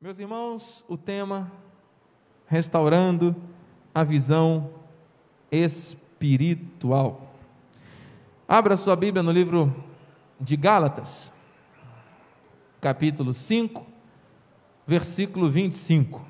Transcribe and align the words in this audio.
Meus 0.00 0.20
irmãos, 0.20 0.84
o 0.86 0.96
tema 0.96 1.50
restaurando 2.46 3.34
a 3.92 4.04
visão 4.04 4.70
espiritual. 5.50 7.34
Abra 8.46 8.76
sua 8.76 8.94
Bíblia 8.94 9.24
no 9.24 9.32
livro 9.32 9.74
de 10.40 10.54
Gálatas, 10.54 11.32
capítulo 12.80 13.34
5, 13.34 13.84
versículo 14.86 15.50
25. 15.50 16.24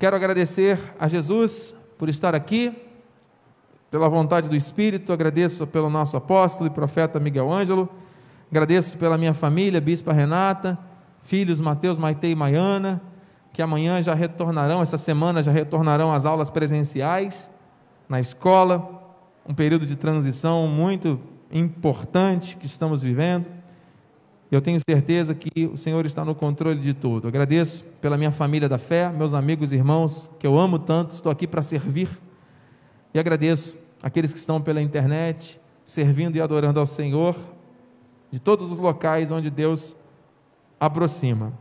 Quero 0.00 0.16
agradecer 0.16 0.80
a 0.98 1.06
Jesus 1.06 1.76
por 1.96 2.08
estar 2.08 2.34
aqui, 2.34 2.76
pela 3.88 4.08
vontade 4.08 4.48
do 4.48 4.56
Espírito, 4.56 5.12
agradeço 5.12 5.64
pelo 5.64 5.88
nosso 5.88 6.16
apóstolo 6.16 6.68
e 6.68 6.72
profeta 6.74 7.20
Miguel 7.20 7.48
Ângelo, 7.48 7.88
agradeço 8.50 8.98
pela 8.98 9.16
minha 9.16 9.32
família, 9.32 9.80
Bispa 9.80 10.12
Renata, 10.12 10.87
filhos 11.22 11.60
Mateus, 11.60 11.98
Maitei 11.98 12.32
e 12.32 12.34
Maiana, 12.34 13.00
que 13.52 13.62
amanhã 13.62 14.00
já 14.00 14.14
retornarão, 14.14 14.82
essa 14.82 14.96
semana 14.96 15.42
já 15.42 15.50
retornarão 15.50 16.12
às 16.12 16.24
aulas 16.24 16.50
presenciais 16.50 17.50
na 18.08 18.20
escola, 18.20 19.16
um 19.46 19.52
período 19.52 19.84
de 19.84 19.96
transição 19.96 20.66
muito 20.68 21.20
importante 21.52 22.56
que 22.56 22.66
estamos 22.66 23.02
vivendo. 23.02 23.48
Eu 24.50 24.62
tenho 24.62 24.78
certeza 24.88 25.34
que 25.34 25.66
o 25.66 25.76
Senhor 25.76 26.06
está 26.06 26.24
no 26.24 26.34
controle 26.34 26.80
de 26.80 26.94
tudo. 26.94 27.28
Agradeço 27.28 27.84
pela 28.00 28.16
minha 28.16 28.30
família 28.30 28.68
da 28.68 28.78
fé, 28.78 29.10
meus 29.10 29.34
amigos 29.34 29.72
e 29.72 29.76
irmãos, 29.76 30.30
que 30.38 30.46
eu 30.46 30.58
amo 30.58 30.78
tanto, 30.78 31.10
estou 31.10 31.30
aqui 31.30 31.46
para 31.46 31.60
servir. 31.60 32.08
E 33.12 33.18
agradeço 33.18 33.76
aqueles 34.02 34.32
que 34.32 34.38
estão 34.38 34.60
pela 34.60 34.80
internet, 34.80 35.60
servindo 35.84 36.36
e 36.36 36.40
adorando 36.40 36.80
ao 36.80 36.86
Senhor, 36.86 37.36
de 38.30 38.38
todos 38.38 38.70
os 38.70 38.78
locais 38.78 39.30
onde 39.30 39.50
Deus 39.50 39.94
aproxima. 40.78 41.52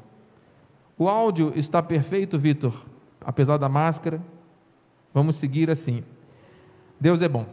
O 0.98 1.08
áudio 1.08 1.54
está 1.56 1.82
perfeito, 1.82 2.40
Vitor, 2.40 2.86
apesar 3.22 3.58
da 3.58 3.70
máscara. 3.70 4.22
Vamos 5.14 5.36
seguir 5.36 5.70
assim. 5.70 6.04
Deus 7.00 7.22
é 7.22 7.28
bom. 7.28 7.46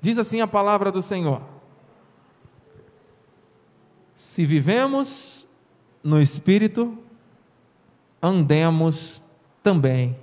Diz 0.00 0.18
assim 0.18 0.40
a 0.40 0.46
palavra 0.46 0.90
do 0.90 1.02
Senhor: 1.02 1.42
Se 4.14 4.44
vivemos 4.46 5.46
no 6.02 6.20
Espírito, 6.20 6.96
andemos 8.22 9.22
também 9.62 10.16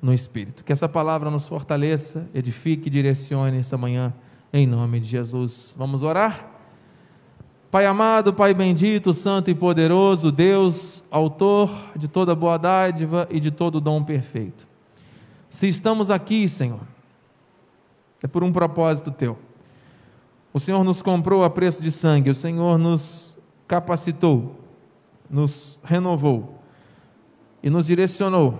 no 0.00 0.12
Espírito. 0.12 0.64
Que 0.64 0.72
essa 0.72 0.88
palavra 0.88 1.30
nos 1.30 1.48
fortaleça, 1.48 2.28
edifique 2.34 2.88
e 2.88 2.90
direcione 2.90 3.58
esta 3.58 3.78
manhã, 3.78 4.12
em 4.52 4.66
nome 4.66 5.00
de 5.00 5.08
Jesus. 5.08 5.74
Vamos 5.78 6.02
orar? 6.02 6.51
Pai 7.72 7.86
amado, 7.86 8.34
Pai 8.34 8.52
bendito, 8.52 9.14
santo 9.14 9.50
e 9.50 9.54
poderoso, 9.54 10.30
Deus, 10.30 11.02
autor 11.10 11.70
de 11.96 12.06
toda 12.06 12.34
boa 12.34 12.58
dádiva 12.58 13.26
e 13.30 13.40
de 13.40 13.50
todo 13.50 13.80
dom 13.80 14.04
perfeito. 14.04 14.68
Se 15.48 15.68
estamos 15.68 16.10
aqui, 16.10 16.46
Senhor, 16.50 16.82
é 18.22 18.26
por 18.26 18.44
um 18.44 18.52
propósito 18.52 19.10
teu. 19.10 19.38
O 20.52 20.60
Senhor 20.60 20.84
nos 20.84 21.00
comprou 21.00 21.44
a 21.44 21.48
preço 21.48 21.82
de 21.82 21.90
sangue, 21.90 22.28
o 22.28 22.34
Senhor 22.34 22.76
nos 22.76 23.38
capacitou, 23.66 24.54
nos 25.30 25.80
renovou 25.82 26.58
e 27.62 27.70
nos 27.70 27.86
direcionou 27.86 28.58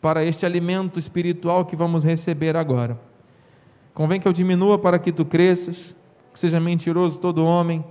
para 0.00 0.24
este 0.24 0.46
alimento 0.46 1.00
espiritual 1.00 1.66
que 1.66 1.74
vamos 1.74 2.04
receber 2.04 2.56
agora. 2.56 2.96
Convém 3.92 4.20
que 4.20 4.28
eu 4.28 4.32
diminua 4.32 4.78
para 4.78 5.00
que 5.00 5.10
tu 5.10 5.24
cresças 5.24 5.97
que 6.32 6.38
seja 6.38 6.60
mentiroso 6.60 7.20
todo 7.20 7.44
homem 7.44 7.84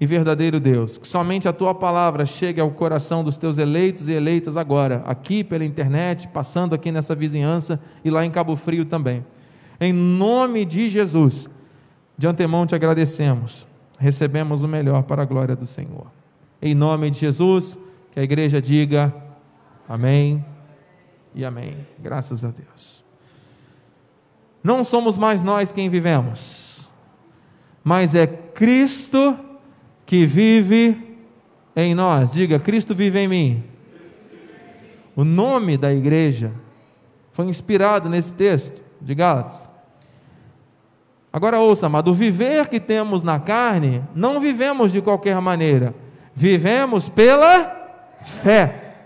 e 0.00 0.06
verdadeiro 0.06 0.60
Deus. 0.60 0.98
Que 0.98 1.08
somente 1.08 1.48
a 1.48 1.52
tua 1.52 1.74
palavra 1.74 2.24
chegue 2.24 2.60
ao 2.60 2.70
coração 2.70 3.24
dos 3.24 3.36
teus 3.36 3.58
eleitos 3.58 4.08
e 4.08 4.12
eleitas 4.12 4.56
agora, 4.56 5.02
aqui 5.06 5.42
pela 5.42 5.64
internet, 5.64 6.28
passando 6.28 6.74
aqui 6.74 6.92
nessa 6.92 7.14
vizinhança 7.14 7.80
e 8.04 8.10
lá 8.10 8.24
em 8.24 8.30
Cabo 8.30 8.54
Frio 8.56 8.84
também. 8.84 9.24
Em 9.80 9.92
nome 9.92 10.64
de 10.64 10.88
Jesus, 10.88 11.48
de 12.16 12.26
antemão 12.26 12.66
te 12.66 12.74
agradecemos. 12.74 13.66
Recebemos 13.98 14.62
o 14.62 14.68
melhor 14.68 15.02
para 15.02 15.22
a 15.22 15.26
glória 15.26 15.56
do 15.56 15.66
Senhor. 15.66 16.06
Em 16.62 16.74
nome 16.74 17.10
de 17.10 17.20
Jesus, 17.20 17.78
que 18.12 18.20
a 18.20 18.22
igreja 18.22 18.60
diga 18.60 19.14
amém 19.88 20.44
e 21.34 21.44
amém. 21.44 21.76
Graças 21.98 22.44
a 22.44 22.50
Deus. 22.50 23.04
Não 24.62 24.84
somos 24.84 25.16
mais 25.16 25.42
nós 25.42 25.72
quem 25.72 25.88
vivemos 25.88 26.67
mas 27.88 28.14
é 28.14 28.26
Cristo 28.26 29.34
que 30.04 30.26
vive 30.26 31.16
em 31.74 31.94
nós. 31.94 32.30
Diga, 32.30 32.58
Cristo 32.58 32.94
vive 32.94 33.18
em 33.18 33.26
mim. 33.26 33.64
O 35.16 35.24
nome 35.24 35.78
da 35.78 35.90
igreja 35.90 36.52
foi 37.32 37.46
inspirado 37.46 38.10
nesse 38.10 38.34
texto 38.34 38.82
de 39.00 39.14
Gálatas. 39.14 39.70
Agora 41.32 41.60
ouça, 41.60 41.86
amado, 41.86 42.10
o 42.10 42.14
viver 42.14 42.68
que 42.68 42.78
temos 42.78 43.22
na 43.22 43.40
carne, 43.40 44.04
não 44.14 44.38
vivemos 44.38 44.92
de 44.92 45.00
qualquer 45.00 45.40
maneira, 45.40 45.94
vivemos 46.34 47.08
pela 47.08 47.74
fé. 48.20 48.96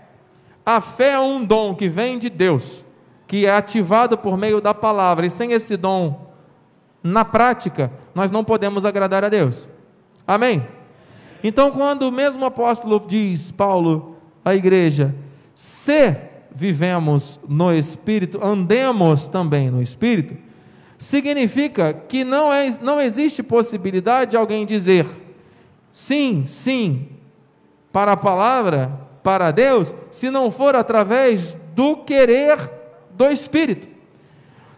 A 0.65 0.81
fé 0.81 1.11
é 1.11 1.19
um 1.21 1.45
dom 1.45 1.73
que 1.73 1.87
vem 1.87 2.19
de 2.19 2.29
Deus, 2.29 2.83
que 3.27 3.45
é 3.45 3.51
ativado 3.51 4.17
por 4.17 4.37
meio 4.37 4.59
da 4.59 4.73
palavra, 4.73 5.25
e 5.25 5.29
sem 5.29 5.53
esse 5.53 5.77
dom 5.77 6.32
na 7.03 7.25
prática, 7.25 7.91
nós 8.15 8.31
não 8.31 8.43
podemos 8.43 8.85
agradar 8.85 9.25
a 9.25 9.29
Deus. 9.29 9.67
Amém? 10.25 10.65
Então, 11.43 11.69
quando 11.71 12.03
o 12.03 12.11
mesmo 12.11 12.45
apóstolo 12.45 13.03
diz, 13.05 13.51
Paulo, 13.51 14.15
à 14.45 14.55
igreja, 14.55 15.13
se 15.53 16.15
vivemos 16.55 17.39
no 17.47 17.73
Espírito, 17.73 18.39
andemos 18.41 19.27
também 19.27 19.69
no 19.69 19.81
Espírito, 19.81 20.37
significa 20.97 21.93
que 21.93 22.23
não, 22.23 22.53
é, 22.53 22.69
não 22.81 23.01
existe 23.01 23.43
possibilidade 23.43 24.31
de 24.31 24.37
alguém 24.37 24.65
dizer 24.65 25.05
sim, 25.91 26.45
sim, 26.47 27.09
para 27.91 28.13
a 28.13 28.17
palavra, 28.17 28.91
para 29.21 29.51
Deus, 29.51 29.93
se 30.09 30.31
não 30.31 30.49
for 30.49 30.75
através 30.75 31.57
do 31.75 31.97
querer 31.97 32.57
do 33.11 33.29
Espírito. 33.29 33.87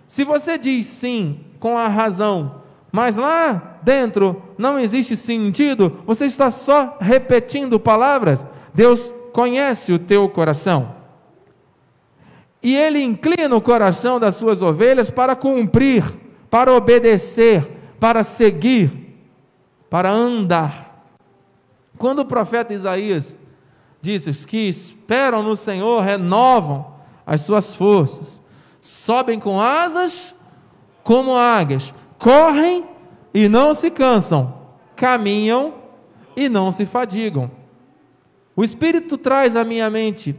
Se 0.07 0.23
você 0.23 0.57
diz 0.57 0.85
sim 0.87 1.39
com 1.65 1.79
a 1.79 1.87
razão, 1.87 2.61
mas 2.91 3.15
lá 3.15 3.79
dentro 3.81 4.39
não 4.55 4.77
existe 4.77 5.17
sentido, 5.17 6.03
você 6.05 6.27
está 6.27 6.51
só 6.51 6.95
repetindo 7.01 7.79
palavras. 7.79 8.45
Deus 8.71 9.11
conhece 9.33 9.91
o 9.91 9.97
teu 9.97 10.29
coração. 10.29 10.93
E 12.61 12.75
Ele 12.75 13.01
inclina 13.01 13.55
o 13.55 13.61
coração 13.61 14.19
das 14.19 14.35
suas 14.35 14.61
ovelhas 14.61 15.09
para 15.09 15.35
cumprir, 15.35 16.03
para 16.51 16.71
obedecer, 16.71 17.67
para 17.99 18.21
seguir, 18.21 19.17
para 19.89 20.11
andar. 20.11 21.03
Quando 21.97 22.19
o 22.19 22.25
profeta 22.25 22.75
Isaías 22.75 23.35
disse: 24.03 24.29
Os 24.29 24.45
que 24.45 24.69
esperam 24.69 25.41
no 25.41 25.57
Senhor 25.57 26.03
renovam 26.03 26.93
as 27.25 27.41
suas 27.41 27.75
forças, 27.75 28.39
sobem 28.79 29.39
com 29.39 29.59
asas 29.59 30.34
como 31.05 31.37
águias, 31.37 31.93
correm 32.17 32.83
e 33.31 33.47
não 33.47 33.75
se 33.75 33.91
cansam, 33.91 34.55
caminham 34.95 35.75
e 36.35 36.49
não 36.49 36.71
se 36.71 36.83
fadigam. 36.83 37.51
O 38.55 38.63
Espírito 38.63 39.15
traz 39.15 39.55
à 39.55 39.63
minha 39.63 39.87
mente, 39.87 40.35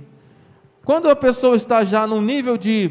quando 0.84 1.08
a 1.08 1.14
pessoa 1.14 1.54
está 1.54 1.84
já 1.84 2.04
num 2.04 2.20
nível 2.20 2.58
de 2.58 2.90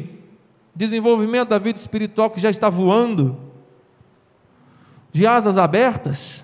desenvolvimento 0.74 1.50
da 1.50 1.58
vida 1.58 1.78
espiritual 1.78 2.30
que 2.30 2.40
já 2.40 2.48
está 2.48 2.70
voando, 2.70 3.38
de 5.12 5.26
asas 5.26 5.58
abertas, 5.58 6.42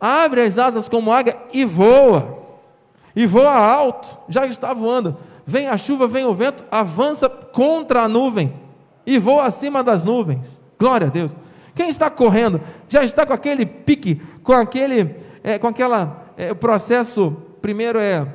abre 0.00 0.42
as 0.42 0.58
asas 0.58 0.88
como 0.88 1.12
águia 1.12 1.38
e 1.52 1.64
voa, 1.64 2.42
e 3.14 3.26
voa 3.26 3.54
alto, 3.54 4.18
já 4.28 4.44
está 4.44 4.72
voando. 4.72 5.16
Vem 5.46 5.68
a 5.68 5.76
chuva, 5.76 6.08
vem 6.08 6.24
o 6.24 6.34
vento, 6.34 6.64
avança 6.68 7.28
contra 7.28 8.02
a 8.02 8.08
nuvem 8.08 8.63
e 9.06 9.18
voa 9.18 9.44
acima 9.44 9.82
das 9.82 10.04
nuvens. 10.04 10.46
Glória 10.78 11.06
a 11.06 11.10
Deus. 11.10 11.34
Quem 11.74 11.88
está 11.88 12.08
correndo 12.08 12.60
já 12.88 13.02
está 13.02 13.26
com 13.26 13.32
aquele 13.32 13.66
pique, 13.66 14.20
com 14.42 14.52
aquele, 14.52 15.16
é, 15.42 15.58
com 15.58 15.66
aquela 15.66 16.24
é, 16.36 16.54
processo. 16.54 17.36
Primeiro 17.60 17.98
é 17.98 18.26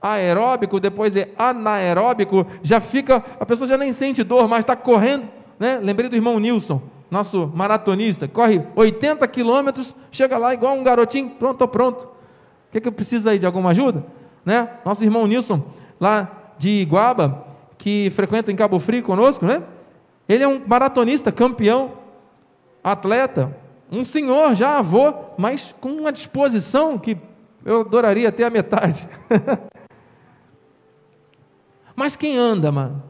aeróbico, 0.00 0.78
depois 0.78 1.16
é 1.16 1.30
anaeróbico. 1.38 2.46
Já 2.62 2.80
fica, 2.80 3.24
a 3.40 3.46
pessoa 3.46 3.66
já 3.66 3.76
nem 3.76 3.92
sente 3.92 4.22
dor, 4.22 4.46
mas 4.48 4.60
está 4.60 4.76
correndo. 4.76 5.28
Né? 5.58 5.80
Lembrei 5.82 6.08
do 6.08 6.16
irmão 6.16 6.38
Nilson, 6.38 6.82
nosso 7.10 7.50
maratonista, 7.54 8.28
corre 8.28 8.62
80 8.76 9.26
quilômetros, 9.28 9.94
chega 10.10 10.36
lá 10.36 10.52
igual 10.52 10.74
um 10.74 10.82
garotinho, 10.82 11.30
pronto, 11.30 11.66
pronto. 11.68 12.02
O 12.04 12.72
que, 12.72 12.80
que 12.80 12.90
precisa 12.90 13.30
aí 13.30 13.38
de 13.38 13.46
alguma 13.46 13.70
ajuda? 13.70 14.04
Né? 14.44 14.68
Nosso 14.84 15.04
irmão 15.04 15.26
Nilson, 15.26 15.62
lá 15.98 16.28
de 16.58 16.70
Iguaba, 16.70 17.46
que 17.78 18.10
frequenta 18.14 18.52
em 18.52 18.56
Cabo 18.56 18.78
Frio 18.78 19.02
conosco, 19.02 19.46
né? 19.46 19.62
Ele 20.28 20.44
é 20.44 20.48
um 20.48 20.62
maratonista, 20.66 21.30
campeão, 21.30 21.92
atleta, 22.82 23.56
um 23.90 24.04
senhor 24.04 24.54
já 24.54 24.78
avô, 24.78 25.14
mas 25.36 25.74
com 25.80 25.90
uma 25.90 26.12
disposição 26.12 26.98
que 26.98 27.18
eu 27.64 27.80
adoraria 27.80 28.32
ter 28.32 28.44
a 28.44 28.50
metade. 28.50 29.08
mas 31.94 32.16
quem 32.16 32.36
anda, 32.36 32.72
mano? 32.72 33.02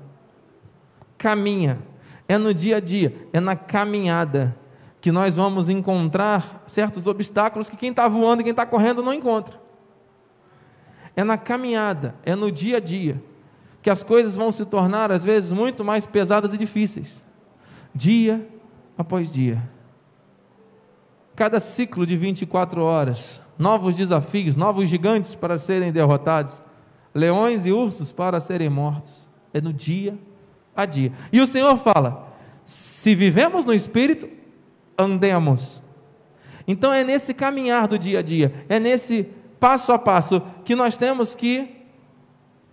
Caminha. 1.16 1.78
É 2.26 2.38
no 2.38 2.54
dia 2.54 2.78
a 2.78 2.80
dia, 2.80 3.28
é 3.32 3.40
na 3.40 3.54
caminhada 3.54 4.56
que 5.00 5.12
nós 5.12 5.36
vamos 5.36 5.68
encontrar 5.68 6.64
certos 6.66 7.06
obstáculos 7.06 7.68
que 7.68 7.76
quem 7.76 7.90
está 7.90 8.08
voando 8.08 8.42
quem 8.42 8.50
está 8.50 8.64
correndo 8.64 9.02
não 9.02 9.12
encontra. 9.12 9.60
É 11.14 11.22
na 11.22 11.36
caminhada, 11.36 12.14
é 12.24 12.34
no 12.34 12.50
dia 12.50 12.78
a 12.78 12.80
dia, 12.80 13.22
que 13.84 13.90
as 13.90 14.02
coisas 14.02 14.34
vão 14.34 14.50
se 14.50 14.64
tornar, 14.64 15.12
às 15.12 15.22
vezes, 15.22 15.52
muito 15.52 15.84
mais 15.84 16.06
pesadas 16.06 16.54
e 16.54 16.56
difíceis, 16.56 17.22
dia 17.94 18.48
após 18.96 19.30
dia. 19.30 19.62
Cada 21.36 21.60
ciclo 21.60 22.06
de 22.06 22.16
24 22.16 22.82
horas, 22.82 23.42
novos 23.58 23.94
desafios, 23.94 24.56
novos 24.56 24.88
gigantes 24.88 25.34
para 25.34 25.58
serem 25.58 25.92
derrotados, 25.92 26.62
leões 27.14 27.66
e 27.66 27.72
ursos 27.72 28.10
para 28.10 28.40
serem 28.40 28.70
mortos. 28.70 29.28
É 29.52 29.60
no 29.60 29.70
dia 29.70 30.18
a 30.74 30.86
dia. 30.86 31.12
E 31.30 31.38
o 31.38 31.46
Senhor 31.46 31.76
fala: 31.76 32.32
se 32.64 33.14
vivemos 33.14 33.66
no 33.66 33.74
Espírito, 33.74 34.26
andemos. 34.96 35.82
Então 36.66 36.90
é 36.90 37.04
nesse 37.04 37.34
caminhar 37.34 37.86
do 37.86 37.98
dia 37.98 38.20
a 38.20 38.22
dia, 38.22 38.64
é 38.66 38.80
nesse 38.80 39.28
passo 39.60 39.92
a 39.92 39.98
passo 39.98 40.40
que 40.64 40.74
nós 40.74 40.96
temos 40.96 41.34
que 41.34 41.83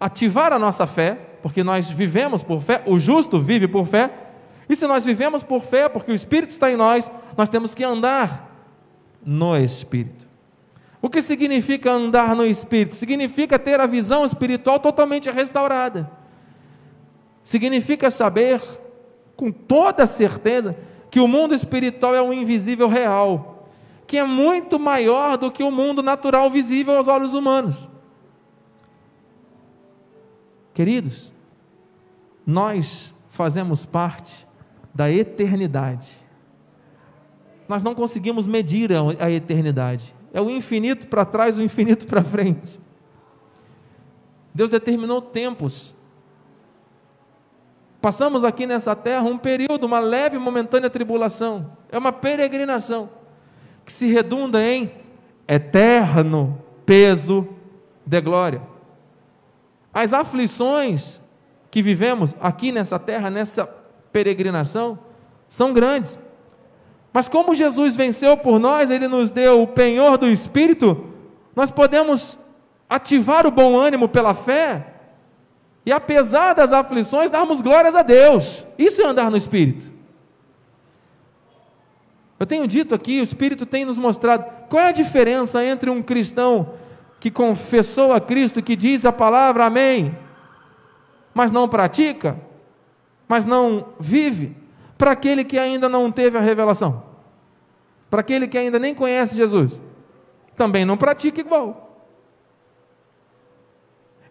ativar 0.01 0.51
a 0.51 0.57
nossa 0.57 0.87
fé, 0.87 1.13
porque 1.43 1.63
nós 1.63 1.89
vivemos 1.89 2.41
por 2.41 2.61
fé, 2.63 2.81
o 2.87 2.99
justo 2.99 3.39
vive 3.39 3.67
por 3.67 3.85
fé, 3.85 4.11
e 4.67 4.75
se 4.75 4.87
nós 4.87 5.05
vivemos 5.05 5.43
por 5.43 5.61
fé, 5.61 5.87
porque 5.87 6.11
o 6.11 6.15
Espírito 6.15 6.49
está 6.49 6.71
em 6.71 6.75
nós, 6.75 7.09
nós 7.37 7.49
temos 7.49 7.75
que 7.75 7.83
andar 7.83 8.49
no 9.23 9.55
Espírito. 9.55 10.27
O 10.99 11.09
que 11.09 11.21
significa 11.21 11.91
andar 11.91 12.35
no 12.35 12.45
Espírito? 12.45 12.95
Significa 12.95 13.59
ter 13.59 13.79
a 13.79 13.85
visão 13.85 14.25
espiritual 14.25 14.79
totalmente 14.79 15.29
restaurada. 15.29 16.09
Significa 17.43 18.09
saber 18.09 18.61
com 19.35 19.51
toda 19.51 20.05
certeza 20.05 20.75
que 21.09 21.19
o 21.19 21.27
mundo 21.27 21.53
espiritual 21.53 22.15
é 22.15 22.21
um 22.21 22.31
invisível 22.33 22.87
real, 22.87 23.67
que 24.07 24.17
é 24.17 24.23
muito 24.23 24.79
maior 24.79 25.37
do 25.37 25.51
que 25.51 25.63
o 25.63 25.71
mundo 25.71 26.01
natural 26.01 26.49
visível 26.49 26.97
aos 26.97 27.07
olhos 27.07 27.33
humanos. 27.33 27.89
Queridos, 30.73 31.31
nós 32.45 33.13
fazemos 33.29 33.85
parte 33.85 34.47
da 34.93 35.11
eternidade. 35.11 36.17
Nós 37.67 37.83
não 37.83 37.95
conseguimos 37.95 38.47
medir 38.47 38.91
a 39.19 39.29
eternidade. 39.29 40.13
É 40.33 40.41
o 40.41 40.49
infinito 40.49 41.07
para 41.07 41.25
trás, 41.25 41.57
o 41.57 41.61
infinito 41.61 42.07
para 42.07 42.23
frente. 42.23 42.79
Deus 44.53 44.69
determinou 44.69 45.21
tempos 45.21 45.93
Passamos 48.01 48.43
aqui 48.43 48.65
nessa 48.65 48.95
terra 48.95 49.21
um 49.21 49.37
período, 49.37 49.85
uma 49.85 49.99
leve 49.99 50.35
e 50.35 50.39
momentânea 50.39 50.89
tribulação. 50.89 51.77
É 51.91 51.97
uma 51.97 52.11
peregrinação 52.11 53.11
que 53.85 53.93
se 53.93 54.11
redunda 54.11 54.59
em 54.63 54.91
eterno 55.47 56.59
peso 56.83 57.47
de 58.03 58.19
glória. 58.19 58.63
As 59.93 60.13
aflições 60.13 61.19
que 61.69 61.81
vivemos 61.81 62.35
aqui 62.39 62.71
nessa 62.71 62.97
terra, 62.99 63.29
nessa 63.29 63.65
peregrinação, 64.11 64.99
são 65.47 65.73
grandes. 65.73 66.19
Mas 67.13 67.27
como 67.27 67.55
Jesus 67.55 67.95
venceu 67.95 68.37
por 68.37 68.59
nós, 68.59 68.89
Ele 68.89 69.07
nos 69.07 69.31
deu 69.31 69.61
o 69.61 69.67
penhor 69.67 70.17
do 70.17 70.27
Espírito, 70.27 71.05
nós 71.55 71.71
podemos 71.71 72.39
ativar 72.89 73.45
o 73.45 73.51
bom 73.51 73.77
ânimo 73.77 74.07
pela 74.07 74.33
fé 74.33 74.91
e 75.85 75.91
apesar 75.91 76.53
das 76.53 76.71
aflições, 76.71 77.29
darmos 77.29 77.59
glórias 77.59 77.95
a 77.95 78.03
Deus. 78.03 78.65
Isso 78.77 79.01
é 79.01 79.05
andar 79.05 79.31
no 79.31 79.37
Espírito. 79.37 79.91
Eu 82.39 82.45
tenho 82.45 82.67
dito 82.67 82.95
aqui, 82.95 83.19
o 83.19 83.23
Espírito 83.23 83.65
tem 83.65 83.85
nos 83.85 83.97
mostrado 83.97 84.45
qual 84.69 84.83
é 84.83 84.87
a 84.89 84.91
diferença 84.91 85.63
entre 85.63 85.89
um 85.89 86.01
cristão 86.01 86.73
que 87.21 87.29
confessou 87.29 88.11
a 88.11 88.19
Cristo, 88.19 88.63
que 88.63 88.75
diz 88.75 89.05
a 89.05 89.13
palavra 89.13 89.65
Amém, 89.65 90.17
mas 91.33 91.51
não 91.51 91.69
pratica, 91.69 92.35
mas 93.27 93.45
não 93.45 93.89
vive, 93.99 94.57
para 94.97 95.11
aquele 95.11 95.45
que 95.45 95.57
ainda 95.57 95.87
não 95.87 96.11
teve 96.11 96.37
a 96.37 96.41
revelação, 96.41 97.03
para 98.09 98.21
aquele 98.21 98.47
que 98.47 98.57
ainda 98.57 98.79
nem 98.79 98.93
conhece 98.93 99.35
Jesus, 99.35 99.79
também 100.57 100.83
não 100.83 100.97
pratica 100.97 101.39
igual. 101.39 101.89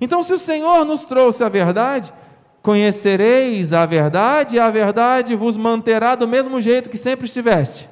Então, 0.01 0.21
se 0.23 0.33
o 0.33 0.39
Senhor 0.39 0.85
nos 0.85 1.05
trouxe 1.05 1.45
a 1.45 1.49
verdade, 1.49 2.13
conhecereis 2.61 3.73
a 3.73 3.87
verdade, 3.87 4.57
e 4.57 4.59
a 4.59 4.69
verdade 4.69 5.37
vos 5.37 5.57
manterá 5.57 6.17
do 6.17 6.27
mesmo 6.27 6.61
jeito 6.61 6.91
que 6.91 6.99
sempre 6.99 7.27
estiveste. 7.27 7.89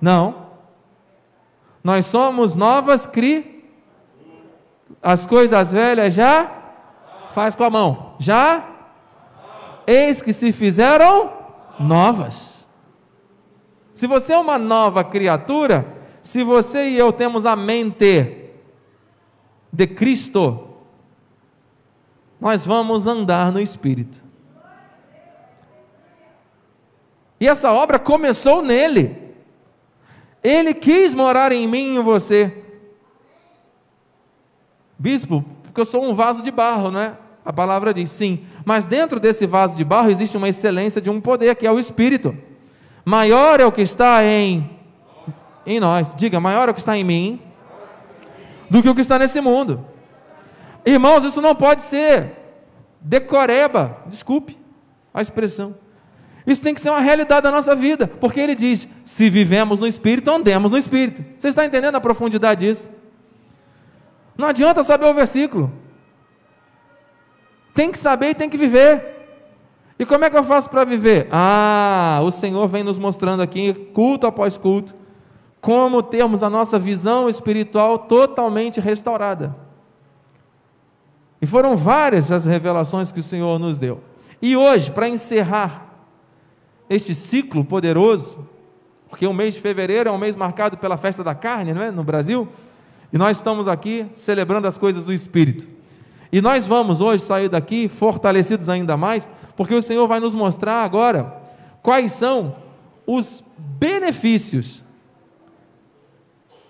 Não. 0.00 0.46
Nós 1.84 2.06
somos 2.06 2.54
novas 2.54 3.06
cri. 3.06 3.55
As 5.02 5.26
coisas 5.26 5.72
velhas 5.72 6.14
já 6.14 6.50
faz 7.30 7.54
com 7.54 7.64
a 7.64 7.70
mão. 7.70 8.14
Já 8.18 8.64
eis 9.86 10.20
que 10.20 10.32
se 10.32 10.52
fizeram 10.52 11.32
novas. 11.78 12.66
Se 13.94 14.06
você 14.06 14.32
é 14.32 14.38
uma 14.38 14.58
nova 14.58 15.04
criatura, 15.04 15.86
se 16.20 16.42
você 16.42 16.90
e 16.90 16.98
eu 16.98 17.12
temos 17.12 17.46
a 17.46 17.54
mente 17.54 18.50
de 19.72 19.86
Cristo, 19.86 20.68
nós 22.40 22.66
vamos 22.66 23.06
andar 23.06 23.52
no 23.52 23.60
Espírito. 23.60 24.24
E 27.40 27.46
essa 27.46 27.72
obra 27.72 27.98
começou 27.98 28.62
nele. 28.62 29.34
Ele 30.42 30.72
quis 30.72 31.14
morar 31.14 31.52
em 31.52 31.66
mim 31.66 31.94
e 31.94 31.96
em 31.96 32.02
você. 32.02 32.65
Bispo, 34.98 35.44
porque 35.62 35.80
eu 35.80 35.84
sou 35.84 36.04
um 36.04 36.14
vaso 36.14 36.42
de 36.42 36.50
barro, 36.50 36.90
né? 36.90 37.16
A 37.44 37.52
palavra 37.52 37.94
diz 37.94 38.10
sim. 38.10 38.44
Mas 38.64 38.84
dentro 38.84 39.20
desse 39.20 39.46
vaso 39.46 39.76
de 39.76 39.84
barro 39.84 40.10
existe 40.10 40.36
uma 40.36 40.48
excelência 40.48 41.00
de 41.00 41.10
um 41.10 41.20
poder, 41.20 41.54
que 41.54 41.66
é 41.66 41.70
o 41.70 41.78
Espírito. 41.78 42.36
Maior 43.04 43.60
é 43.60 43.64
o 43.64 43.70
que 43.70 43.82
está 43.82 44.24
em, 44.24 44.68
em 45.64 45.78
nós. 45.78 46.14
Diga, 46.16 46.40
maior 46.40 46.68
é 46.68 46.72
o 46.72 46.74
que 46.74 46.80
está 46.80 46.96
em 46.96 47.04
mim 47.04 47.40
do 48.68 48.82
que 48.82 48.88
o 48.88 48.94
que 48.94 49.00
está 49.00 49.18
nesse 49.18 49.40
mundo. 49.40 49.84
Irmãos, 50.84 51.24
isso 51.24 51.40
não 51.40 51.54
pode 51.54 51.82
ser 51.82 52.32
decoreba, 53.00 53.98
desculpe 54.06 54.58
a 55.14 55.20
expressão. 55.20 55.74
Isso 56.46 56.62
tem 56.62 56.74
que 56.74 56.80
ser 56.80 56.90
uma 56.90 57.00
realidade 57.00 57.42
da 57.42 57.50
nossa 57.50 57.74
vida, 57.74 58.06
porque 58.06 58.38
ele 58.38 58.54
diz: 58.54 58.88
se 59.04 59.28
vivemos 59.28 59.80
no 59.80 59.86
Espírito, 59.86 60.30
andemos 60.30 60.72
no 60.72 60.78
Espírito. 60.78 61.24
Você 61.36 61.48
está 61.48 61.64
entendendo 61.64 61.96
a 61.96 62.00
profundidade 62.00 62.66
disso? 62.66 62.88
Não 64.36 64.48
adianta 64.48 64.84
saber 64.84 65.06
o 65.06 65.14
versículo, 65.14 65.72
tem 67.74 67.90
que 67.90 67.98
saber 67.98 68.30
e 68.30 68.34
tem 68.34 68.48
que 68.48 68.56
viver. 68.56 69.14
E 69.98 70.04
como 70.04 70.24
é 70.24 70.30
que 70.30 70.36
eu 70.36 70.44
faço 70.44 70.68
para 70.68 70.84
viver? 70.84 71.28
Ah, 71.30 72.20
o 72.22 72.30
Senhor 72.30 72.66
vem 72.68 72.82
nos 72.82 72.98
mostrando 72.98 73.42
aqui, 73.42 73.72
culto 73.94 74.26
após 74.26 74.56
culto, 74.56 74.94
como 75.60 76.02
termos 76.02 76.42
a 76.42 76.50
nossa 76.50 76.78
visão 76.78 77.28
espiritual 77.28 77.98
totalmente 77.98 78.80
restaurada. 78.80 79.56
E 81.40 81.46
foram 81.46 81.76
várias 81.76 82.30
as 82.30 82.46
revelações 82.46 83.10
que 83.10 83.20
o 83.20 83.22
Senhor 83.22 83.58
nos 83.58 83.78
deu. 83.78 84.00
E 84.40 84.56
hoje, 84.56 84.90
para 84.90 85.08
encerrar 85.08 85.86
este 86.88 87.14
ciclo 87.14 87.64
poderoso, 87.64 88.46
porque 89.08 89.26
o 89.26 89.32
mês 89.32 89.54
de 89.54 89.60
fevereiro 89.60 90.08
é 90.08 90.12
um 90.12 90.18
mês 90.18 90.36
marcado 90.36 90.76
pela 90.76 90.96
festa 90.96 91.24
da 91.24 91.34
carne, 91.34 91.72
não 91.72 91.82
é? 91.82 91.90
No 91.90 92.04
Brasil, 92.04 92.48
e 93.12 93.18
nós 93.18 93.36
estamos 93.36 93.68
aqui 93.68 94.06
celebrando 94.14 94.66
as 94.66 94.76
coisas 94.76 95.04
do 95.04 95.12
Espírito. 95.12 95.68
E 96.32 96.40
nós 96.40 96.66
vamos 96.66 97.00
hoje 97.00 97.22
sair 97.22 97.48
daqui 97.48 97.88
fortalecidos 97.88 98.68
ainda 98.68 98.96
mais, 98.96 99.28
porque 99.56 99.74
o 99.74 99.82
Senhor 99.82 100.06
vai 100.06 100.20
nos 100.20 100.34
mostrar 100.34 100.82
agora 100.82 101.34
quais 101.82 102.12
são 102.12 102.56
os 103.06 103.42
benefícios 103.56 104.82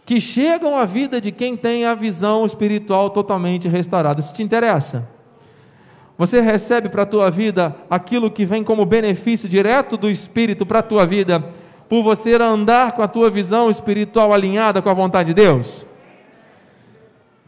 que 0.04 0.20
chegam 0.20 0.78
à 0.78 0.84
vida 0.84 1.20
de 1.20 1.32
quem 1.32 1.56
tem 1.56 1.84
a 1.84 1.94
visão 1.94 2.46
espiritual 2.46 3.10
totalmente 3.10 3.66
restaurada. 3.66 4.20
Isso 4.20 4.32
te 4.32 4.42
interessa? 4.42 5.08
Você 6.16 6.40
recebe 6.40 6.88
para 6.88 7.02
a 7.02 7.06
tua 7.06 7.30
vida 7.30 7.74
aquilo 7.90 8.30
que 8.30 8.44
vem 8.44 8.62
como 8.62 8.86
benefício 8.86 9.48
direto 9.48 9.96
do 9.96 10.08
Espírito 10.08 10.64
para 10.64 10.78
a 10.78 10.82
tua 10.82 11.04
vida, 11.04 11.44
por 11.88 12.02
você 12.02 12.34
andar 12.34 12.92
com 12.92 13.02
a 13.02 13.08
tua 13.08 13.28
visão 13.28 13.68
espiritual 13.68 14.32
alinhada 14.32 14.80
com 14.80 14.88
a 14.88 14.94
vontade 14.94 15.28
de 15.28 15.34
Deus? 15.34 15.84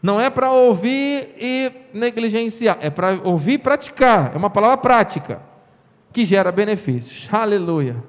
Não 0.01 0.19
é 0.19 0.29
para 0.29 0.51
ouvir 0.51 1.35
e 1.37 1.71
negligenciar, 1.93 2.77
é 2.81 2.89
para 2.89 3.19
ouvir 3.23 3.53
e 3.53 3.57
praticar. 3.57 4.31
É 4.33 4.37
uma 4.37 4.49
palavra 4.49 4.77
prática 4.77 5.41
que 6.13 6.23
gera 6.23 6.51
benefícios. 6.51 7.27
Aleluia. 7.31 8.01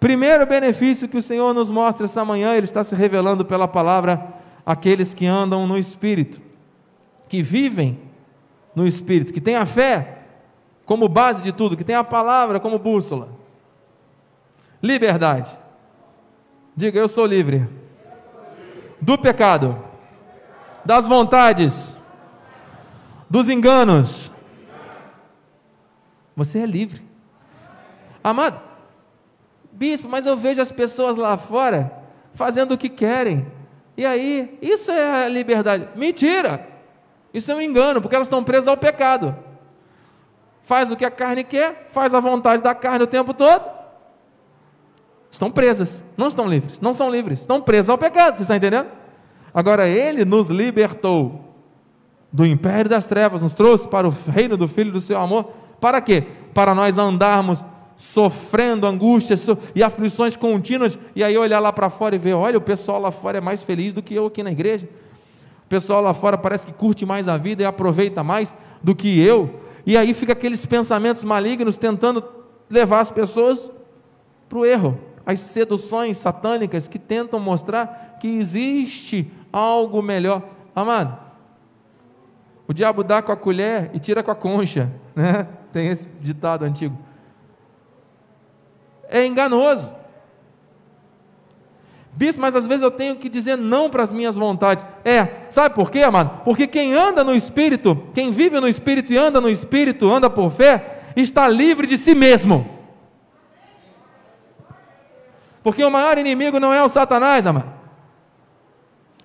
Primeiro 0.00 0.46
benefício 0.46 1.08
que 1.08 1.18
o 1.18 1.22
Senhor 1.22 1.54
nos 1.54 1.70
mostra 1.70 2.06
essa 2.06 2.24
manhã, 2.24 2.54
Ele 2.54 2.64
está 2.64 2.82
se 2.82 2.94
revelando 2.94 3.44
pela 3.44 3.68
palavra 3.68 4.34
àqueles 4.64 5.14
que 5.14 5.26
andam 5.26 5.66
no 5.66 5.78
Espírito, 5.78 6.40
que 7.28 7.42
vivem 7.42 7.98
no 8.74 8.86
Espírito, 8.86 9.32
que 9.32 9.40
têm 9.40 9.56
a 9.56 9.66
fé 9.66 10.18
como 10.84 11.08
base 11.08 11.42
de 11.42 11.52
tudo, 11.52 11.76
que 11.76 11.84
têm 11.84 11.94
a 11.94 12.02
palavra 12.02 12.58
como 12.58 12.78
bússola. 12.78 13.28
Liberdade. 14.82 15.56
Diga, 16.74 16.98
eu 16.98 17.06
sou 17.06 17.26
livre. 17.26 17.68
Do 19.00 19.18
pecado, 19.18 19.89
das 20.84 21.06
vontades, 21.06 21.94
dos 23.28 23.48
enganos. 23.48 24.30
Você 26.36 26.60
é 26.60 26.66
livre. 26.66 27.02
Amado, 28.22 28.60
bispo, 29.72 30.08
mas 30.08 30.26
eu 30.26 30.36
vejo 30.36 30.60
as 30.60 30.72
pessoas 30.72 31.16
lá 31.16 31.36
fora 31.36 31.92
fazendo 32.34 32.72
o 32.72 32.78
que 32.78 32.88
querem. 32.88 33.46
E 33.96 34.06
aí, 34.06 34.58
isso 34.62 34.90
é 34.90 35.28
liberdade. 35.28 35.88
Mentira! 35.94 36.68
Isso 37.32 37.50
é 37.50 37.54
um 37.54 37.60
engano, 37.60 38.00
porque 38.00 38.16
elas 38.16 38.26
estão 38.26 38.42
presas 38.42 38.68
ao 38.68 38.76
pecado. 38.76 39.36
Faz 40.62 40.90
o 40.90 40.96
que 40.96 41.04
a 41.04 41.10
carne 41.10 41.44
quer, 41.44 41.86
faz 41.88 42.14
a 42.14 42.20
vontade 42.20 42.62
da 42.62 42.74
carne 42.74 43.04
o 43.04 43.06
tempo 43.06 43.32
todo. 43.32 43.64
Estão 45.30 45.50
presas, 45.50 46.04
não 46.16 46.28
estão 46.28 46.48
livres, 46.48 46.80
não 46.80 46.92
são 46.92 47.10
livres, 47.10 47.40
estão 47.40 47.60
presas 47.60 47.88
ao 47.88 47.98
pecado, 47.98 48.36
você 48.36 48.42
está 48.42 48.56
entendendo? 48.56 48.88
Agora, 49.52 49.88
Ele 49.88 50.24
nos 50.24 50.48
libertou 50.48 51.50
do 52.32 52.46
império 52.46 52.88
das 52.88 53.06
trevas, 53.06 53.42
nos 53.42 53.52
trouxe 53.52 53.88
para 53.88 54.06
o 54.06 54.10
reino 54.10 54.56
do 54.56 54.68
Filho 54.68 54.92
do 54.92 55.00
seu 55.00 55.18
amor. 55.18 55.50
Para 55.80 56.00
quê? 56.00 56.24
Para 56.54 56.74
nós 56.74 56.98
andarmos 56.98 57.64
sofrendo 57.96 58.86
angústias 58.86 59.46
e 59.74 59.82
aflições 59.82 60.34
contínuas, 60.34 60.98
e 61.14 61.22
aí 61.22 61.36
olhar 61.36 61.58
lá 61.58 61.72
para 61.72 61.90
fora 61.90 62.14
e 62.14 62.18
ver: 62.18 62.34
olha, 62.34 62.56
o 62.56 62.60
pessoal 62.60 63.00
lá 63.00 63.10
fora 63.10 63.38
é 63.38 63.40
mais 63.40 63.62
feliz 63.62 63.92
do 63.92 64.02
que 64.02 64.14
eu 64.14 64.26
aqui 64.26 64.42
na 64.42 64.50
igreja. 64.50 64.88
O 65.66 65.68
pessoal 65.68 66.00
lá 66.02 66.14
fora 66.14 66.38
parece 66.38 66.66
que 66.66 66.72
curte 66.72 67.04
mais 67.04 67.28
a 67.28 67.36
vida 67.36 67.62
e 67.62 67.66
aproveita 67.66 68.24
mais 68.24 68.54
do 68.82 68.94
que 68.94 69.20
eu. 69.20 69.60
E 69.84 69.96
aí 69.96 70.14
fica 70.14 70.32
aqueles 70.32 70.64
pensamentos 70.66 71.24
malignos 71.24 71.76
tentando 71.76 72.24
levar 72.68 73.00
as 73.00 73.10
pessoas 73.10 73.70
para 74.48 74.58
o 74.58 74.64
erro. 74.64 74.98
As 75.24 75.40
seduções 75.40 76.18
satânicas 76.18 76.88
que 76.88 76.98
tentam 76.98 77.38
mostrar 77.38 78.16
que 78.20 78.28
existe 78.28 79.30
algo 79.52 80.02
melhor. 80.02 80.42
Amado, 80.74 81.18
o 82.66 82.72
diabo 82.72 83.02
dá 83.02 83.20
com 83.20 83.32
a 83.32 83.36
colher 83.36 83.90
e 83.92 83.98
tira 83.98 84.22
com 84.22 84.30
a 84.30 84.34
concha, 84.34 84.90
né? 85.14 85.46
Tem 85.72 85.86
esse 85.88 86.08
ditado 86.20 86.64
antigo 86.64 87.10
é 89.10 89.26
enganoso. 89.26 89.92
Bispo, 92.12 92.40
mas 92.40 92.56
às 92.56 92.66
vezes 92.66 92.82
eu 92.82 92.90
tenho 92.90 93.16
que 93.16 93.28
dizer 93.28 93.56
não 93.56 93.90
para 93.90 94.02
as 94.02 94.12
minhas 94.12 94.36
vontades. 94.36 94.86
É, 95.04 95.46
sabe 95.50 95.74
por 95.74 95.90
quê, 95.90 96.02
amado? 96.02 96.42
Porque 96.44 96.66
quem 96.66 96.94
anda 96.94 97.24
no 97.24 97.34
Espírito, 97.34 97.96
quem 98.14 98.30
vive 98.30 98.60
no 98.60 98.68
Espírito 98.68 99.12
e 99.12 99.16
anda 99.16 99.40
no 99.40 99.48
Espírito, 99.48 100.08
anda 100.10 100.30
por 100.30 100.50
fé, 100.50 101.02
está 101.16 101.48
livre 101.48 101.86
de 101.86 101.98
si 101.98 102.14
mesmo. 102.14 102.66
Porque 105.62 105.84
o 105.84 105.90
maior 105.90 106.18
inimigo 106.18 106.58
não 106.58 106.72
é 106.72 106.82
o 106.82 106.88
Satanás, 106.88 107.46
amado. 107.46 107.72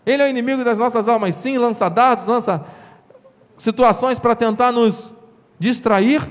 Ele 0.05 0.21
é 0.21 0.25
o 0.25 0.29
inimigo 0.29 0.63
das 0.63 0.77
nossas 0.77 1.07
almas, 1.07 1.35
sim, 1.35 1.57
lança 1.57 1.89
dados, 1.89 2.27
lança 2.27 2.63
situações 3.57 4.19
para 4.19 4.35
tentar 4.35 4.71
nos 4.71 5.13
distrair 5.57 6.21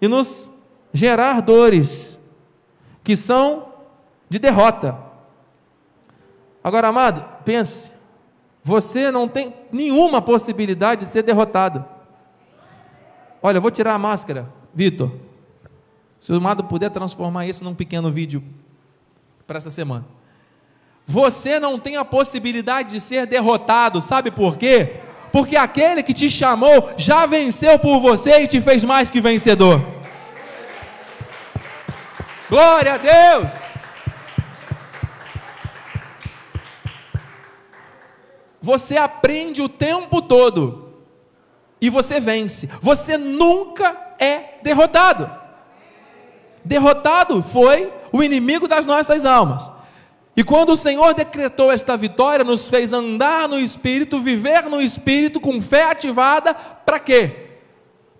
e 0.00 0.08
nos 0.08 0.50
gerar 0.92 1.40
dores 1.40 2.18
que 3.04 3.14
são 3.14 3.68
de 4.28 4.38
derrota. 4.38 4.98
Agora, 6.64 6.88
amado, 6.88 7.24
pense, 7.44 7.92
você 8.62 9.10
não 9.10 9.28
tem 9.28 9.54
nenhuma 9.70 10.20
possibilidade 10.20 11.04
de 11.04 11.10
ser 11.10 11.22
derrotado. 11.22 11.84
Olha, 13.42 13.58
eu 13.58 13.62
vou 13.62 13.70
tirar 13.70 13.94
a 13.94 13.98
máscara, 13.98 14.52
Vitor. 14.74 15.12
Se 16.20 16.32
o 16.32 16.36
amado 16.36 16.64
puder 16.64 16.90
transformar 16.90 17.46
isso 17.46 17.64
num 17.64 17.74
pequeno 17.74 18.10
vídeo 18.10 18.42
para 19.50 19.58
essa 19.58 19.68
semana. 19.68 20.06
Você 21.04 21.58
não 21.58 21.76
tem 21.76 21.96
a 21.96 22.04
possibilidade 22.04 22.92
de 22.92 23.00
ser 23.00 23.26
derrotado, 23.26 24.00
sabe 24.00 24.30
por 24.30 24.56
quê? 24.56 25.00
Porque 25.32 25.56
aquele 25.56 26.04
que 26.04 26.14
te 26.14 26.30
chamou 26.30 26.92
já 26.96 27.26
venceu 27.26 27.76
por 27.76 27.98
você 27.98 28.42
e 28.42 28.46
te 28.46 28.60
fez 28.60 28.84
mais 28.84 29.10
que 29.10 29.20
vencedor. 29.20 29.84
Glória 32.48 32.94
a 32.94 32.96
Deus! 32.96 33.74
Você 38.62 38.96
aprende 38.96 39.60
o 39.60 39.68
tempo 39.68 40.22
todo 40.22 40.94
e 41.80 41.90
você 41.90 42.20
vence. 42.20 42.68
Você 42.80 43.18
nunca 43.18 44.14
é 44.16 44.60
derrotado. 44.62 45.39
Derrotado 46.64 47.42
foi 47.42 47.92
o 48.12 48.22
inimigo 48.22 48.68
das 48.68 48.84
nossas 48.84 49.24
almas. 49.24 49.70
E 50.36 50.44
quando 50.44 50.70
o 50.70 50.76
Senhor 50.76 51.12
decretou 51.14 51.72
esta 51.72 51.96
vitória, 51.96 52.44
nos 52.44 52.68
fez 52.68 52.92
andar 52.92 53.48
no 53.48 53.58
Espírito, 53.58 54.20
viver 54.20 54.64
no 54.64 54.80
Espírito 54.80 55.40
com 55.40 55.60
fé 55.60 55.84
ativada, 55.84 56.54
para 56.54 56.98
quê? 56.98 57.30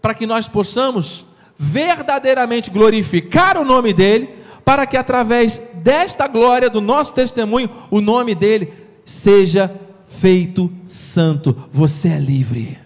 Para 0.03 0.15
que 0.15 0.27
nós 0.27 0.49
possamos 0.49 1.25
verdadeiramente 1.57 2.71
glorificar 2.71 3.57
o 3.59 3.65
nome 3.65 3.93
dele, 3.93 4.39
para 4.65 4.87
que 4.87 4.97
através 4.97 5.61
desta 5.75 6.27
glória 6.27 6.69
do 6.69 6.81
nosso 6.81 7.15
testemunho, 7.15 7.71
o 7.91 8.01
nome 8.01 8.35
dele 8.35 8.73
seja 9.05 9.75
feito 10.07 10.71
santo. 10.87 11.69
Você 11.71 12.09
é 12.09 12.19
livre. 12.19 12.79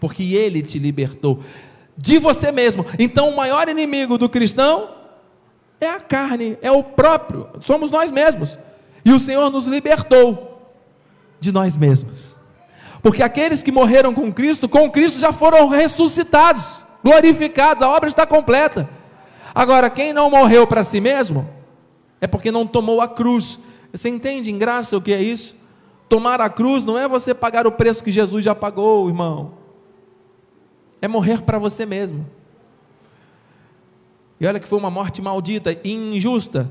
Porque 0.00 0.34
ele 0.34 0.62
te 0.62 0.78
libertou 0.78 1.40
de 1.98 2.18
você 2.18 2.52
mesmo. 2.52 2.86
Então, 2.96 3.28
o 3.28 3.36
maior 3.36 3.68
inimigo 3.68 4.16
do 4.16 4.28
cristão 4.28 4.90
é 5.80 5.88
a 5.88 5.98
carne, 5.98 6.56
é 6.62 6.70
o 6.70 6.82
próprio, 6.82 7.48
somos 7.60 7.90
nós 7.90 8.12
mesmos. 8.12 8.56
E 9.04 9.12
o 9.12 9.18
Senhor 9.18 9.50
nos 9.50 9.66
libertou 9.66 10.62
de 11.40 11.50
nós 11.50 11.76
mesmos. 11.76 12.36
Porque 13.02 13.22
aqueles 13.22 13.62
que 13.62 13.72
morreram 13.72 14.14
com 14.14 14.32
Cristo, 14.32 14.68
com 14.68 14.90
Cristo 14.90 15.18
já 15.18 15.32
foram 15.32 15.68
ressuscitados, 15.68 16.84
glorificados, 17.02 17.82
a 17.82 17.88
obra 17.88 18.08
está 18.08 18.24
completa. 18.24 18.88
Agora, 19.54 19.90
quem 19.90 20.12
não 20.12 20.30
morreu 20.30 20.66
para 20.66 20.84
si 20.84 21.00
mesmo, 21.00 21.48
é 22.20 22.26
porque 22.26 22.50
não 22.50 22.66
tomou 22.66 23.00
a 23.00 23.08
cruz. 23.08 23.58
Você 23.92 24.08
entende 24.08 24.50
em 24.50 24.58
graça 24.58 24.96
o 24.96 25.00
que 25.00 25.12
é 25.12 25.20
isso? 25.20 25.56
Tomar 26.08 26.40
a 26.40 26.48
cruz 26.48 26.84
não 26.84 26.98
é 26.98 27.08
você 27.08 27.34
pagar 27.34 27.66
o 27.66 27.72
preço 27.72 28.02
que 28.02 28.10
Jesus 28.10 28.44
já 28.44 28.54
pagou, 28.54 29.08
irmão. 29.08 29.52
É 31.00 31.08
morrer 31.08 31.42
para 31.42 31.58
você 31.58 31.86
mesmo. 31.86 32.26
E 34.40 34.46
olha 34.46 34.60
que 34.60 34.68
foi 34.68 34.78
uma 34.78 34.90
morte 34.90 35.20
maldita 35.20 35.76
e 35.84 35.92
injusta. 35.92 36.70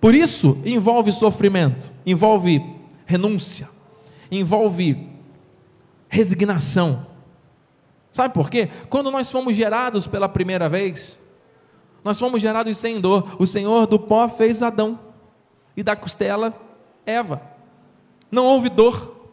Por 0.00 0.14
isso, 0.14 0.60
envolve 0.64 1.12
sofrimento, 1.12 1.92
envolve 2.04 2.62
renúncia, 3.06 3.68
envolve 4.30 5.08
resignação. 6.08 7.06
Sabe 8.10 8.34
por 8.34 8.50
quê? 8.50 8.68
Quando 8.88 9.10
nós 9.10 9.30
fomos 9.30 9.56
gerados 9.56 10.06
pela 10.06 10.28
primeira 10.28 10.68
vez, 10.68 11.18
nós 12.04 12.18
fomos 12.18 12.40
gerados 12.40 12.76
sem 12.78 13.00
dor. 13.00 13.36
O 13.38 13.46
Senhor 13.46 13.86
do 13.86 13.98
pó 13.98 14.28
fez 14.28 14.62
Adão 14.62 14.98
e 15.76 15.82
da 15.82 15.96
costela 15.96 16.54
Eva. 17.06 17.42
Não 18.30 18.44
houve 18.44 18.68
dor. 18.68 19.28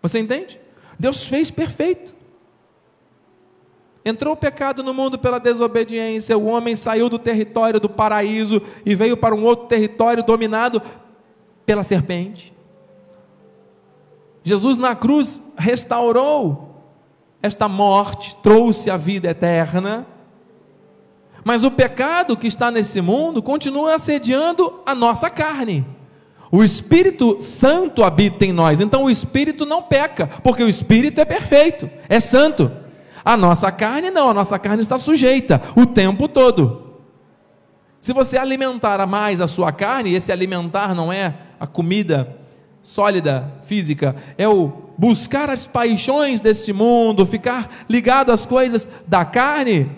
Você 0.00 0.18
entende? 0.18 0.60
Deus 0.98 1.26
fez 1.26 1.50
perfeito. 1.50 2.14
Entrou 4.08 4.32
o 4.32 4.36
pecado 4.36 4.82
no 4.82 4.94
mundo 4.94 5.18
pela 5.18 5.38
desobediência, 5.38 6.38
o 6.38 6.46
homem 6.46 6.74
saiu 6.74 7.10
do 7.10 7.18
território 7.18 7.78
do 7.78 7.90
paraíso 7.90 8.62
e 8.86 8.94
veio 8.94 9.18
para 9.18 9.34
um 9.34 9.44
outro 9.44 9.66
território 9.66 10.22
dominado 10.24 10.80
pela 11.66 11.82
serpente. 11.82 12.54
Jesus 14.42 14.78
na 14.78 14.96
cruz 14.96 15.42
restaurou 15.58 16.86
esta 17.42 17.68
morte, 17.68 18.34
trouxe 18.42 18.90
a 18.90 18.96
vida 18.96 19.28
eterna. 19.28 20.06
Mas 21.44 21.62
o 21.62 21.70
pecado 21.70 22.34
que 22.34 22.46
está 22.46 22.70
nesse 22.70 23.02
mundo 23.02 23.42
continua 23.42 23.94
assediando 23.94 24.80
a 24.86 24.94
nossa 24.94 25.28
carne. 25.28 25.84
O 26.50 26.64
Espírito 26.64 27.42
Santo 27.42 28.02
habita 28.02 28.46
em 28.46 28.52
nós, 28.52 28.80
então 28.80 29.04
o 29.04 29.10
Espírito 29.10 29.66
não 29.66 29.82
peca, 29.82 30.28
porque 30.42 30.64
o 30.64 30.68
Espírito 30.68 31.20
é 31.20 31.26
perfeito, 31.26 31.90
é 32.08 32.18
santo. 32.18 32.87
A 33.28 33.36
nossa 33.36 33.70
carne 33.70 34.10
não, 34.10 34.30
a 34.30 34.32
nossa 34.32 34.58
carne 34.58 34.80
está 34.80 34.96
sujeita 34.96 35.60
o 35.76 35.84
tempo 35.84 36.26
todo. 36.26 36.94
Se 38.00 38.10
você 38.14 38.38
alimentar 38.38 39.06
mais 39.06 39.38
a 39.38 39.46
sua 39.46 39.70
carne, 39.70 40.14
esse 40.14 40.32
alimentar 40.32 40.94
não 40.94 41.12
é 41.12 41.34
a 41.60 41.66
comida 41.66 42.38
sólida, 42.82 43.52
física, 43.64 44.16
é 44.38 44.48
o 44.48 44.72
buscar 44.96 45.50
as 45.50 45.66
paixões 45.66 46.40
deste 46.40 46.72
mundo, 46.72 47.26
ficar 47.26 47.68
ligado 47.86 48.32
às 48.32 48.46
coisas 48.46 48.88
da 49.06 49.26
carne, 49.26 49.90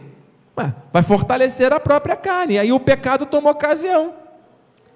vai 0.93 1.05
fortalecer 1.05 1.73
a 1.73 1.79
própria 1.79 2.17
carne. 2.17 2.59
Aí 2.59 2.73
o 2.73 2.81
pecado 2.81 3.25
toma 3.27 3.49
ocasião. 3.49 4.13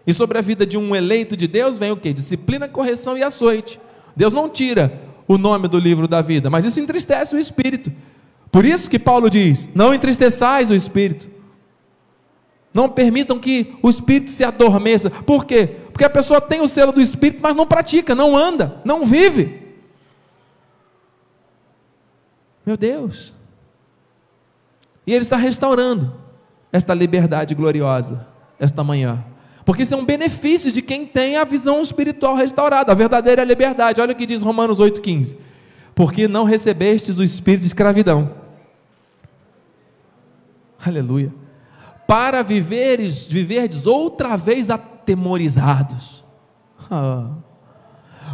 E 0.04 0.12
sobre 0.12 0.38
a 0.38 0.42
vida 0.42 0.66
de 0.66 0.76
um 0.76 0.96
eleito 0.96 1.36
de 1.36 1.46
Deus 1.46 1.78
vem 1.78 1.92
o 1.92 1.96
que? 1.96 2.12
Disciplina, 2.12 2.66
correção 2.66 3.16
e 3.16 3.22
açoite. 3.22 3.80
Deus 4.16 4.32
não 4.32 4.48
tira 4.48 5.00
o 5.28 5.38
nome 5.38 5.68
do 5.68 5.78
livro 5.78 6.08
da 6.08 6.20
vida, 6.20 6.50
mas 6.50 6.64
isso 6.64 6.80
entristece 6.80 7.36
o 7.36 7.38
espírito. 7.38 7.92
Por 8.54 8.64
isso 8.64 8.88
que 8.88 9.00
Paulo 9.00 9.28
diz: 9.28 9.66
não 9.74 9.92
entristeçais 9.92 10.70
o 10.70 10.76
espírito. 10.76 11.28
Não 12.72 12.88
permitam 12.88 13.36
que 13.36 13.74
o 13.82 13.90
espírito 13.90 14.30
se 14.30 14.44
adormeça. 14.44 15.10
Por 15.10 15.44
quê? 15.44 15.66
Porque 15.90 16.04
a 16.04 16.10
pessoa 16.10 16.40
tem 16.40 16.60
o 16.60 16.68
selo 16.68 16.92
do 16.92 17.00
espírito, 17.00 17.40
mas 17.42 17.56
não 17.56 17.66
pratica, 17.66 18.14
não 18.14 18.36
anda, 18.36 18.80
não 18.84 19.04
vive. 19.04 19.60
Meu 22.64 22.76
Deus. 22.76 23.34
E 25.04 25.12
Ele 25.12 25.22
está 25.22 25.36
restaurando 25.36 26.14
esta 26.70 26.94
liberdade 26.94 27.56
gloriosa, 27.56 28.24
esta 28.56 28.84
manhã. 28.84 29.24
Porque 29.64 29.82
isso 29.82 29.94
é 29.94 29.96
um 29.96 30.04
benefício 30.04 30.70
de 30.70 30.80
quem 30.80 31.04
tem 31.04 31.36
a 31.36 31.42
visão 31.42 31.82
espiritual 31.82 32.36
restaurada, 32.36 32.92
a 32.92 32.94
verdadeira 32.94 33.42
liberdade. 33.42 34.00
Olha 34.00 34.12
o 34.12 34.16
que 34.16 34.26
diz 34.26 34.42
Romanos 34.42 34.78
8,15. 34.78 35.36
Porque 35.92 36.28
não 36.28 36.44
recebestes 36.44 37.18
o 37.18 37.24
espírito 37.24 37.62
de 37.62 37.66
escravidão. 37.66 38.43
Aleluia 40.84 41.44
para 42.06 42.42
viveres, 42.42 43.26
viverdes 43.26 43.86
outra 43.86 44.36
vez 44.36 44.70
atemorizados. 44.70 46.24
Ah. 46.90 47.30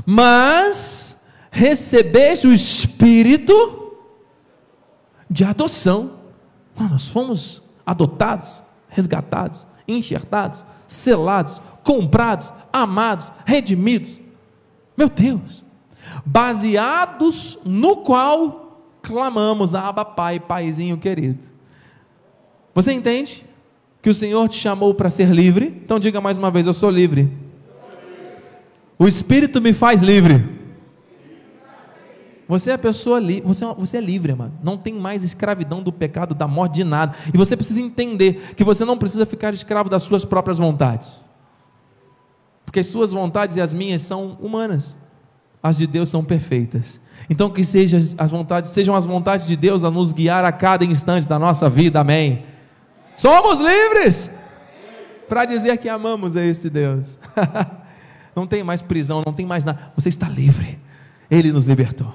Mas 0.05 1.17
recebeste 1.51 2.47
o 2.47 2.53
espírito 2.53 3.97
de 5.29 5.45
adoção. 5.45 6.19
Ah, 6.77 6.89
nós 6.89 7.09
fomos 7.09 7.63
adotados, 7.87 8.63
resgatados, 8.89 9.67
enxertados, 9.87 10.65
selados, 10.87 11.61
comprados, 11.83 12.53
amados, 12.73 13.33
redimidos. 13.45 14.21
Meu 14.97 15.09
Deus! 15.09 15.65
Baseados 16.25 17.59
no 17.65 17.99
qual 17.99 18.83
clamamos, 19.01 19.75
Abba 19.75 20.05
Pai, 20.05 20.41
Paizinho 20.41 20.99
querido. 20.99 21.50
Você 22.83 22.93
entende? 22.93 23.45
que 24.03 24.11
o 24.11 24.15
Senhor 24.15 24.49
te 24.49 24.57
chamou 24.57 24.95
para 24.95 25.11
ser 25.11 25.29
livre. 25.31 25.81
Então 25.85 25.99
diga 25.99 26.21
mais 26.21 26.39
uma 26.39 26.51
vez: 26.51 26.67
Eu 26.67 26.75
sou 26.75 26.91
livre. 26.91 27.31
O 28.99 29.07
Espírito 29.09 29.61
me 29.61 29.73
faz 29.73 30.03
livre. 30.03 30.61
Você 32.47 32.71
é 32.71 32.75
a 32.75 32.79
pessoa 32.79 33.21
livre, 33.21 33.47
você, 33.47 33.65
é, 33.65 33.75
você 33.75 33.97
é 33.99 34.01
livre, 34.01 34.35
mano. 34.35 34.53
Não 34.63 34.77
tem 34.77 34.93
mais 34.93 35.23
escravidão 35.23 35.81
do 35.81 35.93
pecado, 35.93 36.35
da 36.35 36.49
morte, 36.49 36.75
de 36.75 36.85
nada. 36.85 37.15
E 37.33 37.39
você 37.39 37.57
precisa 37.57 37.81
entender 37.81 38.55
que 38.57 38.65
você 38.65 38.85
não 38.85 38.99
precisa 38.99 39.25
ficar 39.25 39.55
escravo 39.55 39.89
das 39.89 40.03
suas 40.03 40.25
próprias 40.25 40.59
vontades. 40.59 41.09
Porque 42.67 42.81
as 42.81 42.89
suas 42.89 43.13
vontades 43.13 43.55
e 43.55 43.61
as 43.61 43.73
minhas 43.73 44.03
são 44.03 44.37
humanas. 44.41 44.97
As 45.63 45.77
de 45.77 45.87
Deus 45.87 46.09
são 46.09 46.25
perfeitas. 46.25 47.01
Então 47.29 47.51
que 47.51 47.63
sejam 47.63 48.01
as 48.19 48.31
vontades, 48.33 48.73
sejam 48.73 48.97
as 48.97 49.07
vontades 49.07 49.47
de 49.47 49.57
Deus 49.57 49.85
a 49.85 49.91
nos 49.91 50.13
guiar 50.13 50.45
a 50.45 50.51
cada 50.51 50.85
instante 50.85 51.29
da 51.29 51.39
nossa 51.39 51.71
vida. 51.71 52.01
Amém. 52.01 52.50
Somos 53.21 53.61
livres 53.61 54.31
para 55.29 55.45
dizer 55.45 55.77
que 55.77 55.91
amamos 55.91 56.39
a 56.39 56.43
este 56.43 56.71
Deus. 56.71 57.19
não 58.35 58.47
tem 58.47 58.65
mais 58.65 58.81
prisão, 58.81 59.23
não 59.27 59.35
tem 59.35 59.45
mais 59.45 59.63
nada. 59.63 59.93
Você 59.95 60.09
está 60.09 60.27
livre. 60.27 60.79
Ele 61.31 61.53
nos 61.53 61.69
libertou. 61.69 62.15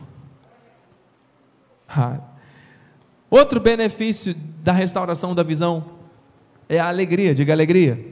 Outro 3.30 3.60
benefício 3.60 4.36
da 4.64 4.72
restauração 4.72 5.36
da 5.36 5.44
visão 5.44 5.92
é 6.68 6.80
a 6.80 6.88
alegria. 6.88 7.36
Diga 7.36 7.54
alegria. 7.54 8.04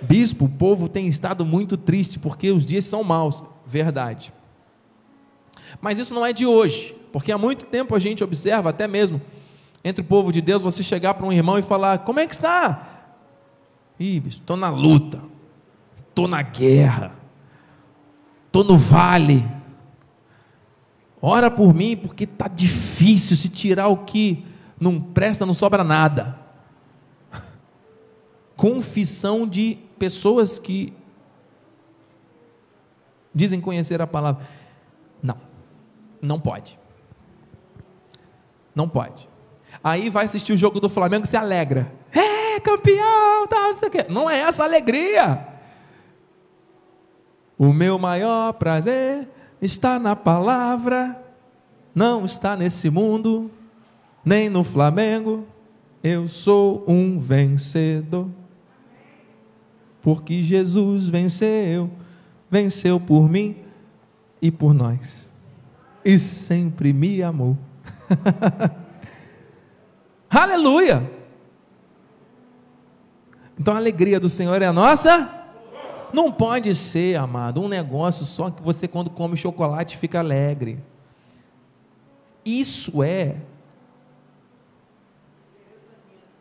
Bispo, 0.00 0.46
o 0.46 0.48
povo 0.48 0.88
tem 0.88 1.08
estado 1.08 1.44
muito 1.44 1.76
triste 1.76 2.18
porque 2.18 2.50
os 2.50 2.64
dias 2.64 2.86
são 2.86 3.04
maus. 3.04 3.42
Verdade. 3.66 4.32
Mas 5.78 5.98
isso 5.98 6.14
não 6.14 6.24
é 6.24 6.32
de 6.32 6.46
hoje, 6.46 6.96
porque 7.12 7.30
há 7.30 7.36
muito 7.36 7.66
tempo 7.66 7.94
a 7.94 7.98
gente 7.98 8.24
observa, 8.24 8.70
até 8.70 8.88
mesmo 8.88 9.20
entre 9.88 10.02
o 10.02 10.04
povo 10.04 10.30
de 10.30 10.42
Deus, 10.42 10.62
você 10.62 10.82
chegar 10.82 11.14
para 11.14 11.26
um 11.26 11.32
irmão 11.32 11.58
e 11.58 11.62
falar: 11.62 12.00
Como 12.00 12.20
é 12.20 12.26
que 12.26 12.34
está? 12.34 13.06
Ih, 13.98 14.22
estou 14.28 14.56
na 14.56 14.68
luta, 14.68 15.22
estou 16.08 16.28
na 16.28 16.42
guerra, 16.42 17.12
estou 18.46 18.62
no 18.62 18.76
vale. 18.76 19.44
Ora 21.22 21.50
por 21.50 21.74
mim, 21.74 21.96
porque 21.96 22.24
está 22.24 22.46
difícil. 22.46 23.34
Se 23.34 23.48
tirar 23.48 23.88
o 23.88 24.04
que 24.04 24.46
não 24.78 25.00
presta, 25.00 25.46
não 25.46 25.54
sobra 25.54 25.82
nada. 25.82 26.38
Confissão 28.56 29.48
de 29.48 29.78
pessoas 29.98 30.58
que 30.58 30.92
dizem 33.34 33.58
conhecer 33.58 34.02
a 34.02 34.06
palavra. 34.06 34.46
Não, 35.22 35.38
não 36.20 36.38
pode. 36.38 36.78
Não 38.74 38.86
pode. 38.86 39.28
Aí 39.82 40.10
vai 40.10 40.24
assistir 40.24 40.52
o 40.52 40.56
jogo 40.56 40.80
do 40.80 40.88
Flamengo 40.88 41.24
e 41.24 41.28
se 41.28 41.36
alegra. 41.36 41.92
É, 42.12 42.60
campeão, 42.60 43.46
tá, 43.46 43.68
não 43.68 43.76
sei 43.76 43.88
o 43.88 43.90
quê. 43.90 44.06
Não 44.08 44.28
é 44.28 44.40
essa 44.40 44.64
alegria. 44.64 45.46
O 47.56 47.72
meu 47.72 47.98
maior 47.98 48.52
prazer 48.54 49.28
está 49.60 49.98
na 49.98 50.14
palavra, 50.14 51.20
não 51.94 52.24
está 52.24 52.56
nesse 52.56 52.88
mundo, 52.90 53.50
nem 54.24 54.48
no 54.48 54.62
Flamengo. 54.62 55.46
Eu 56.02 56.28
sou 56.28 56.84
um 56.86 57.18
vencedor. 57.18 58.28
Porque 60.00 60.42
Jesus 60.42 61.08
venceu, 61.08 61.90
venceu 62.50 63.00
por 63.00 63.28
mim 63.28 63.56
e 64.40 64.50
por 64.50 64.72
nós. 64.72 65.28
E 66.04 66.18
sempre 66.18 66.92
me 66.92 67.22
amou. 67.22 67.58
Aleluia! 70.30 71.10
Então 73.58 73.74
a 73.74 73.78
alegria 73.78 74.20
do 74.20 74.28
Senhor 74.28 74.60
é 74.60 74.70
nossa? 74.70 75.34
Não 76.12 76.30
pode 76.30 76.74
ser, 76.74 77.16
amado, 77.16 77.60
um 77.60 77.68
negócio 77.68 78.24
só 78.24 78.50
que 78.50 78.62
você, 78.62 78.86
quando 78.86 79.10
come 79.10 79.36
chocolate, 79.36 79.96
fica 79.96 80.18
alegre. 80.20 80.78
Isso 82.44 83.02
é 83.02 83.36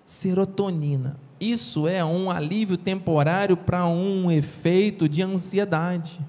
serotonina. 0.05 1.19
Isso 1.39 1.87
é 1.87 2.03
um 2.03 2.31
alívio 2.31 2.77
temporário 2.77 3.57
para 3.57 3.85
um 3.85 4.31
efeito 4.31 5.07
de 5.07 5.21
ansiedade. 5.21 6.19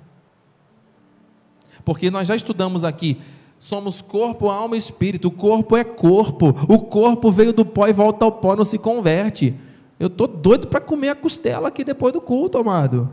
Porque 1.85 2.11
nós 2.11 2.29
já 2.29 2.35
estudamos 2.35 2.85
aqui 2.85 3.21
Somos 3.59 4.01
corpo, 4.01 4.49
alma 4.49 4.77
e 4.77 4.79
espírito. 4.79 5.29
O 5.29 5.31
corpo 5.31 5.77
é 5.77 5.83
corpo. 5.83 6.55
O 6.69 6.79
corpo 6.79 7.31
veio 7.31 7.53
do 7.53 7.65
pó 7.65 7.89
e 7.89 7.93
volta 7.93 8.25
ao 8.25 8.33
pó, 8.33 8.55
não 8.55 8.65
se 8.65 8.79
converte. 8.79 9.55
Eu 9.99 10.07
estou 10.07 10.29
doido 10.29 10.69
para 10.69 10.81
comer 10.81 11.09
a 11.09 11.15
costela 11.15 11.69
aqui 11.69 11.83
depois 11.83 12.13
do 12.13 12.21
culto, 12.21 12.59
amado. 12.59 13.11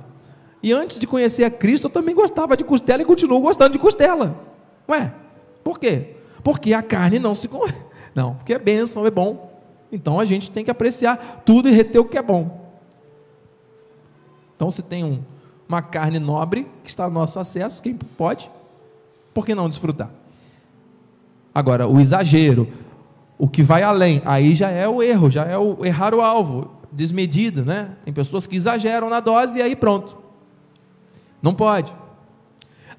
E 0.62 0.72
antes 0.72 1.00
de 1.00 1.08
conhecer 1.08 1.44
a 1.44 1.50
Cristo, 1.50 1.86
eu 1.86 1.92
também 1.92 2.14
gostava 2.14 2.56
de 2.56 2.64
costela 2.64 3.02
e 3.02 3.06
continuo 3.06 3.42
gostando 3.42 3.72
de 3.72 3.80
costela. 3.80 4.40
Ué, 4.88 5.14
por 5.64 5.80
quê? 5.80 6.16
Porque 6.44 6.74
a 6.74 6.84
carne 6.84 7.18
não 7.18 7.34
se 7.34 7.48
converte. 7.48 7.86
Não, 8.16 8.36
porque 8.36 8.54
é 8.54 8.60
bênção, 8.60 9.06
é 9.06 9.12
bom. 9.12 9.52
Então 9.92 10.22
a 10.22 10.24
gente 10.24 10.50
tem 10.50 10.64
que 10.64 10.72
apreciar 10.72 11.44
tudo 11.46 11.68
e 11.68 11.72
reter 11.72 12.00
o 12.00 12.06
que 12.06 12.18
é 12.18 12.22
bom. 12.22 12.66
Então, 14.56 14.72
se 14.72 14.82
tem 14.82 15.04
um, 15.04 15.22
uma 15.68 15.82
carne 15.82 16.18
nobre 16.18 16.66
que 16.82 16.90
está 16.90 17.04
ao 17.04 17.12
nosso 17.12 17.38
acesso, 17.40 17.82
quem 17.82 17.94
pode, 17.94 18.50
por 19.34 19.46
que 19.46 19.54
não 19.54 19.70
desfrutar? 19.70 20.10
Agora, 21.56 21.88
o 21.88 22.02
exagero, 22.02 22.68
o 23.38 23.48
que 23.48 23.64
vai 23.64 23.82
além, 23.82 24.22
aí 24.26 24.54
já 24.54 24.70
é 24.70 24.86
o 24.86 25.02
erro, 25.02 25.32
já 25.32 25.46
é 25.46 25.58
o 25.58 25.86
errar 25.86 26.14
o 26.14 26.20
alvo, 26.20 26.72
desmedido, 26.92 27.64
né? 27.64 27.92
Tem 28.04 28.14
pessoas 28.14 28.46
que 28.46 28.58
exageram 28.58 29.10
na 29.10 29.22
dose 29.22 29.58
e 29.58 29.62
aí 29.62 29.74
pronto. 29.74 30.18
Não 31.42 31.54
pode. 31.54 31.96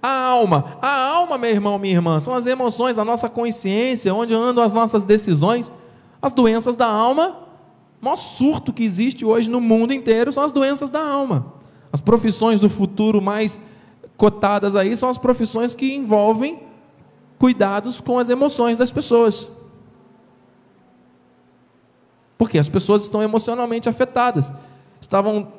A 0.03 0.09
alma, 0.09 0.79
a 0.81 0.89
alma, 0.89 1.37
meu 1.37 1.51
irmão, 1.51 1.79
minha 1.79 1.95
irmã, 1.95 2.19
são 2.19 2.35
as 2.35 2.47
emoções, 2.47 2.99
a 2.99 3.05
nossa 3.05 3.29
consciência, 3.29 4.15
onde 4.15 4.33
andam 4.33 4.65
as 4.65 4.73
nossas 4.73 5.05
decisões. 5.05 5.71
As 6.23 6.33
doenças 6.33 6.77
da 6.77 6.87
alma, 6.87 7.37
o 8.01 8.05
maior 8.05 8.17
surto 8.17 8.73
que 8.73 8.85
existe 8.85 9.23
hoje 9.23 9.51
no 9.51 9.61
mundo 9.61 9.93
inteiro 9.93 10.33
são 10.33 10.43
as 10.43 10.53
doenças 10.53 10.89
da 10.89 11.07
alma. 11.07 11.53
As 11.93 12.01
profissões 12.01 12.59
do 12.59 12.71
futuro 12.71 13.21
mais 13.21 13.61
cotadas 14.17 14.75
aí 14.75 14.97
são 14.97 15.11
as 15.11 15.19
profissões 15.19 15.75
que 15.75 15.95
envolvem 15.95 16.66
cuidados 17.39 18.01
com 18.01 18.19
as 18.19 18.31
emoções 18.31 18.79
das 18.79 18.91
pessoas. 18.91 19.49
Porque 22.39 22.59
as 22.59 22.69
pessoas 22.69 23.05
estão 23.05 23.23
emocionalmente 23.23 23.89
afetadas. 23.89 24.53
Estavam 25.01 25.53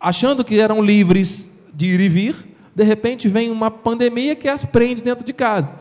achando 0.00 0.44
que 0.44 0.60
eram 0.60 0.82
livres 0.82 1.50
de 1.72 1.86
ir 1.86 2.00
e 2.00 2.08
vir, 2.08 2.56
de 2.74 2.84
repente 2.84 3.28
vem 3.28 3.50
uma 3.50 3.70
pandemia 3.70 4.36
que 4.36 4.48
as 4.48 4.64
prende 4.64 5.02
dentro 5.02 5.24
de 5.24 5.32
casa. 5.32 5.74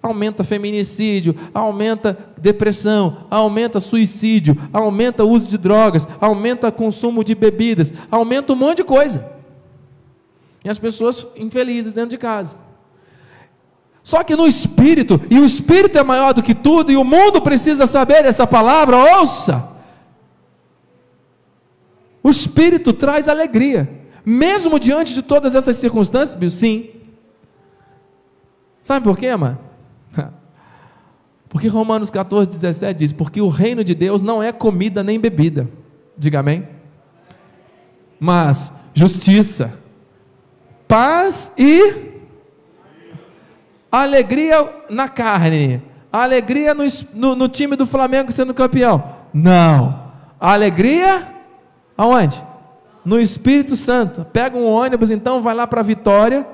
aumenta 0.00 0.44
feminicídio, 0.44 1.34
aumenta 1.52 2.16
depressão, 2.38 3.26
aumenta 3.28 3.80
suicídio, 3.80 4.56
aumenta 4.72 5.24
uso 5.24 5.50
de 5.50 5.58
drogas, 5.58 6.06
aumenta 6.20 6.70
consumo 6.70 7.24
de 7.24 7.34
bebidas, 7.34 7.92
aumenta 8.08 8.52
um 8.52 8.56
monte 8.56 8.78
de 8.78 8.84
coisa. 8.84 9.32
E 10.64 10.68
as 10.68 10.78
pessoas 10.78 11.26
infelizes 11.36 11.94
dentro 11.94 12.10
de 12.10 12.18
casa. 12.18 12.67
Só 14.08 14.24
que 14.24 14.34
no 14.34 14.46
espírito, 14.46 15.20
e 15.30 15.38
o 15.38 15.44
espírito 15.44 15.98
é 15.98 16.02
maior 16.02 16.32
do 16.32 16.42
que 16.42 16.54
tudo, 16.54 16.90
e 16.90 16.96
o 16.96 17.04
mundo 17.04 17.42
precisa 17.42 17.86
saber 17.86 18.24
essa 18.24 18.46
palavra, 18.46 18.96
ouça. 18.96 19.68
O 22.22 22.30
espírito 22.30 22.94
traz 22.94 23.28
alegria, 23.28 23.86
mesmo 24.24 24.80
diante 24.80 25.12
de 25.12 25.20
todas 25.20 25.54
essas 25.54 25.76
circunstâncias, 25.76 26.54
sim. 26.54 26.88
Sabe 28.82 29.04
por 29.04 29.18
quê, 29.18 29.36
mano? 29.36 29.58
Porque 31.50 31.68
Romanos 31.68 32.08
14, 32.08 32.48
17 32.48 32.98
diz: 32.98 33.12
Porque 33.12 33.42
o 33.42 33.48
reino 33.48 33.84
de 33.84 33.94
Deus 33.94 34.22
não 34.22 34.42
é 34.42 34.52
comida 34.52 35.04
nem 35.04 35.20
bebida. 35.20 35.68
Diga 36.16 36.40
amém. 36.40 36.66
Mas 38.18 38.72
justiça, 38.94 39.70
paz 40.88 41.52
e 41.58 42.07
alegria 43.90 44.68
na 44.88 45.08
carne. 45.08 45.82
Alegria 46.12 46.74
no, 46.74 46.84
no, 47.14 47.34
no 47.34 47.48
time 47.48 47.76
do 47.76 47.86
Flamengo 47.86 48.32
sendo 48.32 48.54
campeão. 48.54 49.16
Não. 49.32 50.08
Alegria 50.40 51.28
aonde? 51.96 52.42
No 53.04 53.20
Espírito 53.20 53.76
Santo. 53.76 54.24
Pega 54.32 54.56
um 54.56 54.66
ônibus, 54.66 55.10
então, 55.10 55.42
vai 55.42 55.54
lá 55.54 55.66
para 55.66 55.82
Vitória, 55.82 56.46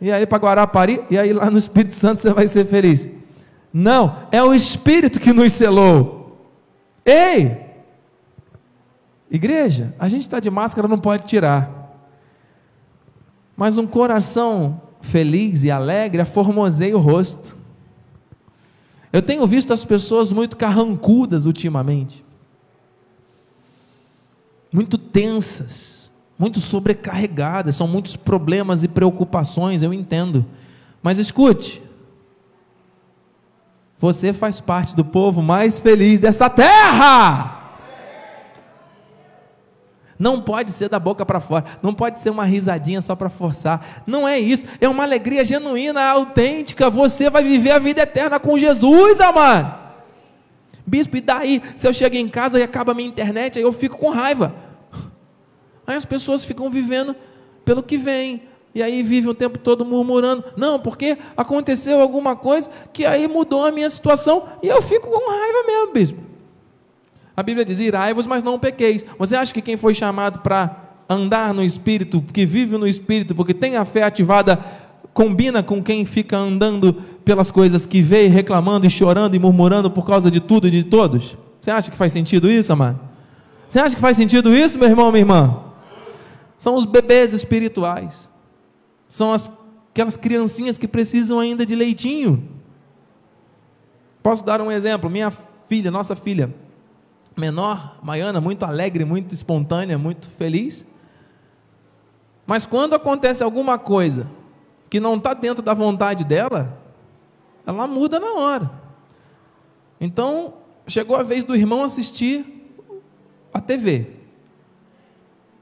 e 0.00 0.10
aí 0.12 0.26
para 0.26 0.38
Guarapari, 0.38 1.04
e 1.10 1.18
aí 1.18 1.32
lá 1.32 1.50
no 1.50 1.58
Espírito 1.58 1.94
Santo 1.94 2.20
você 2.20 2.32
vai 2.32 2.48
ser 2.48 2.66
feliz. 2.66 3.08
Não, 3.72 4.16
é 4.30 4.42
o 4.42 4.54
Espírito 4.54 5.20
que 5.20 5.32
nos 5.32 5.52
selou. 5.52 6.36
Ei! 7.04 7.66
Igreja, 9.30 9.94
a 9.98 10.08
gente 10.08 10.22
está 10.22 10.40
de 10.40 10.50
máscara, 10.50 10.88
não 10.88 10.98
pode 10.98 11.26
tirar. 11.26 11.70
Mas 13.56 13.76
um 13.76 13.86
coração 13.86 14.80
feliz 15.08 15.64
e 15.64 15.70
alegre 15.70 16.20
aformoseia 16.20 16.96
o 16.96 17.00
rosto. 17.00 17.56
Eu 19.12 19.22
tenho 19.22 19.46
visto 19.46 19.72
as 19.72 19.84
pessoas 19.84 20.30
muito 20.30 20.56
carrancudas 20.56 21.46
ultimamente, 21.46 22.24
muito 24.72 24.98
tensas, 24.98 26.10
muito 26.38 26.60
sobrecarregadas, 26.60 27.74
são 27.74 27.88
muitos 27.88 28.16
problemas 28.16 28.84
e 28.84 28.88
preocupações, 28.88 29.82
eu 29.82 29.92
entendo. 29.92 30.44
Mas 31.02 31.18
escute, 31.18 31.82
você 33.98 34.32
faz 34.32 34.60
parte 34.60 34.94
do 34.94 35.04
povo 35.04 35.42
mais 35.42 35.80
feliz 35.80 36.20
dessa 36.20 36.50
terra. 36.50 37.57
Não 40.18 40.40
pode 40.40 40.72
ser 40.72 40.88
da 40.88 40.98
boca 40.98 41.24
para 41.24 41.38
fora, 41.38 41.64
não 41.80 41.94
pode 41.94 42.18
ser 42.18 42.30
uma 42.30 42.44
risadinha 42.44 43.00
só 43.00 43.14
para 43.14 43.30
forçar. 43.30 44.02
Não 44.06 44.26
é 44.26 44.38
isso, 44.38 44.64
é 44.80 44.88
uma 44.88 45.04
alegria 45.04 45.44
genuína, 45.44 46.02
autêntica. 46.10 46.90
Você 46.90 47.30
vai 47.30 47.42
viver 47.44 47.70
a 47.70 47.78
vida 47.78 48.02
eterna 48.02 48.40
com 48.40 48.58
Jesus, 48.58 49.20
amado. 49.20 49.78
Bispo, 50.84 51.16
e 51.16 51.20
daí? 51.20 51.62
Se 51.76 51.86
eu 51.86 51.94
chego 51.94 52.16
em 52.16 52.28
casa 52.28 52.58
e 52.58 52.62
acaba 52.62 52.92
a 52.92 52.94
minha 52.94 53.08
internet, 53.08 53.58
aí 53.58 53.64
eu 53.64 53.72
fico 53.72 53.96
com 53.96 54.10
raiva. 54.10 54.54
Aí 55.86 55.94
as 55.94 56.04
pessoas 56.04 56.42
ficam 56.42 56.68
vivendo 56.68 57.14
pelo 57.64 57.82
que 57.82 57.96
vem, 57.96 58.42
e 58.74 58.82
aí 58.82 59.02
vive 59.02 59.28
o 59.28 59.34
tempo 59.34 59.58
todo 59.58 59.84
murmurando. 59.84 60.44
Não, 60.56 60.78
porque 60.78 61.18
aconteceu 61.36 62.00
alguma 62.00 62.34
coisa 62.34 62.70
que 62.92 63.04
aí 63.04 63.28
mudou 63.28 63.64
a 63.64 63.72
minha 63.72 63.88
situação 63.90 64.44
e 64.62 64.68
eu 64.68 64.80
fico 64.82 65.08
com 65.08 65.30
raiva 65.30 65.66
mesmo, 65.66 65.92
bispo. 65.92 66.18
A 67.38 67.42
Bíblia 67.44 67.64
diz: 67.64 67.78
irai-vos, 67.78 68.26
mas 68.26 68.42
não 68.42 68.58
pequeis. 68.58 69.04
Você 69.16 69.36
acha 69.36 69.54
que 69.54 69.62
quem 69.62 69.76
foi 69.76 69.94
chamado 69.94 70.40
para 70.40 70.76
andar 71.08 71.54
no 71.54 71.62
Espírito, 71.62 72.20
que 72.20 72.44
vive 72.44 72.76
no 72.76 72.84
Espírito, 72.84 73.32
porque 73.32 73.54
tem 73.54 73.76
a 73.76 73.84
fé 73.84 74.02
ativada, 74.02 74.58
combina 75.14 75.62
com 75.62 75.80
quem 75.80 76.04
fica 76.04 76.36
andando 76.36 76.92
pelas 77.24 77.48
coisas 77.48 77.86
que 77.86 78.02
vê, 78.02 78.26
reclamando 78.26 78.88
e 78.88 78.90
chorando 78.90 79.36
e 79.36 79.38
murmurando 79.38 79.88
por 79.88 80.04
causa 80.04 80.32
de 80.32 80.40
tudo 80.40 80.66
e 80.66 80.70
de 80.72 80.82
todos? 80.82 81.38
Você 81.62 81.70
acha 81.70 81.92
que 81.92 81.96
faz 81.96 82.12
sentido 82.12 82.50
isso, 82.50 82.72
amado? 82.72 82.98
Você 83.68 83.78
acha 83.78 83.94
que 83.94 84.00
faz 84.00 84.16
sentido 84.16 84.52
isso, 84.52 84.76
meu 84.76 84.88
irmão, 84.88 85.12
minha 85.12 85.22
irmã? 85.22 85.62
São 86.58 86.74
os 86.74 86.84
bebês 86.84 87.32
espirituais. 87.32 88.28
São 89.08 89.32
as, 89.32 89.48
aquelas 89.92 90.16
criancinhas 90.16 90.76
que 90.76 90.88
precisam 90.88 91.38
ainda 91.38 91.64
de 91.64 91.76
leitinho. 91.76 92.48
Posso 94.24 94.44
dar 94.44 94.60
um 94.60 94.72
exemplo? 94.72 95.08
Minha 95.08 95.30
filha, 95.68 95.88
nossa 95.88 96.16
filha, 96.16 96.52
menor, 97.38 97.98
Maiana, 98.02 98.40
muito 98.40 98.64
alegre, 98.64 99.04
muito 99.04 99.34
espontânea, 99.34 99.96
muito 99.96 100.28
feliz. 100.28 100.84
Mas 102.46 102.66
quando 102.66 102.94
acontece 102.94 103.42
alguma 103.42 103.78
coisa 103.78 104.26
que 104.90 104.98
não 104.98 105.16
está 105.16 105.34
dentro 105.34 105.62
da 105.62 105.74
vontade 105.74 106.24
dela, 106.24 106.78
ela 107.66 107.86
muda 107.86 108.18
na 108.18 108.34
hora. 108.34 108.70
Então, 110.00 110.54
chegou 110.86 111.16
a 111.16 111.22
vez 111.22 111.44
do 111.44 111.54
irmão 111.54 111.84
assistir 111.84 112.74
a 113.52 113.60
TV. 113.60 114.10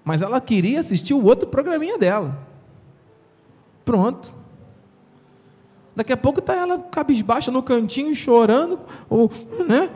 Mas 0.05 0.23
ela 0.23 0.41
queria 0.41 0.81
assistir 0.81 1.15
o 1.15 1.25
outro 1.25 1.49
programinha 1.49 1.99
dela. 1.99 2.39
Pronto. 3.85 4.35
Daqui 5.97 6.13
a 6.13 6.17
pouco 6.17 6.41
está 6.41 6.55
ela 6.55 6.79
cabisbaixa 6.79 7.51
no 7.51 7.63
cantinho, 7.63 8.15
chorando, 8.15 8.79
ou, 9.09 9.31
né? 9.67 9.91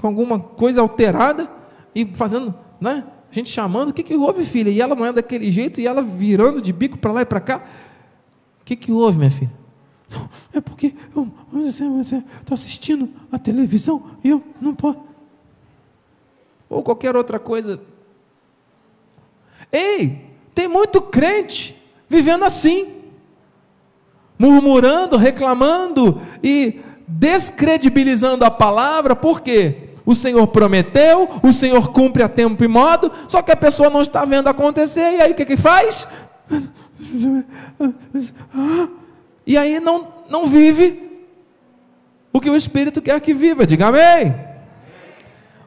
Com 0.00 0.06
alguma 0.06 0.38
coisa 0.38 0.80
alterada 0.80 1.50
e 1.94 2.06
fazendo, 2.14 2.54
né? 2.80 3.04
A 3.30 3.34
gente 3.34 3.50
chamando, 3.50 3.90
o 3.90 3.92
que, 3.92 4.02
que 4.02 4.16
houve, 4.16 4.44
filha? 4.44 4.70
E 4.70 4.80
ela 4.80 4.94
não 4.94 5.04
é 5.04 5.12
daquele 5.12 5.52
jeito, 5.52 5.80
e 5.80 5.86
ela 5.86 6.00
virando 6.00 6.62
de 6.62 6.72
bico 6.72 6.96
para 6.96 7.12
lá 7.12 7.22
e 7.22 7.26
para 7.26 7.40
cá. 7.40 7.62
O 8.60 8.64
que, 8.64 8.74
que 8.74 8.90
houve, 8.90 9.18
minha 9.18 9.30
filha? 9.30 9.52
É 10.54 10.60
porque 10.60 10.94
eu 11.14 11.30
estou 11.62 12.54
assistindo 12.54 13.10
a 13.30 13.38
televisão 13.38 14.02
e 14.24 14.30
eu 14.30 14.42
não 14.60 14.74
posso. 14.74 15.00
Ou 16.68 16.82
qualquer 16.82 17.14
outra 17.14 17.38
coisa. 17.38 17.80
Ei, 19.70 20.24
tem 20.54 20.66
muito 20.66 21.02
crente 21.02 21.76
vivendo 22.08 22.44
assim, 22.44 22.94
murmurando, 24.38 25.18
reclamando 25.18 26.20
e 26.42 26.80
descredibilizando 27.06 28.44
a 28.44 28.50
palavra, 28.50 29.14
por 29.14 29.42
quê? 29.42 29.87
O 30.08 30.14
Senhor 30.14 30.46
prometeu, 30.46 31.28
o 31.42 31.52
Senhor 31.52 31.92
cumpre 31.92 32.22
a 32.22 32.30
tempo 32.30 32.64
e 32.64 32.66
modo, 32.66 33.12
só 33.28 33.42
que 33.42 33.52
a 33.52 33.56
pessoa 33.56 33.90
não 33.90 34.00
está 34.00 34.24
vendo 34.24 34.48
acontecer, 34.48 35.16
e 35.16 35.20
aí 35.20 35.32
o 35.32 35.34
que, 35.34 35.44
que 35.44 35.56
faz? 35.58 36.08
E 39.46 39.58
aí 39.58 39.78
não, 39.80 40.08
não 40.30 40.46
vive 40.46 41.26
o 42.32 42.40
que 42.40 42.48
o 42.48 42.56
Espírito 42.56 43.02
quer 43.02 43.20
que 43.20 43.34
viva, 43.34 43.66
diga 43.66 43.88
amém. 43.88 44.34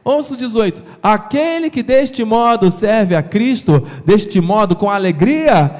Ouça 0.02 0.34
o 0.34 0.36
18: 0.36 0.82
Aquele 1.00 1.70
que 1.70 1.84
deste 1.84 2.24
modo 2.24 2.68
serve 2.68 3.14
a 3.14 3.22
Cristo, 3.22 3.86
deste 4.04 4.40
modo 4.40 4.74
com 4.74 4.90
alegria, 4.90 5.72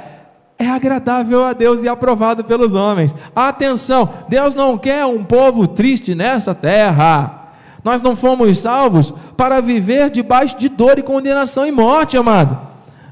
é 0.57 0.69
agradável 0.69 1.45
a 1.45 1.53
Deus 1.53 1.83
e 1.83 1.89
aprovado 1.89 2.45
pelos 2.45 2.75
homens. 2.75 3.13
Atenção, 3.35 4.09
Deus 4.29 4.55
não 4.55 4.79
quer 4.79 5.05
um 5.05 5.25
povo 5.25 5.67
triste 5.67 6.15
nessa 6.15 6.55
terra. 6.55 7.42
Nós 7.85 8.01
não 8.01 8.15
fomos 8.15 8.59
salvos 8.59 9.13
para 9.37 9.61
viver 9.61 10.11
debaixo 10.11 10.57
de 10.57 10.69
dor 10.69 10.99
e 10.99 11.03
condenação 11.03 11.67
e 11.67 11.73
morte, 11.73 12.17
amado. 12.17 12.59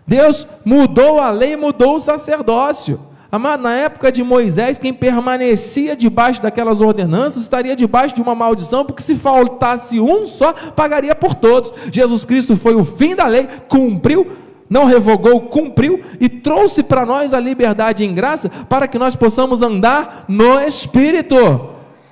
Deus 0.06 0.46
mudou 0.64 1.20
a 1.20 1.30
lei, 1.30 1.56
mudou 1.56 1.96
o 1.96 2.00
sacerdócio. 2.00 3.00
Amado, 3.32 3.62
na 3.62 3.72
época 3.72 4.10
de 4.10 4.24
Moisés, 4.24 4.76
quem 4.76 4.92
permanecia 4.92 5.94
debaixo 5.94 6.42
daquelas 6.42 6.80
ordenanças 6.80 7.42
estaria 7.42 7.76
debaixo 7.76 8.14
de 8.16 8.20
uma 8.20 8.34
maldição, 8.34 8.84
porque 8.84 9.02
se 9.02 9.14
faltasse 9.14 10.00
um 10.00 10.26
só, 10.26 10.52
pagaria 10.52 11.14
por 11.14 11.34
todos. 11.34 11.72
Jesus 11.92 12.24
Cristo 12.24 12.56
foi 12.56 12.74
o 12.74 12.82
fim 12.82 13.14
da 13.14 13.28
lei, 13.28 13.48
cumpriu, 13.68 14.32
não 14.68 14.84
revogou, 14.84 15.42
cumpriu 15.42 16.00
e 16.18 16.28
trouxe 16.28 16.82
para 16.82 17.06
nós 17.06 17.32
a 17.32 17.38
liberdade 17.38 18.04
em 18.04 18.12
graça 18.12 18.50
para 18.68 18.88
que 18.88 18.98
nós 18.98 19.14
possamos 19.14 19.62
andar 19.62 20.24
no 20.26 20.60
Espírito, 20.60 21.36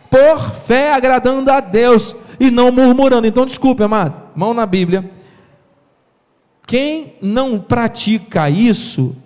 por 0.08 0.38
fé, 0.38 0.92
agradando 0.92 1.50
a 1.50 1.58
Deus 1.58 2.14
e 2.38 2.50
não 2.50 2.70
murmurando. 2.70 3.26
Então, 3.26 3.44
desculpe, 3.44 3.82
amado, 3.82 4.22
mão 4.34 4.54
na 4.54 4.66
Bíblia. 4.66 5.10
Quem 6.66 7.16
não 7.22 7.58
pratica 7.58 8.50
isso, 8.50 9.16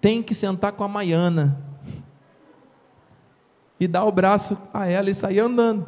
tem 0.00 0.22
que 0.22 0.34
sentar 0.34 0.72
com 0.72 0.84
a 0.84 0.88
Maiana 0.88 1.58
e 3.78 3.88
dar 3.88 4.04
o 4.04 4.12
braço 4.12 4.58
a 4.72 4.86
ela 4.86 5.08
e 5.08 5.14
sair 5.14 5.40
andando. 5.40 5.86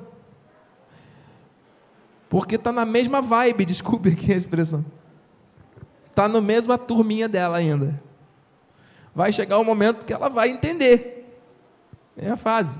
Porque 2.29 2.55
está 2.55 2.73
na 2.73 2.85
mesma 2.85 3.21
vibe, 3.21 3.65
desculpe 3.67 4.11
aqui 4.11 4.33
a 4.33 4.37
expressão. 4.37 4.85
Está 6.09 6.29
na 6.29 6.41
mesma 6.41 6.79
turminha 6.79 7.29
dela 7.29 7.59
ainda. 7.59 8.01
Vai 9.15 9.33
chegar 9.33 9.59
o 9.59 9.65
momento 9.65 10.05
que 10.05 10.13
ela 10.13 10.29
vai 10.29 10.51
entender. 10.51 11.39
É 12.17 12.31
a 12.31 12.37
fase. 12.37 12.79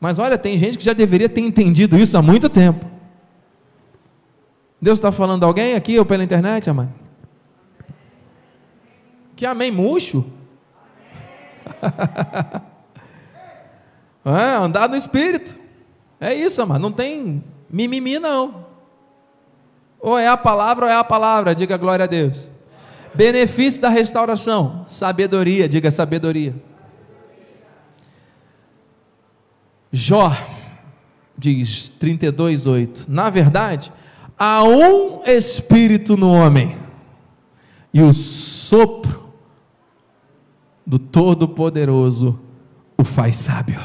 Mas 0.00 0.18
olha, 0.18 0.36
tem 0.36 0.58
gente 0.58 0.76
que 0.78 0.84
já 0.84 0.92
deveria 0.92 1.28
ter 1.28 1.40
entendido 1.40 1.96
isso 1.96 2.16
há 2.16 2.22
muito 2.22 2.48
tempo. 2.48 2.84
Deus 4.80 4.98
está 4.98 5.10
falando 5.10 5.44
a 5.44 5.46
alguém 5.46 5.74
aqui 5.74 5.98
ou 5.98 6.04
pela 6.04 6.22
internet, 6.22 6.68
amado? 6.68 6.92
Que 9.34 9.46
amém 9.46 9.70
murcho? 9.70 10.24
é, 14.24 14.54
andar 14.56 14.88
no 14.88 14.96
Espírito. 14.96 15.58
É 16.20 16.34
isso, 16.34 16.60
amado. 16.62 16.80
Não 16.80 16.92
tem 16.92 17.42
mimimi, 17.70 18.18
não. 18.18 18.66
Ou 20.00 20.18
é 20.18 20.28
a 20.28 20.36
palavra 20.36 20.86
ou 20.86 20.90
é 20.90 20.94
a 20.94 21.04
palavra. 21.04 21.54
Diga 21.54 21.76
glória 21.76 22.04
a 22.04 22.06
Deus. 22.06 22.48
Benefício 23.14 23.80
da 23.80 23.88
restauração: 23.88 24.84
sabedoria. 24.86 25.68
Diga 25.68 25.90
sabedoria. 25.90 26.54
Jó 29.96 30.30
diz 31.38 31.88
32:8. 31.98 33.06
Na 33.08 33.30
verdade, 33.30 33.90
há 34.38 34.62
um 34.62 35.24
espírito 35.24 36.18
no 36.18 36.30
homem, 36.30 36.76
e 37.94 38.02
o 38.02 38.12
sopro 38.12 39.32
do 40.86 40.98
Todo-Poderoso 40.98 42.38
o 42.98 43.02
faz 43.02 43.36
sábio. 43.36 43.80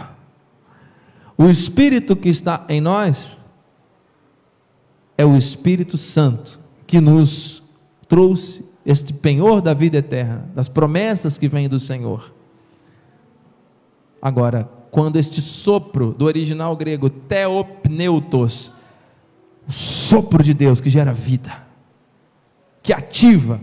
O 1.38 1.45
espírito 1.50 2.15
que 2.15 2.28
está 2.28 2.65
em 2.67 2.82
nós 2.82 3.38
é 5.17 5.26
o 5.26 5.38
Espírito 5.38 5.97
Santo 5.97 6.60
que 6.86 7.00
nos 7.00 7.63
trouxe 8.08 8.65
este 8.86 9.13
penhor 9.13 9.62
da 9.62 9.74
vida 9.74 10.00
eterna, 10.00 10.50
das 10.54 10.67
promessas 10.67 11.38
que 11.38 11.47
vêm 11.47 11.69
do 11.69 11.80
Senhor. 11.80 12.34
Agora, 14.21 14.69
quando 14.91 15.15
este 15.15 15.41
sopro 15.41 16.13
do 16.13 16.25
original 16.25 16.75
grego 16.75 17.10
theopneutos, 17.10 18.71
o 19.65 19.71
sopro 19.71 20.43
de 20.43 20.54
Deus 20.54 20.82
que 20.82 20.89
gera 20.89 21.13
vida, 21.13 21.65
que 22.84 22.91
ativa 22.91 23.62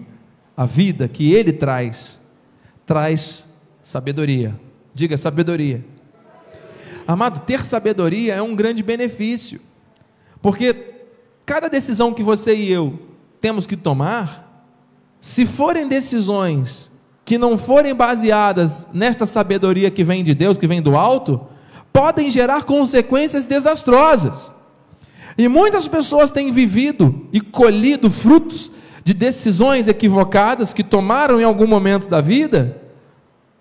a 0.56 0.64
vida 0.64 1.06
que 1.06 1.32
ele 1.34 1.52
traz, 1.52 2.18
traz 2.86 3.44
sabedoria. 3.82 4.58
Diga 4.94 5.18
sabedoria. 5.18 5.84
Amado, 7.06 7.40
ter 7.40 7.64
sabedoria 7.64 8.34
é 8.34 8.42
um 8.42 8.56
grande 8.56 8.82
benefício, 8.82 9.60
porque 10.40 10.94
cada 11.44 11.68
decisão 11.68 12.12
que 12.12 12.22
você 12.22 12.56
e 12.56 12.72
eu 12.72 12.98
temos 13.40 13.66
que 13.66 13.76
tomar, 13.76 14.66
se 15.20 15.44
forem 15.44 15.88
decisões 15.88 16.90
que 17.28 17.36
não 17.36 17.58
forem 17.58 17.94
baseadas 17.94 18.88
nesta 18.90 19.26
sabedoria 19.26 19.90
que 19.90 20.02
vem 20.02 20.24
de 20.24 20.34
Deus, 20.34 20.56
que 20.56 20.66
vem 20.66 20.80
do 20.80 20.96
alto, 20.96 21.38
podem 21.92 22.30
gerar 22.30 22.62
consequências 22.62 23.44
desastrosas. 23.44 24.50
E 25.36 25.46
muitas 25.46 25.86
pessoas 25.86 26.30
têm 26.30 26.50
vivido 26.50 27.28
e 27.30 27.38
colhido 27.38 28.10
frutos 28.10 28.72
de 29.04 29.12
decisões 29.12 29.88
equivocadas 29.88 30.72
que 30.72 30.82
tomaram 30.82 31.38
em 31.38 31.44
algum 31.44 31.66
momento 31.66 32.08
da 32.08 32.22
vida. 32.22 32.80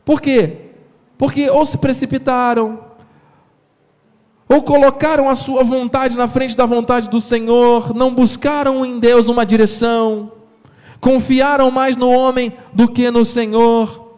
Por 0.05 0.21
quê? 0.21 0.69
Porque 1.17 1.49
ou 1.49 1.65
se 1.65 1.77
precipitaram, 1.77 2.79
ou 4.47 4.63
colocaram 4.63 5.27
a 5.27 5.35
sua 5.35 5.61
vontade 5.61 6.15
na 6.15 6.29
frente 6.29 6.55
da 6.55 6.65
vontade 6.65 7.09
do 7.09 7.19
Senhor, 7.19 7.93
não 7.93 8.15
buscaram 8.15 8.85
em 8.85 8.97
Deus 8.97 9.27
uma 9.27 9.45
direção, 9.45 10.31
confiaram 10.99 11.71
mais 11.71 11.95
no 11.95 12.09
homem 12.09 12.53
do 12.73 12.87
que 12.87 13.09
no 13.11 13.23
Senhor, 13.23 14.17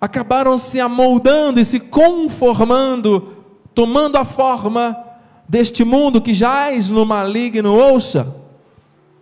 acabaram 0.00 0.58
se 0.58 0.80
amoldando 0.80 1.60
e 1.60 1.64
se 1.64 1.80
conformando, 1.80 3.32
tomando 3.74 4.16
a 4.16 4.24
forma 4.24 4.96
deste 5.48 5.84
mundo 5.84 6.20
que 6.20 6.34
jaz 6.34 6.90
no 6.90 7.04
maligno. 7.04 7.74
Ouça, 7.74 8.34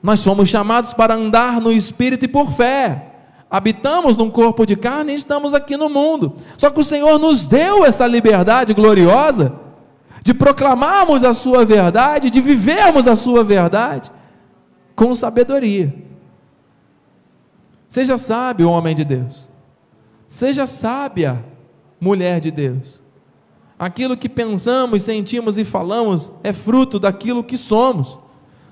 nós 0.02 0.20
somos 0.20 0.48
chamados 0.48 0.92
para 0.92 1.14
andar 1.14 1.61
no 1.61 1.72
espírito 1.72 2.24
e 2.24 2.28
por 2.28 2.50
fé. 2.50 3.08
Habitamos 3.50 4.16
num 4.16 4.30
corpo 4.30 4.64
de 4.64 4.76
carne 4.76 5.12
e 5.12 5.16
estamos 5.16 5.52
aqui 5.52 5.76
no 5.76 5.88
mundo. 5.88 6.35
Só 6.56 6.70
que 6.70 6.80
o 6.80 6.85
Senhor 6.85 7.18
nos 7.18 7.44
deu 7.44 7.85
essa 7.85 8.06
liberdade 8.06 8.72
gloriosa 8.72 9.52
de 10.22 10.32
proclamarmos 10.32 11.22
a 11.22 11.35
Sua 11.35 11.64
verdade, 11.64 12.30
de 12.30 12.40
vivermos 12.40 13.06
a 13.06 13.14
Sua 13.14 13.44
verdade 13.44 14.11
com 14.96 15.14
sabedoria. 15.14 16.12
Seja 17.92 18.16
sábio, 18.16 18.70
homem 18.70 18.94
de 18.94 19.05
Deus. 19.05 19.46
Seja 20.26 20.64
sábia, 20.64 21.44
mulher 22.00 22.40
de 22.40 22.50
Deus. 22.50 22.98
Aquilo 23.78 24.16
que 24.16 24.31
pensamos, 24.31 25.02
sentimos 25.02 25.59
e 25.59 25.62
falamos 25.62 26.31
é 26.42 26.55
fruto 26.55 26.98
daquilo 26.98 27.44
que 27.44 27.59
somos. 27.59 28.18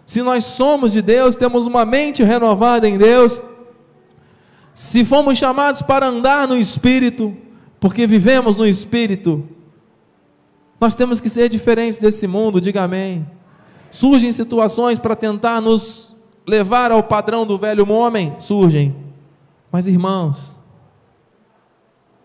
Se 0.07 0.23
nós 0.23 0.45
somos 0.45 0.95
de 0.95 1.03
Deus, 1.03 1.37
temos 1.37 1.67
uma 1.67 1.85
mente 1.85 2.23
renovada 2.23 2.89
em 2.89 2.97
Deus. 2.97 3.43
Se 4.73 5.05
fomos 5.05 5.37
chamados 5.37 5.83
para 5.83 6.07
andar 6.07 6.49
no 6.49 6.57
Espírito, 6.57 7.37
porque 7.79 8.07
vivemos 8.07 8.57
no 8.57 8.67
Espírito, 8.67 9.47
nós 10.81 10.95
temos 10.95 11.21
que 11.21 11.29
ser 11.29 11.51
diferentes 11.51 11.99
desse 11.99 12.27
mundo, 12.27 12.59
diga 12.59 12.85
amém. 12.85 13.29
Surgem 13.91 14.33
situações 14.33 14.99
para 14.99 15.15
tentar 15.15 15.61
nos 15.61 16.17
levar 16.47 16.91
ao 16.91 17.03
padrão 17.03 17.45
do 17.45 17.59
velho 17.59 17.87
homem, 17.93 18.35
surgem. 18.39 19.10
Mas 19.71 19.87
irmãos, 19.87 20.57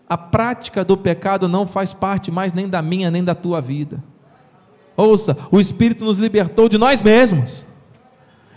a 0.08 0.16
prática 0.16 0.84
do 0.84 0.96
pecado 0.96 1.48
não 1.48 1.66
faz 1.66 1.92
parte 1.92 2.30
mais 2.30 2.52
nem 2.52 2.68
da 2.68 2.80
minha 2.80 3.10
nem 3.10 3.22
da 3.24 3.34
tua 3.34 3.60
vida. 3.60 4.02
Ouça, 4.96 5.36
o 5.50 5.60
Espírito 5.60 6.04
nos 6.04 6.18
libertou 6.18 6.68
de 6.68 6.78
nós 6.78 7.02
mesmos. 7.02 7.64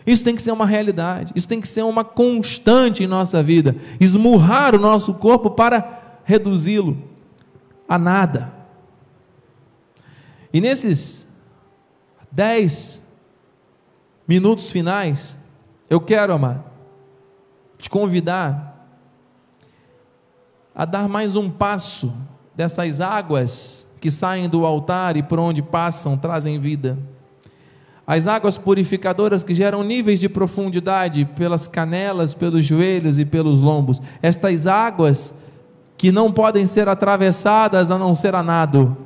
Isso 0.05 0.23
tem 0.23 0.35
que 0.35 0.41
ser 0.41 0.51
uma 0.51 0.65
realidade, 0.65 1.33
isso 1.35 1.47
tem 1.47 1.59
que 1.59 1.67
ser 1.67 1.83
uma 1.83 2.03
constante 2.03 3.03
em 3.03 3.07
nossa 3.07 3.43
vida. 3.43 3.75
Esmurrar 3.99 4.75
o 4.75 4.79
nosso 4.79 5.13
corpo 5.15 5.51
para 5.51 6.19
reduzi-lo 6.23 6.97
a 7.87 7.97
nada. 7.97 8.53
E 10.53 10.61
nesses 10.61 11.25
dez 12.31 13.01
minutos 14.27 14.69
finais, 14.69 15.37
eu 15.89 15.99
quero, 15.99 16.33
amado, 16.33 16.63
te 17.77 17.89
convidar 17.89 18.68
a 20.73 20.85
dar 20.85 21.09
mais 21.09 21.35
um 21.35 21.49
passo 21.49 22.13
dessas 22.55 23.01
águas 23.01 23.87
que 23.99 24.09
saem 24.09 24.47
do 24.47 24.65
altar 24.65 25.17
e 25.17 25.23
por 25.23 25.39
onde 25.39 25.61
passam 25.61 26.17
trazem 26.17 26.59
vida. 26.59 26.97
As 28.07 28.25
águas 28.25 28.57
purificadoras 28.57 29.43
que 29.43 29.53
geram 29.53 29.83
níveis 29.83 30.19
de 30.19 30.27
profundidade 30.27 31.25
pelas 31.35 31.67
canelas, 31.67 32.33
pelos 32.33 32.65
joelhos 32.65 33.19
e 33.19 33.25
pelos 33.25 33.61
lombos. 33.61 34.01
Estas 34.21 34.65
águas 34.65 35.33
que 35.95 36.11
não 36.11 36.31
podem 36.31 36.65
ser 36.65 36.87
atravessadas 36.87 37.91
a 37.91 37.99
não 37.99 38.15
ser 38.15 38.33
a 38.33 38.41
nado. 38.41 38.97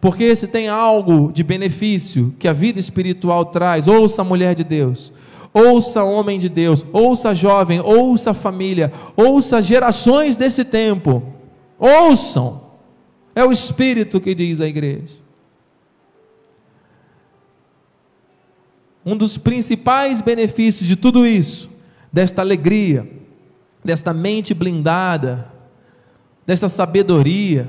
Porque 0.00 0.34
se 0.34 0.48
tem 0.48 0.68
algo 0.68 1.32
de 1.32 1.44
benefício 1.44 2.34
que 2.38 2.48
a 2.48 2.52
vida 2.52 2.80
espiritual 2.80 3.44
traz, 3.44 3.86
ouça 3.86 4.20
a 4.22 4.24
mulher 4.24 4.54
de 4.54 4.64
Deus, 4.64 5.12
ouça 5.52 6.02
homem 6.02 6.38
de 6.38 6.48
Deus, 6.48 6.84
ouça 6.92 7.34
jovem, 7.34 7.80
ouça 7.80 8.32
família, 8.32 8.92
ouça 9.16 9.60
gerações 9.60 10.36
desse 10.36 10.64
tempo. 10.64 11.22
Ouçam. 11.78 12.62
É 13.34 13.44
o 13.44 13.52
Espírito 13.52 14.20
que 14.20 14.34
diz 14.34 14.60
à 14.60 14.66
igreja. 14.66 15.22
Um 19.04 19.16
dos 19.16 19.36
principais 19.36 20.20
benefícios 20.20 20.88
de 20.88 20.94
tudo 20.94 21.26
isso, 21.26 21.68
desta 22.12 22.40
alegria, 22.40 23.10
desta 23.84 24.14
mente 24.14 24.54
blindada, 24.54 25.50
desta 26.46 26.68
sabedoria, 26.68 27.68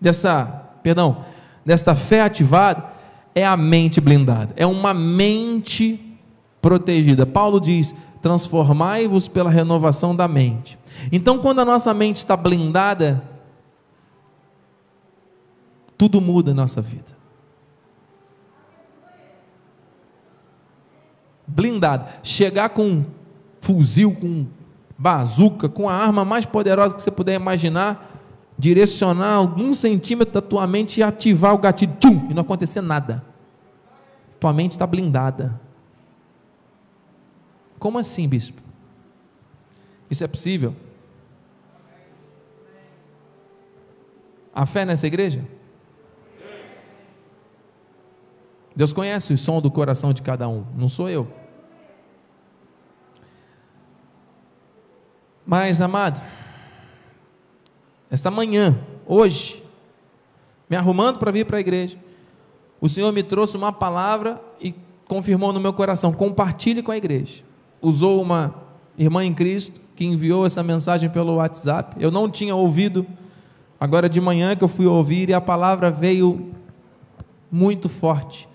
dessa, 0.00 0.46
perdão, 0.82 1.24
desta 1.66 1.94
fé 1.94 2.22
ativada, 2.22 2.92
é 3.34 3.44
a 3.44 3.56
mente 3.56 4.00
blindada. 4.00 4.54
É 4.56 4.64
uma 4.64 4.94
mente 4.94 6.13
protegida. 6.64 7.26
Paulo 7.26 7.60
diz: 7.60 7.94
transformai-vos 8.22 9.28
pela 9.28 9.50
renovação 9.50 10.16
da 10.16 10.26
mente. 10.26 10.78
Então, 11.12 11.38
quando 11.38 11.60
a 11.60 11.64
nossa 11.64 11.92
mente 11.92 12.16
está 12.16 12.34
blindada, 12.34 13.22
tudo 15.98 16.22
muda 16.22 16.54
na 16.54 16.62
nossa 16.62 16.80
vida. 16.80 17.14
Blindado. 21.46 22.08
Chegar 22.22 22.70
com 22.70 22.86
um 22.86 23.04
fuzil, 23.60 24.16
com 24.18 24.46
bazuca, 24.96 25.68
com 25.68 25.86
a 25.86 25.94
arma 25.94 26.24
mais 26.24 26.46
poderosa 26.46 26.94
que 26.94 27.02
você 27.02 27.10
puder 27.10 27.34
imaginar, 27.34 28.22
direcionar 28.58 29.34
algum 29.34 29.74
centímetro 29.74 30.32
da 30.32 30.40
tua 30.40 30.66
mente 30.66 31.00
e 31.00 31.02
ativar 31.02 31.52
o 31.52 31.58
gatilho, 31.58 31.94
tchum, 32.00 32.30
e 32.30 32.34
não 32.34 32.40
acontecer 32.40 32.80
nada. 32.80 33.22
Tua 34.40 34.54
mente 34.54 34.70
está 34.70 34.86
blindada. 34.86 35.63
Como 37.84 37.98
assim, 37.98 38.26
bispo? 38.26 38.62
Isso 40.10 40.24
é 40.24 40.26
possível? 40.26 40.74
A 44.54 44.64
fé 44.64 44.86
nessa 44.86 45.06
igreja? 45.06 45.44
Deus 48.74 48.90
conhece 48.90 49.34
o 49.34 49.36
som 49.36 49.60
do 49.60 49.70
coração 49.70 50.14
de 50.14 50.22
cada 50.22 50.48
um, 50.48 50.64
não 50.74 50.88
sou 50.88 51.10
eu. 51.10 51.30
Mas, 55.44 55.82
amado, 55.82 56.22
essa 58.10 58.30
manhã, 58.30 58.78
hoje, 59.04 59.62
me 60.70 60.76
arrumando 60.76 61.18
para 61.18 61.30
vir 61.30 61.44
para 61.44 61.58
a 61.58 61.60
igreja, 61.60 61.98
o 62.80 62.88
Senhor 62.88 63.12
me 63.12 63.22
trouxe 63.22 63.58
uma 63.58 63.74
palavra 63.74 64.42
e 64.58 64.74
confirmou 65.06 65.52
no 65.52 65.60
meu 65.60 65.74
coração: 65.74 66.14
compartilhe 66.14 66.82
com 66.82 66.90
a 66.90 66.96
igreja. 66.96 67.44
Usou 67.84 68.22
uma 68.22 68.54
irmã 68.96 69.24
em 69.24 69.34
Cristo 69.34 69.80
que 69.94 70.04
enviou 70.04 70.46
essa 70.46 70.62
mensagem 70.62 71.08
pelo 71.10 71.36
WhatsApp. 71.36 71.96
Eu 72.00 72.10
não 72.10 72.28
tinha 72.28 72.54
ouvido, 72.54 73.06
agora 73.78 74.08
de 74.08 74.20
manhã 74.20 74.56
que 74.56 74.64
eu 74.64 74.68
fui 74.68 74.86
ouvir 74.86 75.28
e 75.28 75.34
a 75.34 75.40
palavra 75.40 75.90
veio 75.90 76.52
muito 77.50 77.88
forte. 77.88 78.48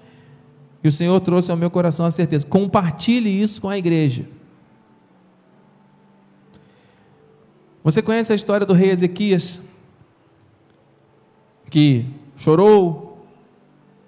E 0.84 0.88
o 0.88 0.92
Senhor 0.92 1.20
trouxe 1.20 1.52
ao 1.52 1.58
meu 1.58 1.70
coração 1.70 2.06
a 2.06 2.12
certeza: 2.12 2.46
compartilhe 2.46 3.30
isso 3.42 3.62
com 3.62 3.70
a 3.70 3.78
igreja. 3.78 4.26
Você 7.84 8.02
conhece 8.02 8.34
a 8.34 8.36
história 8.36 8.66
do 8.66 8.74
rei 8.74 8.90
Ezequias? 8.90 9.60
Que 11.70 12.06
chorou 12.36 13.28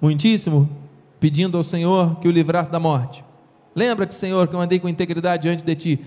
muitíssimo, 0.02 0.68
pedindo 1.20 1.58
ao 1.58 1.64
Senhor 1.64 2.20
que 2.20 2.28
o 2.28 2.32
livrasse 2.32 2.72
da 2.72 2.80
morte. 2.80 3.24
Lembra-te, 3.76 4.14
Senhor, 4.14 4.48
que 4.48 4.56
eu 4.56 4.62
andei 4.62 4.80
com 4.80 4.90
integridade 4.90 5.44
diante 5.44 5.64
de 5.64 5.76
ti. 5.76 6.06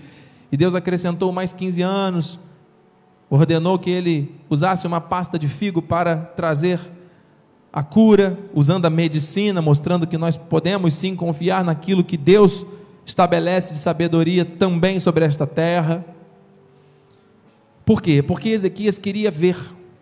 E 0.51 0.57
Deus 0.57 0.75
acrescentou 0.75 1.31
mais 1.31 1.51
15 1.51 1.81
anos, 1.81 2.39
ordenou 3.29 3.79
que 3.79 3.89
ele 3.89 4.35
usasse 4.49 4.85
uma 4.85 5.01
pasta 5.01 5.39
de 5.39 5.47
figo 5.47 5.81
para 5.81 6.15
trazer 6.15 6.79
a 7.73 7.83
cura, 7.83 8.39
usando 8.53 8.85
a 8.85 8.89
medicina, 8.89 9.61
mostrando 9.61 10.07
que 10.07 10.17
nós 10.17 10.37
podemos 10.37 10.93
sim 10.93 11.15
confiar 11.15 11.63
naquilo 11.63 12.03
que 12.03 12.15
Deus 12.15 12.65
estabelece 13.05 13.73
de 13.73 13.79
sabedoria 13.79 14.45
também 14.45 14.99
sobre 14.99 15.25
esta 15.25 15.45
terra. 15.45 16.05
Por 17.83 18.01
quê? 18.01 18.23
Porque 18.23 18.49
Ezequias 18.49 18.97
queria 18.97 19.29
ver 19.29 19.57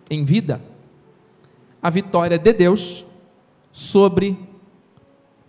em 0.09 0.23
vida 0.23 0.61
a 1.81 1.89
vitória 1.89 2.37
de 2.37 2.53
Deus 2.53 3.03
sobre 3.71 4.37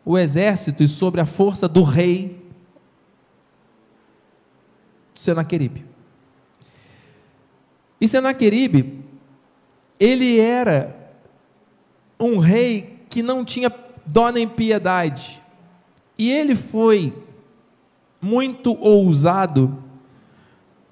o 0.04 0.18
exército 0.18 0.82
e 0.82 0.88
sobre 0.88 1.20
a 1.20 1.26
força 1.26 1.66
do 1.66 1.82
rei 1.82 2.42
Senaqueribe. 5.14 5.84
E 8.00 8.06
Senaqueribe, 8.06 9.02
ele 9.98 10.38
era 10.38 10.94
um 12.20 12.38
rei 12.38 12.98
que 13.08 13.22
não 13.22 13.44
tinha 13.44 13.72
dó 14.04 14.30
nem 14.30 14.46
piedade. 14.46 15.42
E 16.18 16.30
ele 16.30 16.54
foi 16.54 17.12
muito 18.20 18.76
ousado 18.80 19.82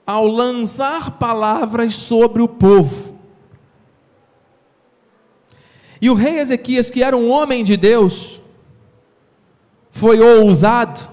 ao 0.07 0.27
lançar 0.27 1.19
palavras 1.19 1.95
sobre 1.97 2.43
o 2.43 2.49
povo. 2.49 3.19
E 6.01 6.11
o 6.11 6.15
rei 6.15 6.39
Ezequias, 6.39 6.91
que 6.91 7.03
era 7.03 7.17
um 7.17 7.31
homem 7.31 7.63
de 7.63 7.77
Deus, 7.77 8.42
foi 9.93 10.19
ousado 10.21 11.07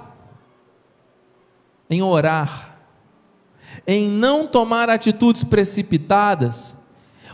em 1.89 2.01
orar, 2.01 2.77
em 3.85 4.09
não 4.09 4.47
tomar 4.47 4.89
atitudes 4.89 5.43
precipitadas, 5.43 6.75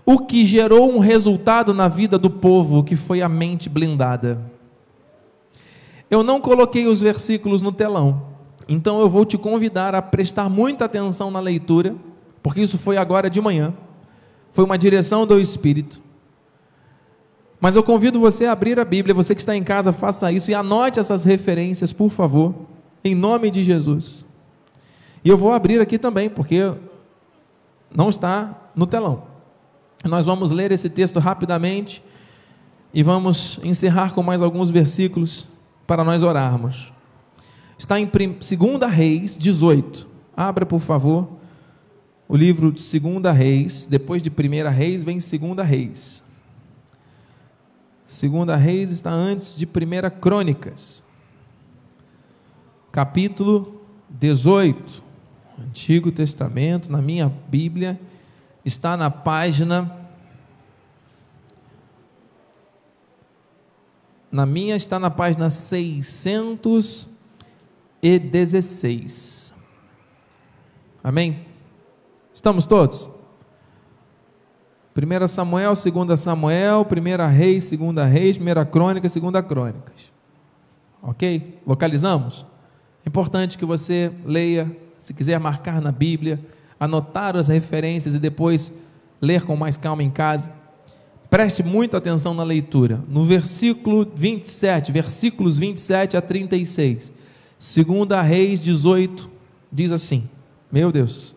o 0.04 0.20
que 0.26 0.44
gerou 0.44 0.92
um 0.92 0.98
resultado 0.98 1.74
na 1.74 1.88
vida 1.88 2.18
do 2.18 2.32
povo, 2.32 2.84
que 2.84 2.96
foi 2.96 3.22
a 3.22 3.30
mente 3.30 3.70
blindada. 3.70 4.42
Eu 6.10 6.24
não 6.24 6.42
coloquei 6.42 6.88
os 6.88 7.00
versículos 7.00 7.62
no 7.62 7.72
telão, 7.72 8.24
então 8.68 9.00
eu 9.00 9.10
vou 9.10 9.24
te 9.24 9.38
convidar 9.38 9.94
a 9.94 10.02
prestar 10.02 10.50
muita 10.50 10.86
atenção 10.86 11.30
na 11.30 11.40
leitura, 11.40 11.96
porque 12.42 12.62
isso 12.62 12.78
foi 12.78 12.98
agora 12.98 13.30
de 13.30 13.40
manhã, 13.40 13.72
foi 14.52 14.66
uma 14.66 14.80
direção 14.80 15.28
do 15.28 15.40
Espírito. 15.40 16.02
Mas 17.60 17.76
eu 17.76 17.84
convido 17.84 18.20
você 18.20 18.46
a 18.46 18.52
abrir 18.52 18.80
a 18.80 18.86
Bíblia, 18.86 19.14
você 19.14 19.34
que 19.34 19.42
está 19.42 19.56
em 19.56 19.64
casa, 19.64 19.92
faça 19.92 20.32
isso 20.32 20.52
e 20.52 20.54
anote 20.54 21.00
essas 21.00 21.24
referências, 21.24 21.94
por 21.94 22.10
favor, 22.10 22.54
em 23.04 23.16
nome 23.16 23.50
de 23.50 23.64
Jesus. 23.64 24.26
E 25.24 25.30
eu 25.30 25.38
vou 25.38 25.54
abrir 25.54 25.80
aqui 25.80 25.98
também, 25.98 26.30
porque 26.30 26.74
não 27.96 28.10
está 28.10 28.70
no 28.76 28.86
telão. 28.86 29.24
Nós 30.04 30.26
vamos 30.26 30.52
ler 30.52 30.72
esse 30.72 30.90
texto 30.90 31.20
rapidamente 31.20 32.04
e 32.94 33.02
vamos 33.02 33.60
encerrar 33.64 34.14
com 34.14 34.22
mais 34.22 34.42
alguns 34.42 34.70
versículos 34.70 35.48
para 35.88 36.04
nós 36.04 36.22
orarmos. 36.22 36.94
Está 37.78 38.00
em 38.00 38.06
2 38.06 38.92
Reis 38.92 39.38
18. 39.38 40.08
Abra, 40.36 40.66
por 40.66 40.80
favor, 40.80 41.28
o 42.28 42.36
livro 42.36 42.72
de 42.72 43.00
2 43.00 43.36
Reis. 43.36 43.88
Depois 43.90 44.22
de 44.22 44.30
1 44.30 44.70
Reis, 44.70 45.04
vem 45.04 45.18
2 45.18 45.68
Reis. 45.68 46.25
2 48.08 48.60
Reis 48.62 48.92
está 48.92 49.10
antes 49.10 49.56
de 49.56 49.66
1 49.66 50.20
Crônicas. 50.22 51.04
Capítulo 52.92 53.82
18. 54.10 55.04
Antigo 55.58 56.12
Testamento, 56.12 56.92
na 56.92 57.02
minha 57.02 57.30
Bíblia, 57.50 58.00
está 58.64 58.96
na 58.96 59.10
página. 59.10 60.06
Na 64.32 64.46
minha 64.46 64.76
está 64.76 65.00
na 65.00 65.10
página 65.10 65.50
600 65.50 67.08
e 68.04 68.20
16. 68.20 69.54
Amém? 71.04 71.46
Estamos 72.34 72.66
todos? 72.66 73.15
1 74.96 75.28
Samuel, 75.28 75.74
2 75.74 76.20
Samuel, 76.20 76.88
1 76.90 77.30
Reis, 77.30 77.70
2 77.70 78.08
Reis, 78.10 78.38
1 78.38 78.72
Crônica, 78.72 79.08
2 79.10 79.46
Crônicas. 79.46 80.14
Ok? 81.02 81.60
Localizamos? 81.68 82.46
É 83.06 83.10
importante 83.10 83.58
que 83.58 83.66
você 83.66 84.10
leia, 84.26 84.72
se 84.98 85.14
quiser 85.14 85.38
marcar 85.38 85.82
na 85.82 85.92
Bíblia, 85.92 86.40
anotar 86.80 87.36
as 87.36 87.50
referências 87.50 88.14
e 88.14 88.20
depois 88.20 88.72
ler 89.22 89.44
com 89.44 89.56
mais 89.58 89.76
calma 89.76 90.02
em 90.02 90.10
casa. 90.10 90.54
Preste 91.30 91.62
muita 91.62 91.98
atenção 91.98 92.34
na 92.34 92.44
leitura. 92.44 93.04
No 93.10 93.26
versículo 93.26 94.10
27, 94.16 94.94
versículos 94.94 95.58
27 95.58 96.16
a 96.16 96.22
36. 96.22 97.12
Segunda 97.60 98.22
Reis 98.22 98.64
18 98.64 99.30
diz 99.70 99.92
assim: 99.92 100.30
Meu 100.72 100.90
Deus. 100.90 101.36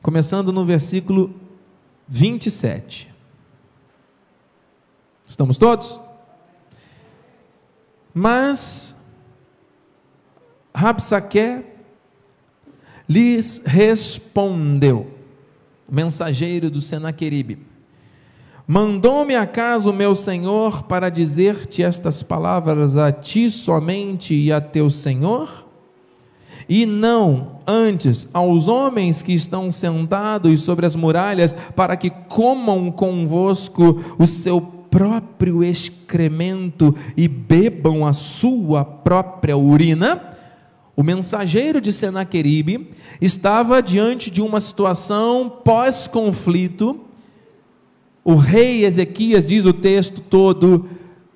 Começando 0.00 0.52
no 0.52 0.64
versículo 0.64 1.34
27. 2.08 3.12
Estamos 5.28 5.58
todos? 5.58 6.00
Mas 8.14 8.96
Rabsaque 10.74 11.64
lhes 13.08 13.62
respondeu, 13.64 15.14
mensageiro 15.88 16.70
do 16.70 16.80
Senaqueribe: 16.80 17.58
Mandou-me 18.66 19.34
acaso 19.34 19.92
meu 19.92 20.14
Senhor 20.14 20.84
para 20.84 21.10
dizer-te 21.10 21.82
estas 21.82 22.22
palavras 22.22 22.96
a 22.96 23.12
ti 23.12 23.50
somente 23.50 24.34
e 24.34 24.52
a 24.52 24.60
teu 24.60 24.90
Senhor? 24.90 25.67
E 26.68 26.84
não 26.84 27.60
antes 27.66 28.28
aos 28.32 28.68
homens 28.68 29.22
que 29.22 29.32
estão 29.32 29.70
sentados 29.70 30.62
sobre 30.62 30.84
as 30.84 30.94
muralhas, 30.94 31.54
para 31.74 31.96
que 31.96 32.10
comam 32.10 32.90
convosco 32.90 34.02
o 34.18 34.26
seu 34.26 34.60
próprio 34.60 35.64
excremento 35.64 36.94
e 37.16 37.26
bebam 37.26 38.06
a 38.06 38.12
sua 38.12 38.84
própria 38.84 39.56
urina? 39.56 40.36
O 40.94 41.02
mensageiro 41.02 41.80
de 41.80 41.92
Senaqueribe 41.92 42.90
estava 43.20 43.80
diante 43.80 44.30
de 44.30 44.42
uma 44.42 44.60
situação 44.60 45.48
pós-conflito 45.64 47.08
o 48.28 48.34
rei 48.34 48.84
Ezequias, 48.84 49.42
diz 49.42 49.64
o 49.64 49.72
texto 49.72 50.20
todo, 50.20 50.86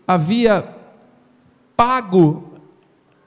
havia 0.07 0.63
pago 1.75 2.52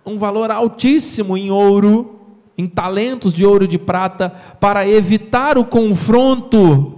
um 0.05 0.17
valor 0.17 0.51
altíssimo 0.51 1.35
em 1.35 1.49
ouro, 1.49 2.19
em 2.57 2.67
talentos 2.67 3.33
de 3.33 3.45
ouro 3.45 3.65
e 3.65 3.67
de 3.67 3.77
prata, 3.77 4.29
para 4.59 4.87
evitar 4.87 5.57
o 5.57 5.65
confronto 5.65 6.95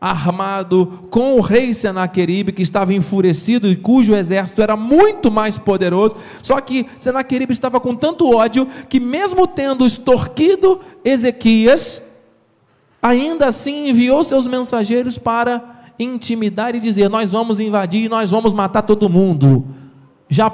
armado 0.00 1.04
com 1.10 1.36
o 1.36 1.40
rei 1.40 1.74
Senaqueribe, 1.74 2.52
que 2.52 2.62
estava 2.62 2.94
enfurecido 2.94 3.68
e 3.68 3.76
cujo 3.76 4.14
exército 4.14 4.62
era 4.62 4.74
muito 4.74 5.30
mais 5.30 5.58
poderoso. 5.58 6.16
Só 6.42 6.58
que 6.60 6.86
Senaqueribe 6.98 7.52
estava 7.52 7.78
com 7.78 7.94
tanto 7.94 8.34
ódio 8.34 8.66
que, 8.88 8.98
mesmo 8.98 9.46
tendo 9.46 9.84
extorquido 9.84 10.80
Ezequias, 11.04 12.02
ainda 13.02 13.46
assim 13.46 13.90
enviou 13.90 14.24
seus 14.24 14.46
mensageiros 14.46 15.18
para 15.18 15.92
intimidar 15.98 16.74
e 16.74 16.80
dizer: 16.80 17.10
Nós 17.10 17.30
vamos 17.30 17.60
invadir, 17.60 18.08
nós 18.08 18.30
vamos 18.30 18.54
matar 18.54 18.82
todo 18.82 19.10
mundo. 19.10 19.66
Já 20.30 20.48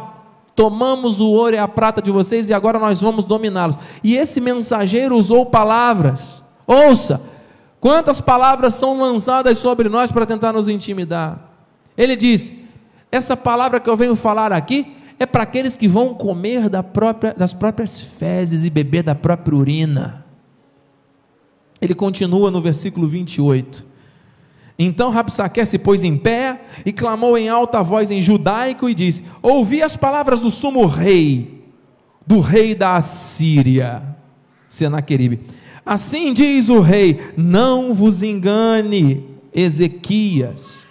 tomamos 0.57 1.21
o 1.21 1.31
ouro 1.31 1.55
e 1.55 1.59
a 1.59 1.69
prata 1.69 2.01
de 2.01 2.11
vocês 2.11 2.49
e 2.49 2.55
agora 2.55 2.79
nós 2.79 3.01
vamos 3.03 3.27
dominá-los. 3.27 3.79
E 4.03 4.17
esse 4.17 4.41
mensageiro 4.41 5.15
usou 5.15 5.45
palavras. 5.45 6.43
Ouça, 6.67 7.21
quantas 7.79 8.21
palavras 8.21 8.75
são 8.75 8.99
lançadas 8.99 9.59
sobre 9.59 9.91
nós 9.91 10.11
para 10.11 10.25
tentar 10.25 10.55
nos 10.55 10.67
intimidar. 10.67 11.51
Ele 11.97 12.17
diz: 12.17 12.53
Essa 13.13 13.37
palavra 13.37 13.79
que 13.79 13.89
eu 13.89 13.97
venho 13.97 14.17
falar 14.17 14.51
aqui 14.51 14.97
é 15.19 15.27
para 15.27 15.43
aqueles 15.43 15.77
que 15.77 15.87
vão 15.87 16.15
comer 16.15 16.71
da 16.71 16.83
própria, 16.83 17.35
das 17.35 17.53
próprias 17.53 18.01
fezes 18.01 18.65
e 18.65 18.71
beber 18.71 19.03
da 19.03 19.15
própria 19.15 19.57
urina. 19.57 20.25
Ele 21.81 21.95
continua 21.95 22.51
no 22.51 22.63
versículo 22.63 23.07
28. 23.07 23.85
Então 24.79 25.11
Rabsaque 25.11 25.65
se 25.65 25.79
pôs 25.79 26.05
em 26.05 26.17
pé 26.17 26.61
e 26.85 26.93
clamou 26.93 27.39
em 27.39 27.49
alta 27.49 27.83
voz 27.83 28.11
em 28.11 28.21
judaico 28.21 28.89
e 28.89 28.95
disse: 28.95 29.25
Ouvi 29.43 29.83
as 29.83 29.97
palavras 29.97 30.41
do 30.41 30.51
sumo 30.51 30.85
rei, 30.85 31.65
do 32.27 32.41
rei 32.41 32.75
da 32.75 32.95
Assíria, 32.95 34.03
Senaqueribe. 34.69 35.41
Assim 35.85 36.35
diz 36.35 36.69
o 36.69 36.81
rei: 36.81 37.21
Não 37.37 37.95
vos 37.95 38.23
engane, 38.23 39.25
Ezequias, 39.55 40.87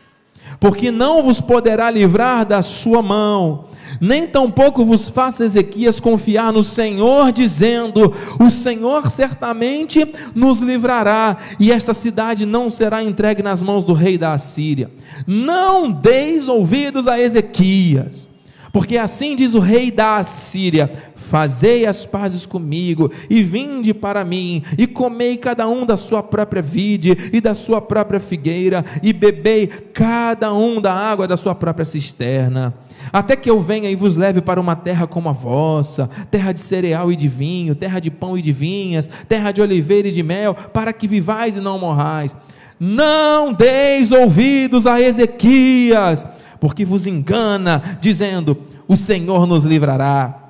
porque 0.60 0.90
não 0.90 1.22
vos 1.22 1.40
poderá 1.40 1.92
livrar 1.92 2.44
da 2.44 2.64
sua 2.64 3.04
mão, 3.04 3.66
nem 4.00 4.28
tampouco 4.28 4.86
vos 4.86 5.10
faça 5.10 5.46
Ezequias 5.46 6.00
confiar 6.00 6.52
no 6.52 6.64
Senhor, 6.64 7.32
dizendo: 7.32 8.14
O 8.40 8.50
Senhor 8.50 9.10
certamente 9.10 10.06
nos 10.34 10.60
livrará, 10.60 11.38
e 11.60 11.72
esta 11.72 11.94
cidade 11.94 12.46
não 12.46 12.70
será 12.70 13.04
entregue 13.04 13.42
nas 13.42 13.62
mãos 13.62 13.86
do 13.86 13.94
rei 13.94 14.18
da 14.18 14.34
Assíria. 14.34 14.92
Não 15.26 15.92
deis 15.92 16.48
ouvidos 16.48 17.08
a 17.08 17.20
Ezequias, 17.20 18.28
porque 18.72 18.98
assim 18.98 19.36
diz 19.36 19.54
o 19.54 19.60
rei 19.60 19.92
da 19.92 20.18
Assíria: 20.18 20.92
Fazei 21.16 21.86
as 21.86 22.06
pazes 22.06 22.46
comigo, 22.46 23.12
e 23.30 23.42
vinde 23.42 23.94
para 23.94 24.24
mim, 24.24 24.62
e 24.78 24.86
comei 24.86 25.38
cada 25.38 25.68
um 25.68 25.86
da 25.86 25.98
sua 25.98 26.22
própria 26.22 26.62
vide 26.62 27.30
e 27.34 27.42
da 27.42 27.54
sua 27.54 27.82
própria 27.82 28.20
figueira, 28.20 28.86
e 29.02 29.12
bebei 29.12 29.68
cada 29.68 30.54
um 30.54 30.80
da 30.80 30.94
água 30.94 31.28
da 31.28 31.38
sua 31.38 31.56
própria 31.56 31.86
cisterna 31.86 32.85
até 33.12 33.36
que 33.36 33.50
eu 33.50 33.60
venha 33.60 33.90
e 33.90 33.96
vos 33.96 34.16
leve 34.16 34.42
para 34.42 34.60
uma 34.60 34.76
terra 34.76 35.08
como 35.08 35.30
a 35.30 35.32
vossa, 35.32 36.10
terra 36.30 36.52
de 36.52 36.60
cereal 36.60 37.12
e 37.12 37.16
de 37.16 37.28
vinho, 37.28 37.76
terra 37.76 38.00
de 38.00 38.10
pão 38.10 38.38
e 38.38 38.42
de 38.42 38.52
vinhas, 38.52 39.10
terra 39.28 39.52
de 39.52 39.62
oliveira 39.62 40.08
e 40.08 40.12
de 40.12 40.24
mel, 40.24 40.54
para 40.54 40.94
que 40.94 41.08
vivais 41.08 41.56
e 41.56 41.62
não 41.62 41.80
morrais. 41.80 42.36
Não 42.80 43.54
deis 43.54 44.12
ouvidos 44.12 44.86
a 44.86 45.00
Ezequias, 45.00 46.26
porque 46.60 46.84
vos 46.84 47.08
engana, 47.08 47.98
dizendo: 48.02 48.58
O 48.88 48.96
Senhor 48.96 49.48
nos 49.48 49.64
livrará. 49.64 50.42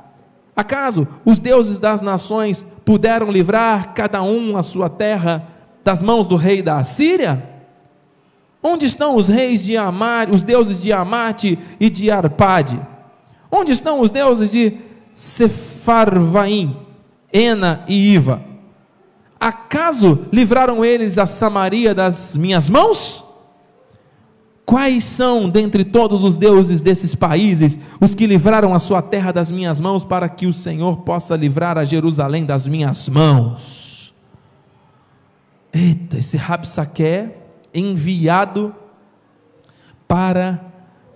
Acaso 0.56 1.08
os 1.26 1.38
deuses 1.38 1.78
das 1.78 2.02
nações 2.02 2.66
puderam 2.86 3.32
livrar 3.32 3.94
cada 3.94 4.24
um 4.24 4.56
a 4.56 4.64
sua 4.64 4.90
terra 4.90 5.48
das 5.84 6.02
mãos 6.02 6.26
do 6.26 6.36
rei 6.36 6.62
da 6.62 6.78
Assíria? 6.78 7.55
Onde 8.68 8.88
estão 8.88 9.16
os 9.16 9.28
reis 9.28 9.64
de 9.64 9.78
Amar, 9.78 10.32
os 10.32 10.42
deuses 10.42 10.82
de 10.82 10.92
Amate 10.92 11.60
e 11.80 11.88
de 11.88 12.10
Arpade? 12.10 12.82
Onde 13.52 13.72
estão 13.72 14.00
os 14.00 14.10
deuses 14.10 14.50
de 14.50 14.80
Sefarvaim, 15.14 16.76
Ena 17.32 17.86
e 17.88 18.16
Iva? 18.16 18.42
Acaso 19.40 20.26
livraram 20.34 20.84
eles 20.84 21.20
a 21.20 21.28
Samaria 21.28 21.94
das 21.94 22.36
minhas 22.36 22.68
mãos? 22.68 23.24
Quais 24.66 25.04
são 25.04 25.48
dentre 25.48 25.84
todos 25.84 26.24
os 26.24 26.36
deuses 26.36 26.82
desses 26.82 27.14
países 27.14 27.78
os 28.02 28.16
que 28.16 28.26
livraram 28.26 28.74
a 28.74 28.80
sua 28.80 29.04
terra 29.04 29.32
das 29.32 29.52
minhas 29.52 29.80
mãos 29.80 30.04
para 30.04 30.28
que 30.28 30.48
o 30.48 30.54
Senhor 30.54 31.02
possa 31.02 31.36
livrar 31.36 31.78
a 31.78 31.86
Jerusalém 31.86 32.44
das 32.44 32.68
minhas 32.68 33.08
mãos? 33.10 34.12
Eita, 35.72 36.18
esse 36.18 36.36
Rabsaque 36.36 37.45
enviado 37.76 38.74
para 40.08 40.64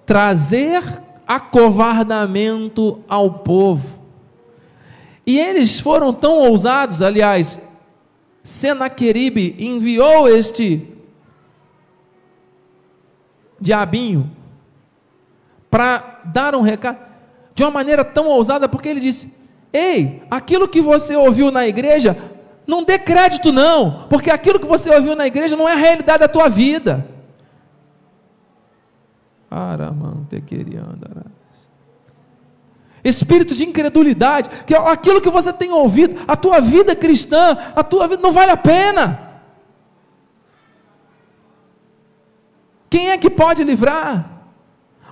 trazer 0.06 0.84
acovardamento 1.26 3.02
ao 3.08 3.32
povo. 3.40 4.00
E 5.26 5.40
eles 5.40 5.80
foram 5.80 6.12
tão 6.12 6.40
ousados, 6.40 7.02
aliás, 7.02 7.60
Senaqueribe 8.44 9.56
enviou 9.60 10.28
este 10.28 10.88
diabinho 13.62 14.32
para 15.70 16.22
dar 16.26 16.56
um 16.56 16.62
recado 16.62 17.10
de 17.54 17.64
uma 17.64 17.72
maneira 17.72 18.04
tão 18.04 18.28
ousada, 18.28 18.68
porque 18.68 18.90
ele 18.90 19.00
disse: 19.00 19.36
Ei, 19.72 20.24
aquilo 20.32 20.68
que 20.68 20.82
você 20.82 21.16
ouviu 21.16 21.52
na 21.52 21.68
igreja, 21.68 22.18
não 22.70 22.84
dê 22.84 23.00
crédito, 23.00 23.52
não, 23.52 24.06
porque 24.08 24.30
aquilo 24.30 24.60
que 24.60 24.68
você 24.68 24.90
ouviu 24.90 25.16
na 25.16 25.26
igreja 25.26 25.58
não 25.58 25.68
é 25.68 25.74
a 25.74 25.76
realidade 25.76 26.20
da 26.20 26.28
tua 26.28 26.48
vida. 26.48 27.06
Espírito 33.04 33.56
de 33.56 33.66
incredulidade, 33.66 34.50
que 34.68 34.76
é 34.76 34.78
aquilo 34.78 35.22
que 35.22 35.30
você 35.30 35.52
tem 35.52 35.72
ouvido, 35.72 36.22
a 36.28 36.36
tua 36.36 36.62
vida 36.62 36.96
cristã, 36.96 37.58
a 37.76 37.84
tua 37.84 38.08
vida 38.08 38.22
não 38.22 38.32
vale 38.32 38.52
a 38.52 38.58
pena. 38.58 39.28
Quem 42.90 43.10
é 43.10 43.18
que 43.18 43.30
pode 43.30 43.64
livrar? 43.64 44.44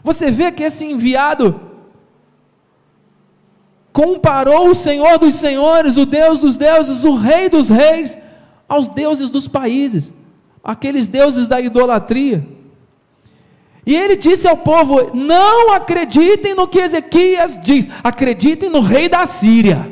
Você 0.03 0.29
vê 0.29 0.51
que 0.51 0.63
esse 0.63 0.85
enviado 0.85 1.66
comparou 3.97 4.69
o 4.69 4.75
Senhor 4.75 5.17
dos 5.17 5.33
senhores, 5.33 5.97
o 5.97 6.05
Deus 6.05 6.39
dos 6.39 6.55
deuses, 6.55 7.03
o 7.03 7.15
Rei 7.15 7.49
dos 7.49 7.67
reis, 7.67 8.15
aos 8.69 8.87
deuses 8.87 9.31
dos 9.31 9.47
países, 9.47 10.13
aqueles 10.63 11.07
deuses 11.07 11.47
da 11.47 11.59
idolatria. 11.59 12.45
E 13.83 13.95
ele 13.95 14.15
disse 14.15 14.47
ao 14.47 14.55
povo: 14.55 15.15
Não 15.15 15.73
acreditem 15.73 16.53
no 16.53 16.67
que 16.67 16.77
Ezequias 16.77 17.59
diz, 17.59 17.87
acreditem 18.03 18.69
no 18.69 18.81
rei 18.81 19.09
da 19.09 19.25
Síria. 19.25 19.91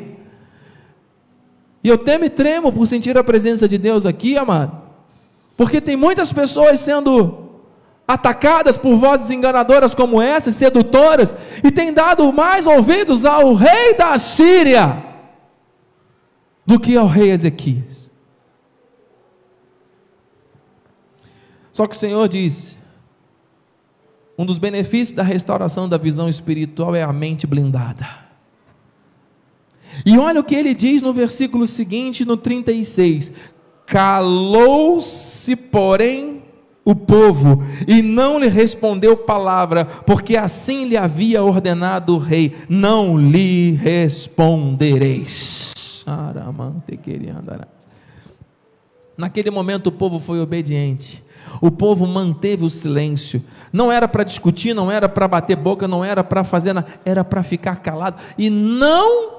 E 1.82 1.88
eu 1.88 1.98
temo 1.98 2.26
e 2.26 2.30
tremo 2.30 2.72
por 2.72 2.86
sentir 2.86 3.18
a 3.18 3.24
presença 3.24 3.66
de 3.66 3.76
Deus 3.76 4.06
aqui, 4.06 4.38
amado, 4.38 4.82
porque 5.56 5.80
tem 5.80 5.96
muitas 5.96 6.32
pessoas 6.32 6.78
sendo 6.78 7.45
atacadas 8.06 8.76
por 8.76 8.96
vozes 8.96 9.30
enganadoras 9.30 9.94
como 9.94 10.22
essas, 10.22 10.54
sedutoras, 10.54 11.34
e 11.62 11.70
tem 11.70 11.92
dado 11.92 12.32
mais 12.32 12.66
ouvidos 12.66 13.24
ao 13.24 13.52
rei 13.54 13.94
da 13.94 14.18
Síria 14.18 15.04
do 16.64 16.78
que 16.78 16.96
ao 16.96 17.06
rei 17.06 17.30
Ezequias. 17.30 18.10
Só 21.72 21.86
que 21.86 21.94
o 21.94 21.98
Senhor 21.98 22.28
diz: 22.28 22.76
um 24.38 24.44
dos 24.44 24.58
benefícios 24.58 25.16
da 25.16 25.22
restauração 25.22 25.88
da 25.88 25.96
visão 25.96 26.28
espiritual 26.28 26.94
é 26.94 27.02
a 27.02 27.12
mente 27.12 27.46
blindada. 27.46 28.26
E 30.04 30.18
olha 30.18 30.40
o 30.40 30.44
que 30.44 30.54
ele 30.54 30.74
diz 30.74 31.00
no 31.00 31.12
versículo 31.12 31.66
seguinte, 31.66 32.24
no 32.24 32.36
36: 32.36 33.32
Calou-se, 33.86 35.54
porém, 35.56 36.35
o 36.86 36.94
povo 36.94 37.64
e 37.88 38.00
não 38.00 38.38
lhe 38.38 38.46
respondeu 38.46 39.16
palavra, 39.16 39.84
porque 39.84 40.36
assim 40.36 40.86
lhe 40.86 40.96
havia 40.96 41.42
ordenado 41.42 42.14
o 42.14 42.18
rei: 42.18 42.56
não 42.68 43.18
lhe 43.18 43.72
respondereis. 43.72 45.72
Naquele 49.18 49.50
momento 49.50 49.88
o 49.88 49.92
povo 49.92 50.20
foi 50.20 50.40
obediente. 50.40 51.24
O 51.60 51.72
povo 51.72 52.06
manteve 52.06 52.64
o 52.64 52.70
silêncio. 52.70 53.42
Não 53.72 53.90
era 53.90 54.06
para 54.06 54.22
discutir, 54.22 54.72
não 54.72 54.90
era 54.90 55.08
para 55.08 55.26
bater 55.26 55.56
boca, 55.56 55.88
não 55.88 56.04
era 56.04 56.22
para 56.22 56.44
fazer 56.44 56.72
nada, 56.72 56.86
era 57.04 57.24
para 57.24 57.42
ficar 57.42 57.76
calado 57.76 58.20
e 58.38 58.48
não 58.48 59.32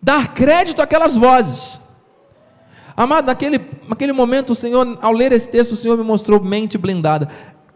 dar 0.00 0.32
crédito 0.34 0.80
àquelas 0.80 1.16
vozes. 1.16 1.81
Amado, 2.96 3.26
naquele, 3.26 3.60
naquele 3.88 4.12
momento, 4.12 4.50
o 4.50 4.54
Senhor, 4.54 4.98
ao 5.00 5.12
ler 5.12 5.32
esse 5.32 5.48
texto, 5.48 5.72
o 5.72 5.76
Senhor 5.76 5.96
me 5.96 6.04
mostrou 6.04 6.42
mente 6.42 6.76
blindada. 6.76 7.28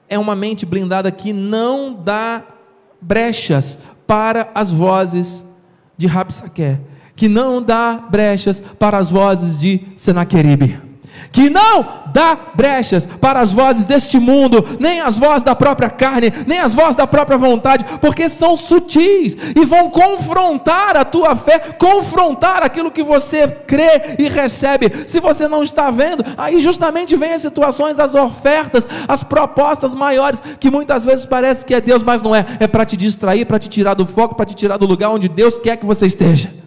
É 0.08 0.18
uma 0.18 0.36
mente 0.36 0.64
blindada 0.64 1.10
que 1.10 1.32
não 1.32 1.94
dá 1.94 2.44
brechas 3.00 3.78
para 4.06 4.50
as 4.54 4.70
vozes 4.70 5.44
de 5.96 6.06
Rabsaque, 6.06 6.78
que 7.14 7.28
não 7.28 7.62
dá 7.62 7.94
brechas 8.10 8.62
para 8.78 8.98
as 8.98 9.10
vozes 9.10 9.58
de 9.58 9.88
Senaqueribe, 9.96 10.80
que 11.32 11.50
não 11.50 12.06
dá 12.12 12.36
brechas 12.54 13.06
para 13.20 13.40
as 13.40 13.52
vozes 13.52 13.86
deste 13.86 14.18
mundo, 14.18 14.64
nem 14.80 15.00
as 15.00 15.18
vozes 15.18 15.42
da 15.42 15.54
própria 15.54 15.90
carne, 15.90 16.32
nem 16.46 16.58
as 16.58 16.74
vozes 16.74 16.96
da 16.96 17.06
própria 17.06 17.36
vontade, 17.36 17.84
porque 18.00 18.28
são 18.28 18.56
sutis 18.56 19.36
e 19.54 19.64
vão 19.64 19.90
confrontar 19.90 20.96
a 20.96 21.04
tua 21.04 21.36
fé, 21.36 21.58
confrontar 21.78 22.62
aquilo 22.62 22.90
que 22.90 23.02
você 23.02 23.46
crê 23.48 24.16
e 24.18 24.28
recebe. 24.28 25.04
Se 25.06 25.20
você 25.20 25.46
não 25.46 25.62
está 25.62 25.90
vendo, 25.90 26.24
aí 26.36 26.58
justamente 26.58 27.16
vem 27.16 27.32
as 27.32 27.42
situações, 27.42 27.98
as 27.98 28.14
ofertas, 28.14 28.88
as 29.06 29.22
propostas 29.22 29.94
maiores, 29.94 30.40
que 30.58 30.70
muitas 30.70 31.04
vezes 31.04 31.26
parece 31.26 31.64
que 31.64 31.74
é 31.74 31.80
Deus, 31.80 32.02
mas 32.02 32.22
não 32.22 32.34
é, 32.34 32.46
é 32.60 32.66
para 32.66 32.86
te 32.86 32.96
distrair, 32.96 33.44
para 33.44 33.58
te 33.58 33.68
tirar 33.68 33.94
do 33.94 34.06
foco, 34.06 34.34
para 34.34 34.46
te 34.46 34.54
tirar 34.54 34.76
do 34.76 34.86
lugar 34.86 35.10
onde 35.10 35.28
Deus 35.28 35.58
quer 35.58 35.76
que 35.76 35.86
você 35.86 36.06
esteja. 36.06 36.65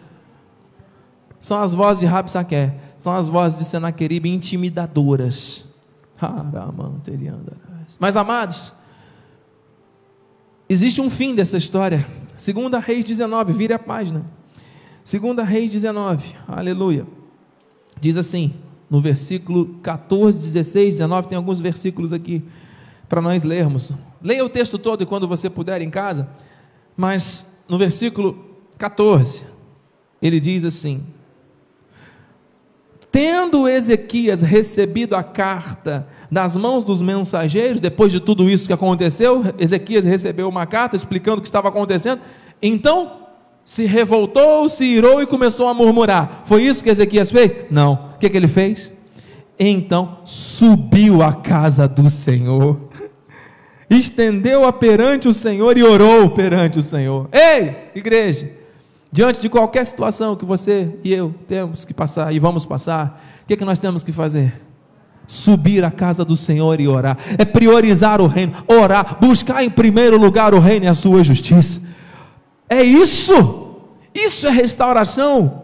São 1.40 1.62
as 1.62 1.74
vozes 1.74 2.02
de 2.02 2.06
Rabsaqué 2.06 2.76
são 3.00 3.16
as 3.16 3.30
vozes 3.30 3.58
de 3.58 3.66
Senaqueribe 3.66 4.30
intimidadoras. 4.30 5.64
Mas 7.98 8.18
amados, 8.18 8.74
existe 10.68 11.00
um 11.00 11.10
fim 11.10 11.34
dessa 11.34 11.58
história. 11.58 12.06
Segunda 12.36 12.78
Reis 12.78 13.06
19, 13.06 13.54
vire 13.54 13.74
a 13.74 13.80
página. 13.80 14.26
Segunda 15.02 15.44
Reis 15.44 15.72
19, 15.72 16.36
aleluia. 16.46 17.08
Diz 18.02 18.18
assim, 18.18 18.54
no 18.90 19.02
versículo 19.02 19.80
14, 19.82 20.40
16, 20.40 20.96
19, 20.96 21.30
tem 21.30 21.38
alguns 21.38 21.62
versículos 21.62 22.12
aqui 22.12 22.44
para 23.08 23.22
nós 23.22 23.46
lermos. 23.46 23.92
Leia 24.22 24.44
o 24.44 24.50
texto 24.50 24.78
todo 24.78 25.08
quando 25.08 25.26
você 25.26 25.50
puder 25.50 25.82
em 25.82 25.90
casa, 25.90 26.30
mas 26.98 27.46
no 27.68 27.78
versículo 27.78 28.38
14, 28.78 29.46
ele 30.22 30.42
diz 30.42 30.66
assim: 30.66 31.02
Tendo 33.12 33.68
Ezequias 33.68 34.42
recebido 34.42 35.16
a 35.16 35.24
carta 35.24 36.08
das 36.32 36.56
mãos 36.56 36.84
dos 36.84 37.02
mensageiros, 37.02 37.82
depois 37.82 38.12
de 38.12 38.20
tudo 38.20 38.48
isso 38.48 38.68
que 38.68 38.74
aconteceu, 38.74 39.44
Ezequias 39.58 40.06
recebeu 40.06 40.48
uma 40.48 40.68
carta 40.68 40.96
explicando 40.96 41.40
o 41.40 41.42
que 41.42 41.48
estava 41.48 41.70
acontecendo, 41.70 42.22
então 42.62 43.14
se 43.66 43.86
revoltou, 43.86 44.70
se 44.70 44.86
irou 44.86 45.22
e 45.22 45.28
começou 45.28 45.68
a 45.68 45.74
murmurar. 45.74 46.44
Foi 46.46 46.64
isso 46.64 46.84
que 46.84 46.90
Ezequias 46.90 47.32
fez? 47.32 47.52
Não. 47.72 47.94
O 48.16 48.20
que, 48.20 48.30
que 48.30 48.38
ele 48.38 48.48
fez? 48.48 48.92
Então 49.58 50.20
subiu 50.24 51.24
à 51.24 51.34
casa 51.34 51.88
do 51.88 52.10
Senhor, 52.10 52.80
estendeu-a 53.90 54.72
perante 54.72 55.28
o 55.28 55.34
Senhor 55.34 55.78
e 55.78 55.84
orou 55.84 56.30
perante 56.30 56.78
o 56.78 56.84
Senhor. 56.84 57.28
Ei, 57.32 57.76
igreja! 57.96 58.59
Diante 59.12 59.42
de 59.42 59.50
qualquer 59.50 59.86
situação 59.86 60.36
que 60.36 60.46
você 60.46 60.96
e 61.04 61.12
eu 61.12 61.34
temos 61.48 61.84
que 61.84 61.94
passar 61.94 62.34
e 62.34 62.38
vamos 62.38 62.66
passar, 62.66 63.24
o 63.44 63.48
que, 63.48 63.54
é 63.54 63.58
que 63.58 63.66
nós 63.66 63.80
temos 63.80 64.04
que 64.04 64.12
fazer? 64.12 64.62
Subir 65.26 65.84
à 65.84 65.90
casa 65.90 66.24
do 66.24 66.38
Senhor 66.38 66.80
e 66.80 66.88
orar, 66.88 67.18
é 67.38 67.44
priorizar 67.44 68.22
o 68.22 68.28
reino, 68.28 68.54
orar, 68.68 69.18
buscar 69.20 69.64
em 69.64 69.70
primeiro 69.70 70.18
lugar 70.18 70.54
o 70.54 70.60
reino 70.60 70.86
e 70.86 70.88
a 70.88 70.94
sua 70.94 71.24
justiça. 71.24 71.82
É 72.68 72.84
isso, 72.84 73.78
isso 74.14 74.46
é 74.46 74.52
restauração 74.52 75.64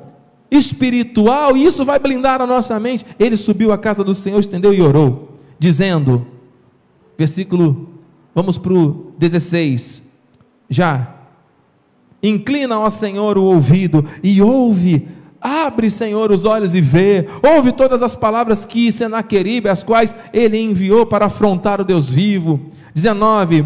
espiritual, 0.50 1.56
isso 1.56 1.86
vai 1.86 2.00
blindar 2.00 2.42
a 2.42 2.48
nossa 2.48 2.80
mente. 2.80 3.06
Ele 3.20 3.38
subiu 3.38 3.72
à 3.72 3.78
casa 3.78 4.04
do 4.04 4.16
Senhor, 4.16 4.40
estendeu 4.40 4.74
e 4.74 4.82
orou, 4.82 5.38
dizendo, 5.60 6.26
versículo, 7.16 7.90
vamos 8.34 8.58
para 8.58 8.74
o 8.74 9.14
16, 9.18 10.02
já, 10.70 11.16
Inclina, 12.28 12.80
ó 12.80 12.90
Senhor, 12.90 13.38
o 13.38 13.44
ouvido 13.44 14.06
e 14.24 14.42
ouve. 14.42 15.08
Abre, 15.40 15.92
Senhor, 15.92 16.32
os 16.32 16.44
olhos 16.44 16.74
e 16.74 16.82
vê. 16.82 17.28
Ouve 17.56 17.72
todas 17.72 18.02
as 18.02 18.16
palavras 18.16 18.66
que 18.66 18.92
Senaqueribe, 18.92 19.70
as 19.70 19.84
quais 19.84 20.16
ele 20.34 20.60
enviou 20.60 21.06
para 21.06 21.28
afrontar 21.28 21.80
o 21.80 21.86
Deus 21.86 22.10
vivo. 22.10 22.60
19. 22.96 23.66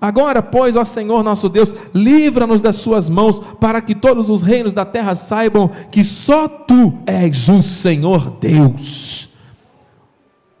Agora, 0.00 0.40
pois, 0.40 0.76
ó 0.76 0.84
Senhor 0.84 1.24
nosso 1.24 1.48
Deus, 1.48 1.74
livra-nos 1.92 2.62
das 2.62 2.76
suas 2.76 3.08
mãos, 3.08 3.40
para 3.60 3.80
que 3.80 3.94
todos 3.94 4.30
os 4.30 4.42
reinos 4.42 4.72
da 4.72 4.86
terra 4.86 5.14
saibam 5.14 5.70
que 5.90 6.04
só 6.04 6.46
tu 6.46 6.94
és 7.04 7.48
o 7.48 7.60
Senhor 7.60 8.30
Deus. 8.40 9.27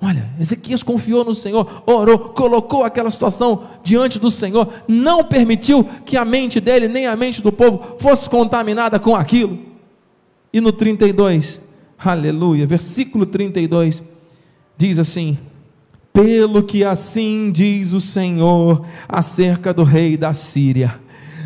Olha, 0.00 0.30
Ezequias 0.38 0.82
confiou 0.82 1.24
no 1.24 1.34
Senhor, 1.34 1.82
orou, 1.84 2.18
colocou 2.18 2.84
aquela 2.84 3.10
situação 3.10 3.64
diante 3.82 4.18
do 4.18 4.30
Senhor, 4.30 4.72
não 4.86 5.24
permitiu 5.24 5.82
que 6.04 6.16
a 6.16 6.24
mente 6.24 6.60
dele, 6.60 6.86
nem 6.86 7.06
a 7.06 7.16
mente 7.16 7.42
do 7.42 7.50
povo, 7.50 7.96
fosse 7.98 8.30
contaminada 8.30 9.00
com 9.00 9.16
aquilo. 9.16 9.58
E 10.52 10.60
no 10.60 10.70
32, 10.70 11.60
aleluia, 11.98 12.64
versículo 12.64 13.26
32, 13.26 14.02
diz 14.76 15.00
assim: 15.00 15.36
Pelo 16.12 16.62
que 16.62 16.84
assim 16.84 17.50
diz 17.50 17.92
o 17.92 18.00
Senhor 18.00 18.86
acerca 19.08 19.74
do 19.74 19.82
rei 19.82 20.16
da 20.16 20.32
Síria 20.32 21.00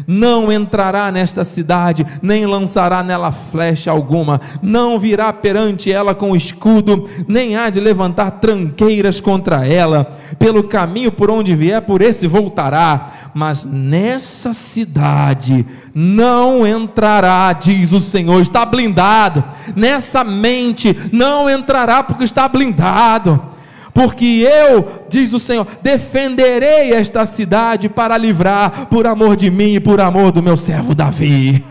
não 0.07 0.51
entrará 0.51 1.11
nesta 1.11 1.45
cidade, 1.45 2.07
nem 2.21 2.47
lançará 2.47 3.03
nela 3.03 3.33
flecha 3.33 3.91
alguma, 3.91 4.41
não 4.63 4.99
virá 4.99 5.33
perante 5.33 5.93
ela 5.93 6.15
com 6.15 6.35
escudo, 6.35 7.09
nem 7.29 7.57
há 7.57 7.71
de 7.71 7.81
levantar 7.81 8.33
tranqueiras 8.33 9.21
contra 9.21 9.67
ela, 9.67 10.19
pelo 10.39 10.65
caminho 10.65 11.13
por 11.13 11.31
onde 11.31 11.55
vier, 11.55 11.83
por 11.83 12.03
esse 12.03 12.27
voltará, 12.27 13.13
mas 13.35 13.65
nessa 13.65 14.53
cidade 14.53 15.67
não 15.95 16.67
entrará, 16.67 17.53
diz 17.53 17.93
o 17.93 18.01
Senhor, 18.01 18.41
está 18.43 18.65
blindado, 18.65 19.45
nessa 19.77 20.25
mente 20.25 20.97
não 21.13 21.49
entrará, 21.49 22.03
porque 22.03 22.25
está 22.25 22.49
blindado 22.49 23.52
porque 23.95 24.25
eu, 24.25 25.05
diz 25.09 25.33
o 25.33 25.39
Senhor, 25.39 25.67
defenderei 25.83 26.93
esta 26.93 27.27
cidade 27.27 27.89
para 27.89 28.17
livrar, 28.17 28.87
por 28.87 29.07
amor 29.07 29.37
de 29.37 29.51
mim 29.51 29.75
e 29.75 29.81
por 29.81 30.01
amor 30.01 30.33
do 30.33 30.43
meu 30.43 30.57
servo 30.57 30.95
Davi. 30.95 31.65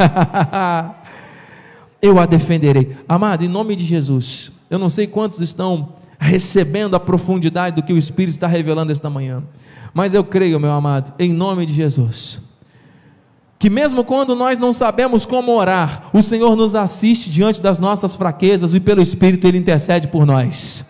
eu 2.01 2.19
a 2.19 2.25
defenderei. 2.25 2.95
Amado, 3.07 3.43
em 3.43 3.47
nome 3.47 3.75
de 3.75 3.83
Jesus, 3.83 4.51
eu 4.69 4.77
não 4.77 4.89
sei 4.89 5.07
quantos 5.07 5.39
estão 5.41 5.93
recebendo 6.19 6.95
a 6.95 6.99
profundidade 6.99 7.75
do 7.75 7.83
que 7.83 7.93
o 7.93 7.97
Espírito 7.97 8.35
está 8.35 8.47
revelando 8.47 8.91
esta 8.91 9.09
manhã, 9.09 9.43
mas 9.93 10.13
eu 10.13 10.23
creio, 10.23 10.59
meu 10.59 10.71
amado, 10.71 11.13
em 11.17 11.33
nome 11.33 11.65
de 11.65 11.73
Jesus 11.73 12.39
que 13.61 13.69
mesmo 13.69 14.03
quando 14.03 14.35
nós 14.35 14.57
não 14.57 14.73
sabemos 14.73 15.23
como 15.23 15.51
orar, 15.51 16.09
o 16.11 16.23
Senhor 16.23 16.55
nos 16.55 16.73
assiste 16.73 17.29
diante 17.29 17.61
das 17.61 17.77
nossas 17.77 18.15
fraquezas 18.15 18.73
e 18.73 18.79
pelo 18.79 19.03
Espírito 19.03 19.45
Ele 19.45 19.59
intercede 19.59 20.07
por 20.07 20.25
nós. 20.25 20.83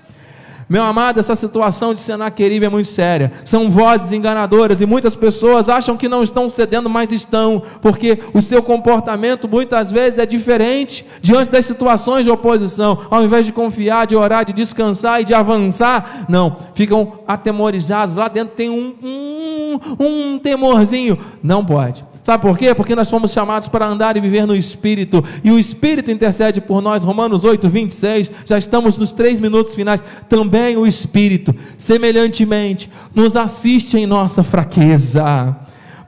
Meu 0.71 0.83
amado, 0.83 1.19
essa 1.19 1.35
situação 1.35 1.93
de 1.93 1.99
Senaqueribe 1.99 2.65
é 2.65 2.69
muito 2.69 2.87
séria. 2.87 3.33
São 3.43 3.69
vozes 3.69 4.13
enganadoras 4.13 4.79
e 4.79 4.85
muitas 4.85 5.17
pessoas 5.17 5.67
acham 5.67 5.97
que 5.97 6.07
não 6.07 6.23
estão 6.23 6.47
cedendo, 6.47 6.89
mas 6.89 7.11
estão, 7.11 7.61
porque 7.81 8.19
o 8.33 8.41
seu 8.41 8.63
comportamento 8.63 9.49
muitas 9.49 9.91
vezes 9.91 10.17
é 10.17 10.25
diferente 10.25 11.05
diante 11.21 11.51
das 11.51 11.65
situações 11.65 12.23
de 12.23 12.31
oposição. 12.31 12.99
Ao 13.11 13.21
invés 13.21 13.45
de 13.45 13.51
confiar, 13.51 14.07
de 14.07 14.15
orar, 14.15 14.45
de 14.45 14.53
descansar 14.53 15.19
e 15.19 15.25
de 15.25 15.33
avançar, 15.33 16.25
não, 16.29 16.55
ficam 16.73 17.19
atemorizados. 17.27 18.15
Lá 18.15 18.29
dentro 18.29 18.55
tem 18.55 18.69
um, 18.69 18.95
um, 19.03 19.79
um 19.99 20.39
temorzinho. 20.39 21.17
Não 21.43 21.65
pode. 21.65 22.10
Sabe 22.21 22.43
por 22.43 22.57
quê? 22.57 22.75
Porque 22.75 22.95
nós 22.95 23.09
fomos 23.09 23.31
chamados 23.31 23.67
para 23.67 23.87
andar 23.87 24.15
e 24.15 24.21
viver 24.21 24.45
no 24.45 24.55
Espírito, 24.55 25.23
e 25.43 25.51
o 25.51 25.57
Espírito 25.57 26.11
intercede 26.11 26.61
por 26.61 26.81
nós, 26.81 27.01
Romanos 27.01 27.43
8, 27.43 27.67
26, 27.67 28.31
já 28.45 28.57
estamos 28.57 28.97
nos 28.97 29.11
três 29.11 29.39
minutos 29.39 29.73
finais. 29.73 30.03
Também 30.29 30.77
o 30.77 30.85
Espírito, 30.85 31.55
semelhantemente, 31.77 32.91
nos 33.15 33.35
assiste 33.35 33.97
em 33.97 34.05
nossa 34.05 34.43
fraqueza, 34.43 35.55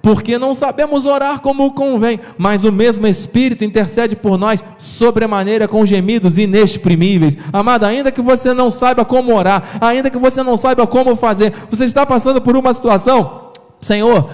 porque 0.04 0.38
não 0.38 0.54
sabemos 0.54 1.06
orar 1.06 1.40
como 1.40 1.74
convém, 1.74 2.20
mas 2.38 2.64
o 2.64 2.72
mesmo 2.72 3.08
Espírito 3.08 3.64
intercede 3.64 4.16
por 4.16 4.38
nós 4.38 4.64
sobremaneira 4.78 5.68
com 5.68 5.84
gemidos 5.84 6.38
inexprimíveis. 6.38 7.36
Amado, 7.52 7.86
ainda 7.86 8.12
que 8.12 8.22
você 8.22 8.54
não 8.54 8.70
saiba 8.70 9.04
como 9.04 9.36
orar, 9.36 9.78
ainda 9.82 10.12
que 10.12 10.18
você 10.20 10.44
não 10.44 10.58
saiba 10.58 10.86
como 10.86 11.16
fazer, 11.16 11.54
você 11.72 11.86
está 11.86 12.06
passando 12.06 12.40
por 12.40 12.56
uma 12.56 12.74
situação, 12.74 13.50
Senhor, 13.80 14.30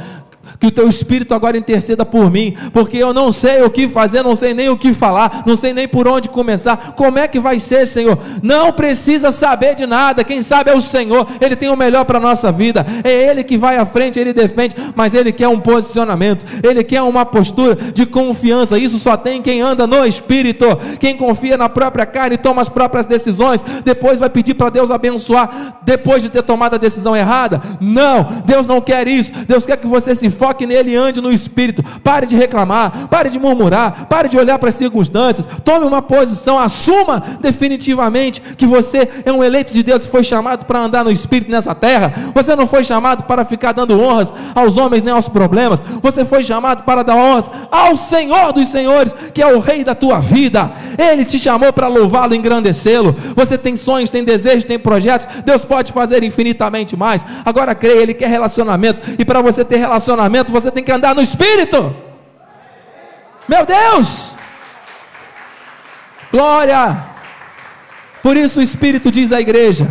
que 0.59 0.67
o 0.67 0.71
teu 0.71 0.87
espírito 0.89 1.33
agora 1.33 1.57
interceda 1.57 2.05
por 2.05 2.29
mim, 2.31 2.55
porque 2.73 2.97
eu 2.97 3.13
não 3.13 3.31
sei 3.31 3.61
o 3.63 3.69
que 3.69 3.87
fazer, 3.87 4.23
não 4.23 4.35
sei 4.35 4.53
nem 4.53 4.69
o 4.69 4.77
que 4.77 4.93
falar, 4.93 5.43
não 5.45 5.55
sei 5.55 5.73
nem 5.73 5.87
por 5.87 6.07
onde 6.07 6.29
começar. 6.29 6.93
Como 6.95 7.19
é 7.19 7.27
que 7.27 7.39
vai 7.39 7.59
ser, 7.59 7.87
Senhor? 7.87 8.17
Não 8.41 8.71
precisa 8.71 9.31
saber 9.31 9.75
de 9.75 9.85
nada, 9.85 10.23
quem 10.23 10.41
sabe 10.41 10.69
é 10.71 10.73
o 10.73 10.81
Senhor, 10.81 11.27
Ele 11.39 11.55
tem 11.55 11.69
o 11.69 11.75
melhor 11.75 12.05
para 12.05 12.17
a 12.17 12.21
nossa 12.21 12.51
vida, 12.51 12.85
é 13.03 13.11
Ele 13.11 13.43
que 13.43 13.57
vai 13.57 13.77
à 13.77 13.85
frente, 13.85 14.19
Ele 14.19 14.33
defende, 14.33 14.75
mas 14.95 15.13
Ele 15.13 15.31
quer 15.31 15.47
um 15.47 15.59
posicionamento, 15.59 16.45
Ele 16.63 16.83
quer 16.83 17.01
uma 17.01 17.25
postura 17.25 17.75
de 17.75 18.05
confiança. 18.05 18.77
Isso 18.77 18.99
só 18.99 19.17
tem 19.17 19.41
quem 19.41 19.61
anda 19.61 19.85
no 19.85 20.05
espírito, 20.05 20.65
quem 20.99 21.15
confia 21.15 21.57
na 21.57 21.69
própria 21.69 22.05
carne 22.05 22.35
e 22.35 22.37
toma 22.37 22.61
as 22.61 22.69
próprias 22.69 23.05
decisões, 23.05 23.63
depois 23.83 24.19
vai 24.19 24.29
pedir 24.29 24.53
para 24.53 24.69
Deus 24.69 24.91
abençoar, 24.91 25.79
depois 25.83 26.21
de 26.21 26.29
ter 26.29 26.43
tomado 26.43 26.75
a 26.75 26.77
decisão 26.77 27.15
errada. 27.15 27.61
Não, 27.79 28.43
Deus 28.45 28.67
não 28.67 28.81
quer 28.81 29.07
isso, 29.07 29.31
Deus 29.47 29.65
quer 29.65 29.77
que 29.77 29.87
você 29.87 30.15
se 30.15 30.29
foque 30.39 30.65
nele 30.65 30.91
e 30.91 30.95
ande 30.95 31.19
no 31.19 31.31
espírito. 31.31 31.83
Pare 32.01 32.25
de 32.25 32.35
reclamar, 32.35 33.09
pare 33.09 33.29
de 33.29 33.37
murmurar, 33.37 34.07
pare 34.07 34.29
de 34.29 34.37
olhar 34.37 34.57
para 34.57 34.69
as 34.69 34.75
circunstâncias. 34.75 35.45
Tome 35.65 35.85
uma 35.85 36.01
posição, 36.01 36.57
assuma 36.57 37.21
definitivamente 37.41 38.41
que 38.57 38.65
você 38.65 39.09
é 39.25 39.31
um 39.31 39.43
eleito 39.43 39.73
de 39.73 39.83
Deus 39.83 40.05
e 40.05 40.09
foi 40.09 40.23
chamado 40.23 40.65
para 40.65 40.79
andar 40.79 41.03
no 41.03 41.11
espírito 41.11 41.51
nessa 41.51 41.75
terra. 41.75 42.13
Você 42.33 42.55
não 42.55 42.65
foi 42.65 42.85
chamado 42.85 43.23
para 43.23 43.43
ficar 43.43 43.73
dando 43.73 43.99
honras 43.99 44.33
aos 44.55 44.77
homens 44.77 45.03
nem 45.03 45.13
aos 45.13 45.27
problemas. 45.27 45.83
Você 46.01 46.23
foi 46.23 46.41
chamado 46.41 46.83
para 46.83 47.03
dar 47.03 47.15
honras 47.15 47.51
ao 47.69 47.97
Senhor 47.97 48.53
dos 48.53 48.69
Senhores, 48.69 49.13
que 49.33 49.41
é 49.41 49.53
o 49.53 49.59
rei 49.59 49.83
da 49.83 49.93
tua 49.93 50.19
vida. 50.19 50.71
Ele 50.97 51.25
te 51.25 51.37
chamou 51.37 51.73
para 51.73 51.87
louvá-lo, 51.87 52.33
engrandecê-lo. 52.33 53.15
Você 53.35 53.57
tem 53.57 53.75
sonhos, 53.75 54.09
tem 54.09 54.23
desejos, 54.23 54.63
tem 54.63 54.79
projetos. 54.79 55.27
Deus 55.43 55.65
pode 55.65 55.91
fazer 55.91 56.23
infinitamente 56.23 56.95
mais. 56.95 57.23
Agora 57.45 57.75
creia, 57.75 58.01
ele 58.01 58.13
quer 58.13 58.29
relacionamento. 58.29 58.99
E 59.17 59.25
para 59.25 59.41
você 59.41 59.65
ter 59.65 59.77
relacionamento, 59.77 60.28
você 60.51 60.71
tem 60.71 60.83
que 60.83 60.91
andar 60.91 61.15
no 61.15 61.21
espírito. 61.21 61.95
Meu 63.47 63.65
Deus! 63.65 64.35
Glória! 66.31 67.09
Por 68.21 68.37
isso 68.37 68.59
o 68.59 68.63
Espírito 68.63 69.09
diz 69.09 69.31
à 69.31 69.39
igreja, 69.39 69.89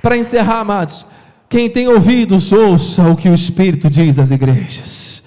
para 0.00 0.16
encerrar, 0.16 0.60
amados, 0.60 1.06
quem 1.48 1.70
tem 1.70 1.88
ouvidos, 1.88 2.52
ouça 2.52 3.02
o 3.04 3.16
que 3.16 3.28
o 3.28 3.34
Espírito 3.34 3.88
diz 3.88 4.18
às 4.18 4.30
igrejas. 4.30 5.21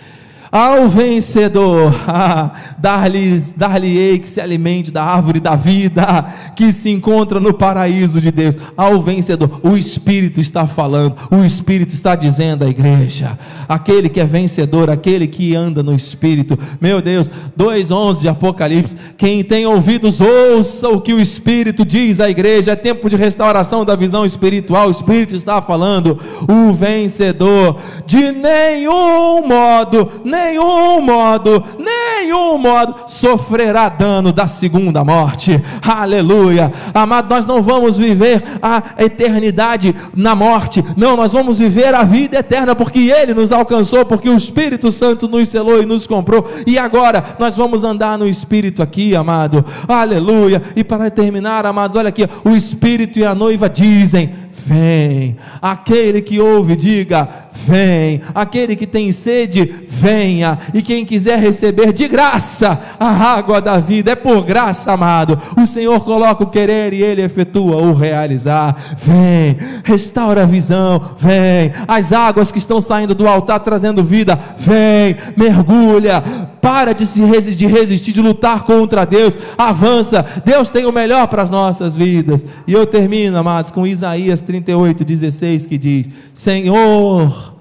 Ao 0.52 0.88
vencedor, 0.88 1.94
ah, 2.08 2.52
dar-lhe 2.78 3.40
dar 3.58 3.80
que 3.82 4.30
se 4.30 4.40
alimente 4.40 4.92
da 4.92 5.04
árvore 5.04 5.40
da 5.40 5.56
vida, 5.56 6.34
que 6.56 6.72
se 6.72 6.90
encontra 6.90 7.40
no 7.40 7.54
paraíso 7.54 8.22
de 8.22 8.32
Deus. 8.32 8.58
Ao 8.78 9.02
vencedor, 9.02 9.60
o 9.64 9.76
Espírito 9.78 10.40
está 10.40 10.66
falando, 10.66 11.16
o 11.32 11.44
Espírito 11.44 11.94
está 11.94 12.16
dizendo 12.16 12.64
à 12.64 12.68
igreja: 12.68 13.38
aquele 13.68 14.10
que 14.10 14.20
é 14.20 14.26
vencedor, 14.26 14.90
aquele 14.90 15.28
que 15.28 15.56
anda 15.56 15.84
no 15.84 15.96
Espírito. 15.96 16.58
Meu 16.80 17.02
Deus, 17.02 17.30
2,11 17.58 18.22
de 18.22 18.30
Apocalipse. 18.30 18.96
Quem 19.18 19.44
tem 19.44 19.66
ouvidos, 19.66 20.22
ouça 20.22 20.90
o 20.90 21.02
que 21.02 21.14
o 21.14 21.20
Espírito 21.20 21.86
diz 21.86 22.20
à 22.20 22.30
igreja. 22.30 22.72
É 22.72 22.76
tempo 22.76 23.10
de 23.10 23.16
restauração 23.16 23.84
da 23.84 23.96
visão 23.96 24.26
espiritual. 24.26 24.88
O 24.88 24.92
Espírito 24.92 25.36
está 25.36 25.62
falando, 25.62 26.20
o 26.50 26.72
vencedor, 26.72 27.80
de 28.06 28.32
nenhum 28.32 29.48
modo, 29.48 30.12
nenhum 30.36 31.02
modo, 31.02 31.64
nenhum 31.80 32.58
modo 32.58 32.96
sofrerá 33.08 33.88
dano 33.88 34.32
da 34.32 34.48
segunda 34.48 35.04
morte. 35.04 35.64
Aleluia. 35.82 36.72
Amado, 36.94 37.34
nós 37.34 37.46
não 37.46 37.62
vamos 37.62 37.98
viver 37.98 38.44
a 38.62 38.84
eternidade 39.00 39.96
na 40.16 40.36
morte. 40.36 40.84
Não, 40.98 41.16
nós 41.16 41.32
vamos 41.32 41.60
viver 41.60 41.94
a 41.94 42.04
vida 42.04 42.40
eterna 42.40 42.76
porque 42.76 43.00
ele 43.10 43.34
nos 43.34 43.52
alcançou, 43.52 44.06
porque 44.06 44.30
o 44.30 44.38
Espírito 44.38 44.92
Santo 44.92 45.28
nos 45.28 45.50
selou 45.50 45.82
e 45.82 45.86
nos 45.86 46.06
comprou. 46.06 46.50
E 46.68 46.78
agora 46.78 47.24
nós 47.40 47.56
vamos 47.56 47.84
andar 47.84 48.18
no 48.18 48.28
espírito 48.28 48.82
aqui, 48.82 49.16
amado. 49.16 49.64
Aleluia. 49.88 50.62
E 50.76 50.84
para 50.84 51.10
terminar, 51.10 51.66
amados, 51.66 51.96
olha 51.96 52.10
aqui, 52.10 52.28
o 52.44 52.56
espírito 52.56 53.20
e 53.20 53.26
a 53.26 53.34
noiva 53.34 53.70
dizem: 53.70 54.45
vem. 54.66 55.38
Aquele 55.62 56.22
que 56.22 56.40
ouve, 56.40 56.76
diga: 56.76 57.28
vem. 57.52 58.22
Aquele 58.34 58.76
que 58.76 58.88
tem 58.88 59.12
sede, 59.12 59.84
venha. 59.88 60.60
E 60.74 60.82
quem 60.82 61.06
quiser 61.06 61.40
receber 61.40 61.92
de 61.92 62.08
graça 62.08 62.80
a 63.00 63.08
água 63.08 63.60
da 63.60 63.78
vida, 63.78 64.12
é 64.12 64.16
por 64.16 64.44
graça, 64.44 64.92
amado. 64.92 65.40
O 65.58 65.66
Senhor 65.68 66.04
coloca 66.04 66.44
o 66.44 66.50
querer 66.50 66.94
e 66.94 67.02
ele 67.02 67.22
efetua 67.22 67.78
o 67.78 67.94
realizar. 67.94 68.76
Vem, 68.98 69.58
restaura 69.84 70.44
a 70.44 70.48
visão, 70.48 71.02
vem. 71.18 71.72
As 71.88 72.14
águas 72.14 72.52
que 72.52 72.58
estão 72.58 72.80
saindo 72.80 73.16
do 73.16 73.28
altar 73.28 73.60
trazendo 73.60 74.04
vida, 74.04 74.40
vem, 74.58 75.16
mergulha. 75.36 76.24
Para 76.66 76.96
de 76.96 77.06
se 77.06 77.24
resistir, 77.24 77.68
de 77.68 77.68
resistir, 77.68 78.12
de 78.12 78.22
lutar 78.22 78.64
contra 78.64 79.06
Deus. 79.06 79.38
Avança. 79.56 80.26
Deus 80.44 80.68
tem 80.68 80.84
o 80.84 80.92
melhor 80.92 81.28
para 81.28 81.44
as 81.44 81.52
nossas 81.52 81.96
vidas. 81.96 82.44
E 82.66 82.74
eu 82.74 82.88
termino, 82.88 83.38
amados, 83.38 83.70
com 83.70 83.86
Isaías 83.86 84.42
38, 84.42 85.06
16, 85.06 85.68
que 85.68 85.78
diz: 85.78 86.08
Senhor, 86.34 87.54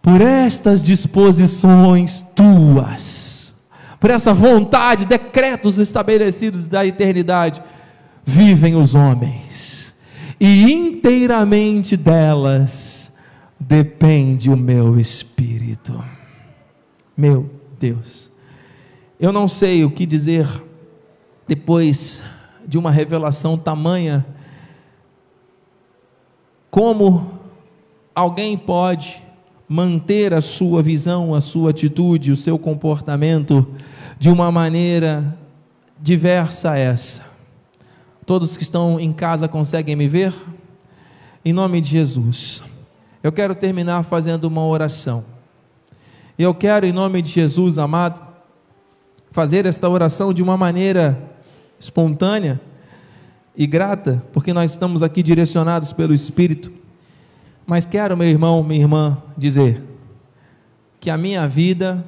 por 0.00 0.20
estas 0.20 0.84
disposições 0.84 2.24
tuas, 2.32 3.52
por 3.98 4.10
essa 4.10 4.32
vontade, 4.32 5.04
decretos 5.04 5.80
estabelecidos 5.80 6.68
da 6.68 6.86
eternidade, 6.86 7.60
vivem 8.24 8.76
os 8.76 8.94
homens, 8.94 9.92
e 10.38 10.70
inteiramente 10.70 11.96
delas 11.96 13.10
depende 13.58 14.48
o 14.48 14.56
meu 14.56 14.96
espírito. 15.00 16.04
Meu 17.16 17.50
Deus, 17.80 18.23
eu 19.24 19.32
não 19.32 19.48
sei 19.48 19.82
o 19.86 19.90
que 19.90 20.04
dizer 20.04 20.46
depois 21.48 22.20
de 22.68 22.76
uma 22.76 22.90
revelação 22.90 23.56
tamanha 23.56 24.22
como 26.70 27.30
alguém 28.14 28.54
pode 28.54 29.22
manter 29.66 30.34
a 30.34 30.42
sua 30.42 30.82
visão, 30.82 31.34
a 31.34 31.40
sua 31.40 31.70
atitude, 31.70 32.32
o 32.32 32.36
seu 32.36 32.58
comportamento 32.58 33.66
de 34.18 34.28
uma 34.28 34.52
maneira 34.52 35.38
diversa 35.98 36.72
a 36.72 36.76
essa? 36.76 37.24
Todos 38.26 38.58
que 38.58 38.62
estão 38.62 39.00
em 39.00 39.10
casa 39.10 39.48
conseguem 39.48 39.96
me 39.96 40.06
ver? 40.06 40.34
Em 41.42 41.54
nome 41.54 41.80
de 41.80 41.88
Jesus. 41.88 42.62
Eu 43.22 43.32
quero 43.32 43.54
terminar 43.54 44.02
fazendo 44.02 44.44
uma 44.44 44.66
oração. 44.66 45.24
Eu 46.38 46.54
quero, 46.54 46.84
em 46.84 46.92
nome 46.92 47.22
de 47.22 47.30
Jesus, 47.30 47.78
amado, 47.78 48.23
fazer 49.34 49.66
esta 49.66 49.88
oração 49.88 50.32
de 50.32 50.44
uma 50.44 50.56
maneira 50.56 51.20
espontânea 51.76 52.60
e 53.56 53.66
grata, 53.66 54.22
porque 54.32 54.52
nós 54.52 54.70
estamos 54.70 55.02
aqui 55.02 55.24
direcionados 55.24 55.92
pelo 55.92 56.14
Espírito. 56.14 56.70
Mas 57.66 57.84
quero, 57.84 58.16
meu 58.16 58.28
irmão, 58.28 58.62
minha 58.62 58.80
irmã, 58.80 59.18
dizer 59.36 59.82
que 61.00 61.10
a 61.10 61.18
minha 61.18 61.48
vida 61.48 62.04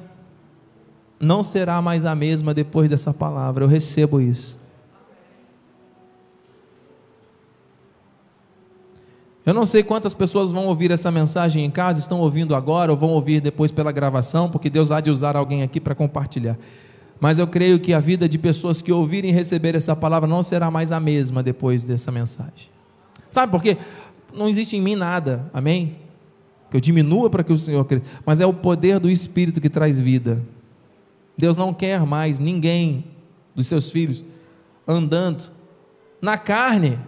não 1.19 1.43
será 1.43 1.81
mais 1.81 2.05
a 2.05 2.15
mesma 2.15 2.53
depois 2.53 2.89
dessa 2.89 3.13
palavra, 3.13 3.65
eu 3.65 3.67
recebo 3.67 4.21
isso. 4.21 4.57
Eu 9.45 9.53
não 9.53 9.65
sei 9.65 9.83
quantas 9.83 10.15
pessoas 10.15 10.49
vão 10.49 10.65
ouvir 10.67 10.91
essa 10.91 11.11
mensagem 11.11 11.65
em 11.65 11.69
casa, 11.69 11.99
estão 11.99 12.21
ouvindo 12.21 12.55
agora 12.55 12.89
ou 12.89 12.97
vão 12.97 13.09
ouvir 13.09 13.41
depois 13.41 13.69
pela 13.69 13.91
gravação, 13.91 14.49
porque 14.49 14.69
Deus 14.69 14.91
há 14.91 15.01
de 15.01 15.11
usar 15.11 15.35
alguém 15.35 15.61
aqui 15.61 15.81
para 15.81 15.93
compartilhar. 15.93 16.57
Mas 17.19 17.39
eu 17.39 17.47
creio 17.47 17.79
que 17.79 17.93
a 17.93 17.99
vida 17.99 18.29
de 18.29 18.37
pessoas 18.37 18.81
que 18.81 18.91
ouvirem 18.91 19.31
receber 19.31 19.75
essa 19.75 19.95
palavra 19.95 20.27
não 20.27 20.43
será 20.43 20.69
mais 20.69 20.91
a 20.91 20.99
mesma 20.99 21.41
depois 21.41 21.83
dessa 21.83 22.11
mensagem. 22.11 22.69
Sabe 23.29 23.51
por 23.51 23.61
quê? 23.61 23.77
Não 24.33 24.47
existe 24.47 24.75
em 24.75 24.81
mim 24.81 24.95
nada, 24.95 25.49
amém? 25.53 25.97
Que 26.69 26.77
eu 26.77 26.81
diminua 26.81 27.29
para 27.29 27.43
que 27.43 27.53
o 27.53 27.57
Senhor 27.57 27.83
cresça, 27.85 28.05
mas 28.25 28.39
é 28.39 28.45
o 28.45 28.53
poder 28.53 28.99
do 28.99 29.09
Espírito 29.09 29.59
que 29.59 29.69
traz 29.69 29.97
vida. 29.97 30.43
Deus 31.37 31.55
não 31.55 31.73
quer 31.73 32.05
mais 32.05 32.39
ninguém 32.39 33.05
dos 33.55 33.67
seus 33.67 33.89
filhos 33.89 34.23
andando 34.87 35.51
na 36.21 36.37
carne. 36.37 36.99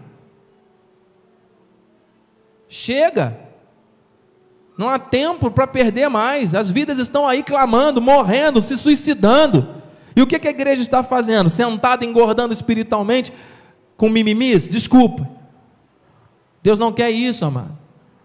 Chega. 2.68 3.40
Não 4.78 4.90
há 4.90 5.00
tempo 5.00 5.52
para 5.52 5.68
perder 5.68 6.10
mais. 6.10 6.56
As 6.56 6.70
vidas 6.70 7.00
estão 7.00 7.28
aí 7.28 7.44
clamando, 7.44 8.02
morrendo, 8.02 8.62
se 8.62 8.78
suicidando. 8.78 9.79
E 10.20 10.22
o 10.22 10.28
que, 10.28 10.36
a 10.36 10.52
igreja 10.52 10.82
está 10.82 11.02
fazendo? 11.02 11.50
Sentada 11.50 12.04
engordando 12.04 12.52
espiritualmente 12.54 13.32
com 13.96 14.10
mimimis? 14.10 14.68
Desculpa. 14.68 15.26
Deus 16.62 16.78
não 16.78 16.92
quer 16.92 17.10
isso, 17.10 17.46
amado. 17.46 17.72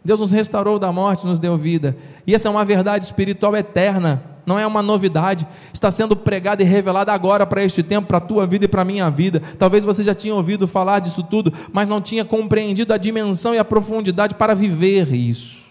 Deus 0.05 0.19
nos 0.19 0.33
restaurou 0.33 0.77
da 0.77 0.91
morte, 0.91 1.25
nos 1.25 1.39
deu 1.39 1.57
vida. 1.57 1.97
E 2.27 2.35
essa 2.35 2.49
é 2.49 2.51
uma 2.51 2.65
verdade 2.65 3.05
espiritual 3.05 3.55
eterna, 3.57 4.25
não 4.45 4.59
é 4.59 4.67
uma 4.67 4.83
novidade. 4.83 5.47
Está 5.73 5.89
sendo 5.89 6.17
pregada 6.17 6.65
e 6.65 6.67
revelada 6.67 7.13
agora 7.13 7.47
para 7.47 7.63
este 7.63 7.81
tempo, 7.81 8.09
para 8.09 8.19
a 8.19 8.21
tua 8.21 8.45
vida 8.45 8.65
e 8.65 8.69
para 8.69 8.83
a 8.83 8.85
minha 8.85 9.09
vida. 9.09 9.41
Talvez 9.57 9.85
você 9.85 10.03
já 10.03 10.17
tinha 10.17 10.35
ouvido 10.35 10.67
falar 10.67 10.99
disso 10.99 11.23
tudo, 11.23 11.53
mas 11.73 11.89
não 11.89 12.01
tinha 12.01 12.25
compreendido 12.25 12.93
a 12.93 12.99
dimensão 12.99 13.55
e 13.55 13.59
a 13.59 13.65
profundidade 13.65 14.35
para 14.35 14.53
viver 14.53 15.15
isso. 15.15 15.63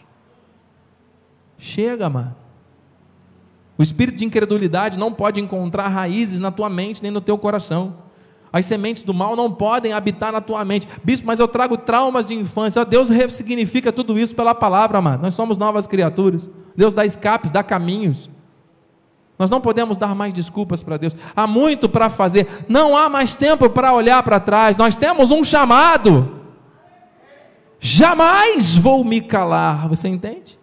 Chega, 1.57 2.09
mano. 2.09 2.42
O 3.77 3.83
espírito 3.83 4.17
de 4.17 4.25
incredulidade 4.25 4.99
não 4.99 5.11
pode 5.11 5.39
encontrar 5.39 5.87
raízes 5.87 6.39
na 6.39 6.51
tua 6.51 6.69
mente 6.69 7.01
nem 7.01 7.11
no 7.11 7.21
teu 7.21 7.37
coração. 7.37 7.95
As 8.51 8.67
sementes 8.67 9.01
do 9.01 9.15
mal 9.15 9.35
não 9.35 9.51
podem 9.51 9.93
habitar 9.93 10.31
na 10.31 10.39
tua 10.39 10.63
mente. 10.63 10.87
Bispo, 11.03 11.25
mas 11.25 11.39
eu 11.39 11.47
trago 11.47 11.75
traumas 11.75 12.27
de 12.27 12.35
infância. 12.35 12.85
Deus 12.85 13.09
ressignifica 13.09 13.91
tudo 13.91 14.19
isso 14.19 14.35
pela 14.35 14.53
palavra, 14.53 14.99
amado. 14.99 15.23
Nós 15.23 15.33
somos 15.33 15.57
novas 15.57 15.87
criaturas. 15.87 16.47
Deus 16.75 16.93
dá 16.93 17.03
escapes, 17.03 17.49
dá 17.49 17.63
caminhos. 17.63 18.29
Nós 19.39 19.49
não 19.49 19.59
podemos 19.59 19.97
dar 19.97 20.13
mais 20.13 20.31
desculpas 20.31 20.83
para 20.83 20.97
Deus. 20.97 21.15
Há 21.35 21.47
muito 21.47 21.89
para 21.89 22.11
fazer. 22.11 22.47
Não 22.69 22.95
há 22.95 23.09
mais 23.09 23.35
tempo 23.35 23.67
para 23.71 23.91
olhar 23.91 24.21
para 24.21 24.39
trás. 24.39 24.77
Nós 24.77 24.93
temos 24.93 25.31
um 25.31 25.43
chamado. 25.43 26.41
Jamais 27.79 28.77
vou 28.77 29.03
me 29.03 29.19
calar. 29.19 29.89
Você 29.89 30.07
entende? 30.07 30.59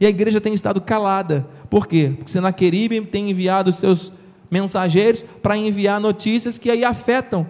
E 0.00 0.06
a 0.06 0.08
igreja 0.08 0.40
tem 0.40 0.54
estado 0.54 0.80
calada. 0.80 1.46
Por 1.68 1.86
quê? 1.86 2.12
Porque 2.16 2.30
Senaqueribe 2.30 3.00
tem 3.06 3.30
enviado 3.30 3.72
seus 3.72 4.12
mensageiros 4.50 5.22
para 5.42 5.56
enviar 5.56 6.00
notícias 6.00 6.58
que 6.58 6.70
aí 6.70 6.84
afetam. 6.84 7.46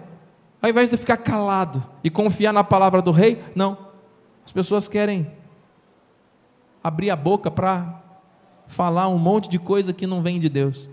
Ao 0.61 0.69
invés 0.69 0.89
de 0.89 0.97
ficar 0.97 1.17
calado 1.17 1.83
e 2.03 2.09
confiar 2.09 2.51
na 2.51 2.63
palavra 2.63 3.01
do 3.01 3.11
rei, 3.11 3.41
não. 3.55 3.77
As 4.45 4.51
pessoas 4.51 4.87
querem 4.87 5.31
abrir 6.83 7.09
a 7.09 7.15
boca 7.15 7.51
para 7.51 8.01
falar 8.67 9.07
um 9.07 9.17
monte 9.17 9.47
de 9.47 9.59
coisa 9.59 9.93
que 9.93 10.07
não 10.07 10.21
vem 10.21 10.39
de 10.39 10.49
Deus. 10.49 10.89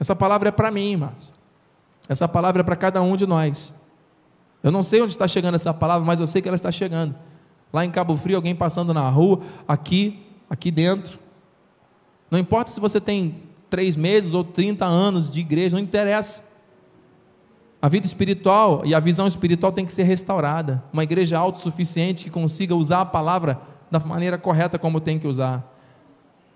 Essa 0.00 0.14
palavra 0.14 0.48
é 0.48 0.52
para 0.52 0.70
mim, 0.70 0.92
irmãos. 0.92 1.32
Essa 2.08 2.26
palavra 2.26 2.62
é 2.62 2.64
para 2.64 2.76
cada 2.76 3.02
um 3.02 3.16
de 3.16 3.26
nós. 3.26 3.74
Eu 4.62 4.70
não 4.70 4.82
sei 4.82 5.02
onde 5.02 5.12
está 5.12 5.28
chegando 5.28 5.54
essa 5.54 5.74
palavra, 5.74 6.06
mas 6.06 6.20
eu 6.20 6.26
sei 6.26 6.40
que 6.40 6.48
ela 6.48 6.56
está 6.56 6.72
chegando. 6.72 7.14
Lá 7.72 7.84
em 7.84 7.90
Cabo 7.90 8.16
Frio, 8.16 8.36
alguém 8.36 8.54
passando 8.54 8.94
na 8.94 9.08
rua, 9.08 9.40
aqui, 9.66 10.26
aqui 10.48 10.70
dentro. 10.70 11.18
Não 12.30 12.38
importa 12.38 12.70
se 12.70 12.80
você 12.80 13.00
tem 13.00 13.42
três 13.68 13.96
meses 13.96 14.34
ou 14.34 14.42
30 14.42 14.84
anos 14.84 15.30
de 15.30 15.40
igreja, 15.40 15.76
não 15.76 15.82
interessa. 15.82 16.42
A 17.80 17.88
vida 17.88 18.06
espiritual 18.06 18.82
e 18.84 18.94
a 18.94 19.00
visão 19.00 19.26
espiritual 19.26 19.70
tem 19.70 19.86
que 19.86 19.92
ser 19.92 20.02
restaurada. 20.02 20.82
Uma 20.92 21.04
igreja 21.04 21.38
autossuficiente 21.38 22.24
que 22.24 22.30
consiga 22.30 22.74
usar 22.74 23.02
a 23.02 23.06
palavra 23.06 23.60
da 23.90 24.00
maneira 24.00 24.36
correta 24.36 24.78
como 24.78 25.00
tem 25.00 25.18
que 25.18 25.28
usar. 25.28 25.74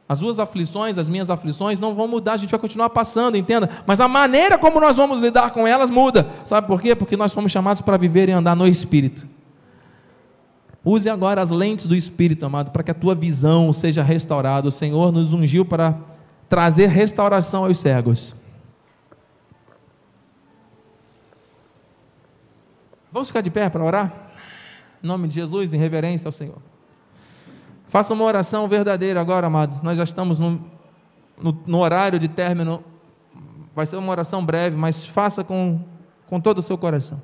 As 0.08 0.18
suas 0.18 0.38
aflições, 0.38 0.98
as 0.98 1.08
minhas 1.08 1.30
aflições 1.30 1.78
não 1.78 1.94
vão 1.94 2.08
mudar, 2.08 2.32
a 2.32 2.36
gente 2.36 2.50
vai 2.50 2.58
continuar 2.58 2.90
passando, 2.90 3.36
entenda? 3.36 3.70
Mas 3.86 4.00
a 4.00 4.08
maneira 4.08 4.58
como 4.58 4.80
nós 4.80 4.96
vamos 4.96 5.22
lidar 5.22 5.52
com 5.52 5.66
elas 5.66 5.88
muda. 5.88 6.28
Sabe 6.44 6.66
por 6.66 6.82
quê? 6.82 6.94
Porque 6.94 7.16
nós 7.16 7.32
fomos 7.32 7.52
chamados 7.52 7.80
para 7.80 7.96
viver 7.96 8.28
e 8.28 8.32
andar 8.32 8.56
no 8.56 8.66
Espírito. 8.66 9.26
Use 10.84 11.08
agora 11.08 11.40
as 11.40 11.50
lentes 11.50 11.86
do 11.86 11.94
Espírito, 11.94 12.44
amado, 12.44 12.72
para 12.72 12.82
que 12.82 12.90
a 12.90 12.94
tua 12.94 13.14
visão 13.14 13.72
seja 13.72 14.02
restaurada. 14.02 14.66
O 14.66 14.72
Senhor 14.72 15.12
nos 15.12 15.32
ungiu 15.32 15.64
para 15.64 15.96
trazer 16.48 16.88
restauração 16.88 17.64
aos 17.64 17.78
cegos. 17.78 18.34
Vamos 23.12 23.28
ficar 23.28 23.42
de 23.42 23.50
pé 23.50 23.68
para 23.68 23.84
orar? 23.84 24.32
Em 25.02 25.06
nome 25.06 25.28
de 25.28 25.34
Jesus, 25.34 25.72
em 25.72 25.76
reverência 25.76 26.26
ao 26.26 26.32
Senhor. 26.32 26.58
Faça 27.86 28.14
uma 28.14 28.24
oração 28.24 28.66
verdadeira 28.66 29.20
agora, 29.20 29.46
amados. 29.46 29.82
Nós 29.82 29.98
já 29.98 30.04
estamos 30.04 30.38
no, 30.38 30.64
no, 31.40 31.62
no, 31.66 31.78
horário 31.78 32.18
de 32.18 32.26
término. 32.26 32.82
Vai 33.74 33.86
ser 33.86 33.96
uma 33.96 34.10
oração 34.10 34.44
breve, 34.44 34.76
mas 34.76 35.04
faça 35.04 35.44
com, 35.44 35.80
com 36.26 36.40
todo 36.40 36.58
o 36.58 36.62
seu 36.62 36.78
coração. 36.78 37.20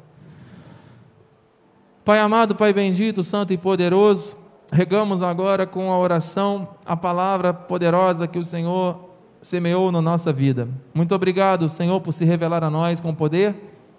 Pai 2.09 2.21
amado, 2.21 2.55
Pai 2.55 2.73
bendito, 2.73 3.23
santo 3.23 3.53
e 3.53 3.59
poderoso, 3.59 4.35
regamos 4.73 5.21
agora 5.21 5.67
com 5.67 5.93
a 5.93 5.99
oração 5.99 6.67
a 6.87 6.97
palavra 6.97 7.53
poderosa 7.53 8.27
que 8.27 8.39
o 8.39 8.45
Senhor 8.47 9.11
semeou 9.43 9.93
na 9.93 10.01
nossa 10.01 10.33
vida. 10.33 10.67
Muito 10.95 11.15
obrigado, 11.15 11.69
Senhor, 11.69 12.01
por 12.01 12.13
se 12.13 12.25
revelar 12.25 12.65
a 12.65 12.71
nós 12.71 12.99
com 12.99 13.15
poder 13.15 13.55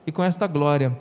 e 0.08 0.12
com 0.12 0.24
esta 0.24 0.48
glória. 0.48 0.98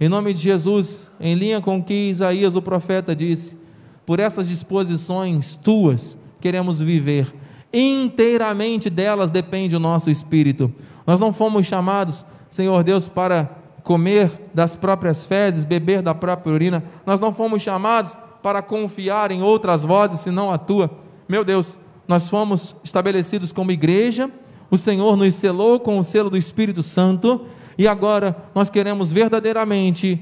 Em 0.00 0.08
nome 0.08 0.32
de 0.32 0.40
Jesus, 0.40 1.10
em 1.20 1.34
linha 1.34 1.60
com 1.60 1.76
o 1.76 1.84
que 1.84 2.08
Isaías, 2.08 2.56
o 2.56 2.62
profeta, 2.62 3.14
disse 3.14 3.60
por 4.06 4.18
essas 4.18 4.48
disposições 4.48 5.56
tuas, 5.56 6.16
queremos 6.40 6.80
viver. 6.80 7.34
Inteiramente 7.70 8.88
delas 8.88 9.30
depende 9.30 9.76
o 9.76 9.80
nosso 9.80 10.10
espírito. 10.10 10.72
Nós 11.06 11.20
não 11.20 11.34
fomos 11.34 11.66
chamados, 11.66 12.24
Senhor 12.48 12.82
Deus, 12.82 13.06
para 13.06 13.65
comer 13.86 14.32
das 14.52 14.74
próprias 14.74 15.24
fezes, 15.24 15.64
beber 15.64 16.02
da 16.02 16.12
própria 16.12 16.52
urina. 16.52 16.82
Nós 17.06 17.20
não 17.20 17.32
fomos 17.32 17.62
chamados 17.62 18.16
para 18.42 18.60
confiar 18.60 19.30
em 19.30 19.44
outras 19.44 19.84
vozes 19.84 20.18
senão 20.18 20.52
a 20.52 20.58
tua. 20.58 20.90
Meu 21.28 21.44
Deus, 21.44 21.78
nós 22.08 22.28
fomos 22.28 22.74
estabelecidos 22.82 23.52
como 23.52 23.70
igreja, 23.70 24.28
o 24.68 24.76
Senhor 24.76 25.16
nos 25.16 25.32
selou 25.36 25.78
com 25.78 26.00
o 26.00 26.02
selo 26.02 26.28
do 26.28 26.36
Espírito 26.36 26.82
Santo, 26.82 27.46
e 27.78 27.86
agora 27.86 28.36
nós 28.52 28.68
queremos 28.68 29.12
verdadeiramente 29.12 30.20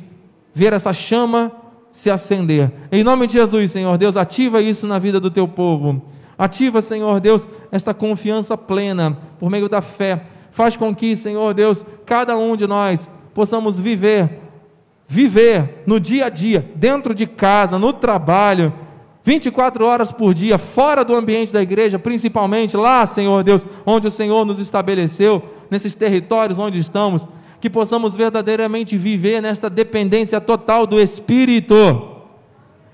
ver 0.53 0.75
essa 0.75 0.93
chama 0.93 1.51
se 1.91 2.11
acender. 2.11 2.71
Em 2.93 3.03
nome 3.03 3.27
de 3.27 3.33
Jesus, 3.33 3.73
Senhor 3.73 3.97
Deus, 3.97 4.19
ativa 4.19 4.61
isso 4.61 4.87
na 4.87 4.99
vida 4.99 5.19
do 5.19 5.31
teu 5.31 5.49
povo. 5.49 6.03
Ativa, 6.37 6.83
Senhor 6.83 7.19
Deus, 7.19 7.49
esta 7.73 7.95
confiança 7.95 8.59
plena 8.59 9.17
por 9.39 9.49
meio 9.49 9.71
da 9.71 9.81
fé. 9.81 10.27
Faz 10.51 10.77
com 10.77 10.95
que, 10.95 11.17
Senhor 11.17 11.55
Deus, 11.55 11.83
cada 12.05 12.37
um 12.37 12.57
de 12.57 12.67
nós 12.67 13.09
possamos 13.35 13.79
viver, 13.79 14.41
viver 15.07 15.83
no 15.87 15.99
dia 15.99 16.27
a 16.27 16.29
dia, 16.29 16.71
dentro 16.77 17.15
de 17.15 17.27
casa, 17.27 17.79
no 17.79 17.93
trabalho, 17.93 18.73
24 19.23 19.85
horas 19.85 20.13
por 20.13 20.33
dia, 20.33 20.57
fora 20.59 21.05
do 21.05 21.15
ambiente 21.15 21.53
da 21.53 21.61
igreja, 21.61 21.99
principalmente 21.99 22.77
lá, 22.77 23.05
Senhor 23.05 23.43
Deus, 23.43 23.67
onde 23.85 24.07
o 24.07 24.11
Senhor 24.11 24.45
nos 24.45 24.59
estabeleceu, 24.59 25.43
nesses 25.71 25.95
territórios 25.95 26.59
onde 26.59 26.79
estamos 26.79 27.27
que 27.65 27.71
possamos 27.71 28.15
verdadeiramente 28.15 28.95
viver 28.99 29.41
nesta 29.41 29.71
dependência 29.71 30.39
total 30.39 30.87
do 30.87 31.01
Espírito. 31.01 31.75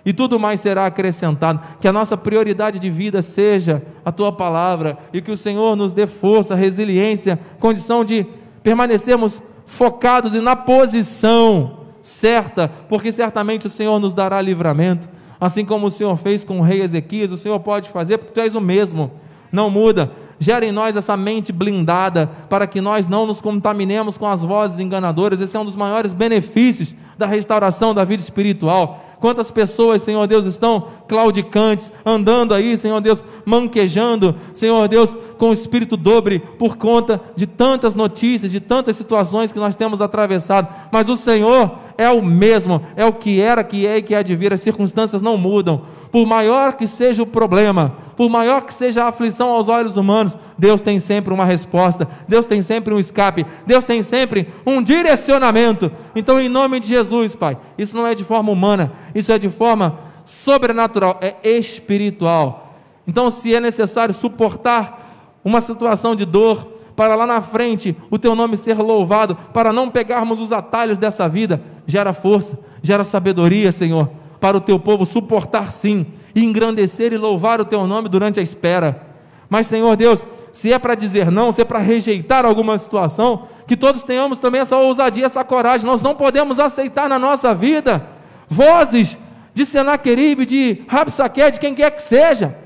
E 0.06 0.12
tudo 0.12 0.38
mais 0.38 0.60
será 0.60 0.86
acrescentado. 0.86 1.60
Que 1.80 1.88
a 1.88 1.92
nossa 1.92 2.16
prioridade 2.16 2.78
de 2.78 2.88
vida 2.88 3.20
seja 3.20 3.82
a 4.04 4.12
tua 4.12 4.30
palavra 4.30 4.96
e 5.12 5.20
que 5.20 5.32
o 5.32 5.36
Senhor 5.36 5.74
nos 5.74 5.92
dê 5.92 6.06
força, 6.06 6.54
resiliência, 6.54 7.36
condição 7.58 8.04
de 8.04 8.24
permanecermos 8.62 9.42
focados 9.70 10.34
e 10.34 10.40
na 10.40 10.56
posição 10.56 11.78
certa, 12.02 12.68
porque 12.88 13.12
certamente 13.12 13.68
o 13.68 13.70
Senhor 13.70 14.00
nos 14.00 14.14
dará 14.14 14.42
livramento. 14.42 15.08
Assim 15.40 15.64
como 15.64 15.86
o 15.86 15.90
Senhor 15.90 16.16
fez 16.16 16.42
com 16.42 16.58
o 16.58 16.62
rei 16.62 16.82
Ezequias, 16.82 17.30
o 17.30 17.38
Senhor 17.38 17.58
pode 17.60 17.88
fazer, 17.88 18.18
porque 18.18 18.32
tu 18.32 18.40
és 18.40 18.56
o 18.56 18.60
mesmo, 18.60 19.12
não 19.52 19.70
muda 19.70 20.10
gera 20.40 20.64
em 20.64 20.72
nós 20.72 20.96
essa 20.96 21.16
mente 21.18 21.52
blindada, 21.52 22.28
para 22.48 22.66
que 22.66 22.80
nós 22.80 23.06
não 23.06 23.26
nos 23.26 23.42
contaminemos 23.42 24.16
com 24.16 24.26
as 24.26 24.42
vozes 24.42 24.78
enganadoras. 24.78 25.40
Esse 25.40 25.54
é 25.54 25.60
um 25.60 25.64
dos 25.66 25.76
maiores 25.76 26.14
benefícios 26.14 26.94
da 27.18 27.26
restauração 27.26 27.94
da 27.94 28.02
vida 28.02 28.22
espiritual. 28.22 29.04
Quantas 29.20 29.50
pessoas, 29.50 30.00
Senhor 30.00 30.26
Deus, 30.26 30.46
estão 30.46 30.88
claudicantes, 31.06 31.92
andando 32.06 32.54
aí, 32.54 32.74
Senhor 32.74 33.00
Deus, 33.02 33.22
manquejando, 33.44 34.34
Senhor 34.54 34.88
Deus, 34.88 35.14
com 35.36 35.50
o 35.50 35.52
espírito 35.52 35.94
dobre, 35.94 36.38
por 36.38 36.76
conta 36.76 37.20
de 37.36 37.46
tantas 37.46 37.94
notícias, 37.94 38.50
de 38.50 38.60
tantas 38.60 38.96
situações 38.96 39.52
que 39.52 39.58
nós 39.58 39.76
temos 39.76 40.00
atravessado. 40.00 40.68
Mas 40.90 41.08
o 41.10 41.18
Senhor 41.18 41.70
é 41.98 42.08
o 42.08 42.22
mesmo, 42.22 42.80
é 42.96 43.04
o 43.04 43.12
que 43.12 43.42
era, 43.42 43.62
que 43.62 43.86
é 43.86 43.98
e 43.98 44.02
que 44.02 44.14
há 44.14 44.22
de 44.22 44.34
vir, 44.34 44.54
as 44.54 44.62
circunstâncias 44.62 45.20
não 45.20 45.36
mudam. 45.36 45.82
Por 46.10 46.26
maior 46.26 46.74
que 46.74 46.86
seja 46.86 47.22
o 47.22 47.26
problema, 47.26 47.94
por 48.16 48.28
maior 48.28 48.62
que 48.62 48.74
seja 48.74 49.04
a 49.04 49.08
aflição 49.08 49.50
aos 49.50 49.68
olhos 49.68 49.96
humanos, 49.96 50.36
Deus 50.58 50.82
tem 50.82 50.98
sempre 50.98 51.32
uma 51.32 51.44
resposta, 51.44 52.08
Deus 52.26 52.46
tem 52.46 52.62
sempre 52.62 52.92
um 52.92 52.98
escape, 52.98 53.46
Deus 53.64 53.84
tem 53.84 54.02
sempre 54.02 54.48
um 54.66 54.82
direcionamento. 54.82 55.90
Então, 56.14 56.40
em 56.40 56.48
nome 56.48 56.80
de 56.80 56.88
Jesus, 56.88 57.34
Pai, 57.36 57.56
isso 57.78 57.96
não 57.96 58.06
é 58.06 58.14
de 58.14 58.24
forma 58.24 58.50
humana, 58.50 58.92
isso 59.14 59.30
é 59.30 59.38
de 59.38 59.48
forma 59.48 59.98
sobrenatural, 60.24 61.18
é 61.20 61.36
espiritual. 61.44 62.74
Então, 63.06 63.30
se 63.30 63.54
é 63.54 63.60
necessário 63.60 64.12
suportar 64.12 65.38
uma 65.44 65.60
situação 65.60 66.14
de 66.14 66.24
dor, 66.24 66.80
para 67.00 67.14
lá 67.14 67.26
na 67.26 67.40
frente 67.40 67.96
o 68.10 68.18
teu 68.18 68.34
nome 68.34 68.58
ser 68.58 68.76
louvado, 68.76 69.34
para 69.54 69.72
não 69.72 69.88
pegarmos 69.88 70.38
os 70.38 70.52
atalhos 70.52 70.98
dessa 70.98 71.26
vida, 71.26 71.62
gera 71.86 72.12
força, 72.12 72.58
gera 72.82 73.04
sabedoria, 73.04 73.72
Senhor, 73.72 74.10
para 74.40 74.56
o 74.56 74.60
teu 74.60 74.78
povo 74.78 75.04
suportar 75.04 75.70
sim, 75.70 76.06
e 76.34 76.44
engrandecer 76.44 77.12
e 77.12 77.18
louvar 77.18 77.60
o 77.60 77.64
teu 77.64 77.86
nome 77.86 78.08
durante 78.08 78.40
a 78.40 78.42
espera. 78.42 79.02
Mas, 79.48 79.66
Senhor 79.66 79.96
Deus, 79.96 80.24
se 80.52 80.72
é 80.72 80.78
para 80.78 80.94
dizer 80.94 81.30
não, 81.30 81.52
se 81.52 81.60
é 81.60 81.64
para 81.64 81.78
rejeitar 81.78 82.44
alguma 82.44 82.78
situação, 82.78 83.46
que 83.66 83.76
todos 83.76 84.02
tenhamos 84.02 84.38
também 84.38 84.60
essa 84.60 84.76
ousadia, 84.76 85.26
essa 85.26 85.44
coragem. 85.44 85.86
Nós 85.86 86.02
não 86.02 86.14
podemos 86.14 86.58
aceitar 86.58 87.08
na 87.08 87.18
nossa 87.18 87.54
vida 87.54 88.06
vozes 88.48 89.16
de 89.54 89.66
Senaqueribe, 89.66 90.44
de 90.44 90.82
Rabsaque, 90.88 91.52
de 91.52 91.60
quem 91.60 91.74
quer 91.74 91.90
que 91.90 92.02
seja, 92.02 92.56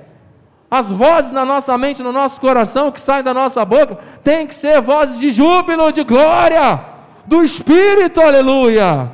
as 0.70 0.90
vozes 0.90 1.32
na 1.32 1.44
nossa 1.44 1.76
mente, 1.78 2.02
no 2.02 2.10
nosso 2.10 2.40
coração, 2.40 2.90
que 2.90 3.00
saem 3.00 3.22
da 3.22 3.34
nossa 3.34 3.64
boca, 3.64 3.98
tem 4.22 4.46
que 4.46 4.54
ser 4.54 4.80
vozes 4.80 5.20
de 5.20 5.30
júbilo, 5.30 5.92
de 5.92 6.02
glória, 6.02 6.80
do 7.26 7.42
Espírito, 7.42 8.20
aleluia. 8.20 9.10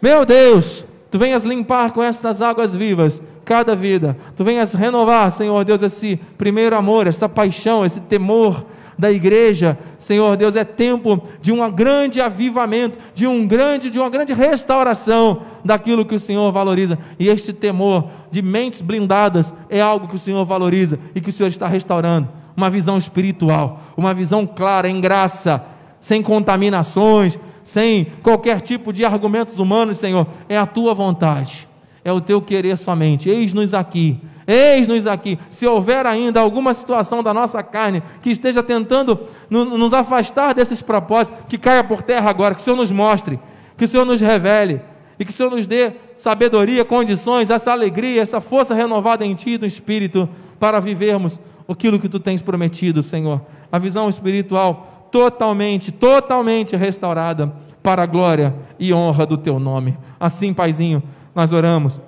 Meu 0.00 0.24
Deus, 0.24 0.84
tu 1.10 1.18
venhas 1.18 1.44
limpar 1.44 1.92
com 1.92 2.02
estas 2.02 2.42
águas 2.42 2.74
vivas 2.74 3.22
cada 3.44 3.74
vida, 3.74 4.16
tu 4.36 4.44
venhas 4.44 4.74
renovar, 4.74 5.30
Senhor 5.30 5.64
Deus, 5.64 5.82
esse 5.82 6.20
primeiro 6.36 6.76
amor, 6.76 7.06
essa 7.06 7.28
paixão, 7.28 7.86
esse 7.86 8.00
temor 8.00 8.64
da 8.98 9.12
igreja, 9.12 9.78
Senhor 9.96 10.36
Deus, 10.36 10.56
é 10.56 10.64
tempo 10.64 11.22
de 11.40 11.52
um 11.52 11.70
grande 11.70 12.20
avivamento, 12.20 12.98
de 13.14 13.28
um 13.28 13.46
grande, 13.46 13.90
de 13.90 13.98
uma 13.98 14.10
grande 14.10 14.32
restauração 14.32 15.42
daquilo 15.64 16.04
que 16.04 16.16
o 16.16 16.18
Senhor 16.18 16.50
valoriza. 16.50 16.98
E 17.16 17.28
este 17.28 17.52
temor 17.52 18.08
de 18.28 18.42
mentes 18.42 18.80
blindadas 18.80 19.54
é 19.70 19.80
algo 19.80 20.08
que 20.08 20.16
o 20.16 20.18
Senhor 20.18 20.44
valoriza 20.44 20.98
e 21.14 21.20
que 21.20 21.30
o 21.30 21.32
Senhor 21.32 21.48
está 21.48 21.68
restaurando. 21.68 22.28
Uma 22.56 22.68
visão 22.68 22.98
espiritual, 22.98 23.80
uma 23.96 24.12
visão 24.12 24.44
clara 24.44 24.88
em 24.88 25.00
graça, 25.00 25.64
sem 26.00 26.20
contaminações, 26.20 27.38
sem 27.68 28.06
qualquer 28.22 28.62
tipo 28.62 28.94
de 28.94 29.04
argumentos 29.04 29.58
humanos, 29.58 29.98
Senhor. 29.98 30.26
É 30.48 30.56
a 30.56 30.64
tua 30.64 30.94
vontade. 30.94 31.68
é 32.02 32.10
o 32.10 32.18
teu 32.18 32.40
querer 32.40 32.78
somente. 32.78 33.28
Eis-nos 33.28 33.74
aqui, 33.74 34.18
eis-nos 34.46 35.06
aqui. 35.06 35.38
Se 35.50 35.66
houver 35.66 36.06
ainda 36.06 36.40
alguma 36.40 36.72
situação 36.72 37.22
da 37.22 37.34
nossa 37.34 37.62
carne 37.62 38.02
que 38.22 38.30
esteja 38.30 38.62
tentando 38.62 39.20
nos 39.50 39.92
afastar 39.92 40.54
desses 40.54 40.80
propósitos, 40.80 41.44
que 41.46 41.58
caia 41.58 41.84
por 41.84 42.00
terra 42.00 42.30
agora, 42.30 42.54
que 42.54 42.62
o 42.62 42.64
Senhor 42.64 42.76
nos 42.76 42.90
mostre, 42.90 43.38
que 43.76 43.84
o 43.84 43.88
Senhor 43.88 44.06
nos 44.06 44.22
revele 44.22 44.80
e 45.18 45.24
que 45.26 45.30
o 45.30 45.34
Senhor 45.34 45.50
nos 45.50 45.66
dê 45.66 45.92
sabedoria, 46.16 46.86
condições, 46.86 47.50
essa 47.50 47.70
alegria, 47.70 48.22
essa 48.22 48.40
força 48.40 48.74
renovada 48.74 49.26
em 49.26 49.34
Ti, 49.34 49.58
do 49.58 49.66
Espírito, 49.66 50.26
para 50.58 50.80
vivermos 50.80 51.38
aquilo 51.68 52.00
que 52.00 52.08
Tu 52.08 52.18
tens 52.18 52.40
prometido, 52.40 53.02
Senhor. 53.02 53.42
A 53.70 53.78
visão 53.78 54.08
espiritual 54.08 54.97
totalmente, 55.10 55.92
totalmente 55.92 56.76
restaurada 56.76 57.52
para 57.82 58.02
a 58.02 58.06
glória 58.06 58.54
e 58.78 58.92
honra 58.92 59.26
do 59.26 59.36
Teu 59.36 59.58
nome. 59.58 59.96
Assim, 60.18 60.52
Paizinho, 60.52 61.02
nós 61.34 61.52
oramos. 61.52 62.00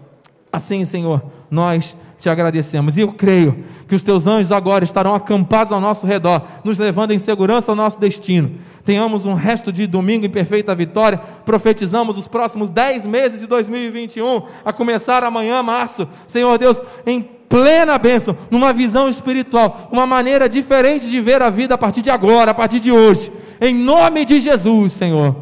Assim, 0.53 0.85
Senhor, 0.85 1.23
nós 1.51 1.97
te 2.19 2.29
agradecemos. 2.29 2.97
E 2.97 3.01
eu 3.01 3.13
creio 3.13 3.65
que 3.89 3.95
os 3.95 4.03
teus 4.03 4.27
anjos 4.27 4.53
agora 4.53 4.85
estarão 4.85 5.15
acampados 5.15 5.73
ao 5.73 5.81
nosso 5.81 6.07
redor, 6.07 6.43
nos 6.63 6.79
levando 6.79 7.13
em 7.13 7.19
segurança 7.19 7.73
ao 7.73 7.77
nosso 7.77 7.99
destino. 7.99 8.53
Tenhamos 8.85 9.25
um 9.25 9.35
resto 9.35 9.73
de 9.73 9.87
domingo 9.87 10.27
em 10.27 10.31
perfeita 10.31 10.75
vitória. 10.75 11.19
Profetizamos 11.45 12.19
os 12.19 12.29
próximos 12.29 12.71
dez 12.71 13.07
meses 13.07 13.41
de 13.41 13.47
2021, 13.47 14.43
a 14.65 14.73
começar 14.73 15.25
amanhã, 15.25 15.63
março. 15.63 16.07
Senhor 16.27 16.59
Deus, 16.59 16.83
em 17.07 17.39
plena 17.51 17.99
bênção, 17.99 18.37
numa 18.49 18.73
visão 18.73 19.09
espiritual, 19.09 19.89
uma 19.91 20.07
maneira 20.07 20.49
diferente 20.49 21.11
de 21.11 21.21
ver 21.21 21.43
a 21.43 21.51
vida 21.51 21.75
a 21.75 21.79
partir 21.79 22.01
de 22.01 22.09
agora, 22.09 22.53
a 22.53 22.55
partir 22.55 22.79
de 22.79 22.93
hoje. 22.93 23.33
Em 23.61 23.75
nome 23.75 24.25
de 24.25 24.41
Jesus, 24.41 24.93
Senhor. 24.93 25.37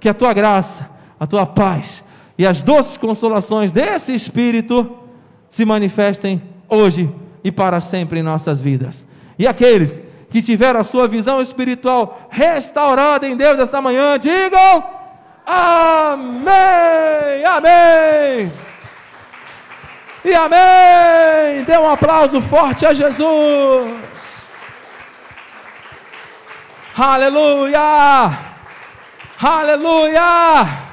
Que 0.00 0.08
a 0.08 0.14
tua 0.14 0.32
graça, 0.34 0.90
a 1.18 1.26
tua 1.28 1.46
paz 1.46 2.02
e 2.36 2.44
as 2.44 2.60
doces 2.60 2.96
consolações 2.96 3.70
desse 3.70 4.12
Espírito 4.12 4.98
se 5.48 5.64
manifestem 5.64 6.42
hoje 6.68 7.08
e 7.44 7.52
para 7.52 7.78
sempre 7.80 8.18
em 8.18 8.22
nossas 8.22 8.60
vidas. 8.60 9.06
E 9.38 9.46
aqueles 9.46 10.02
que 10.30 10.42
tiveram 10.42 10.80
a 10.80 10.84
sua 10.84 11.06
visão 11.06 11.40
espiritual 11.40 12.26
restaurada 12.30 13.28
em 13.28 13.36
Deus 13.36 13.60
esta 13.60 13.80
manhã, 13.80 14.18
digam 14.18 14.82
amém, 15.46 16.52
amém. 17.46 18.73
E 20.24 20.34
amém. 20.34 21.64
Dê 21.64 21.76
um 21.78 21.88
aplauso 21.88 22.40
forte 22.40 22.86
a 22.86 22.94
Jesus. 22.94 24.52
Aleluia! 26.96 28.38
Aleluia! 29.42 30.84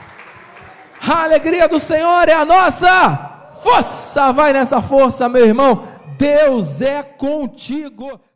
A 1.08 1.24
alegria 1.24 1.68
do 1.68 1.80
Senhor 1.80 2.30
é 2.30 2.34
a 2.34 2.46
nossa 2.46 3.32
força, 3.64 4.32
vai 4.32 4.54
nessa 4.54 4.82
força, 4.82 5.28
meu 5.28 5.46
irmão. 5.46 5.88
Deus 6.18 6.82
é 6.82 7.02
contigo. 7.02 8.22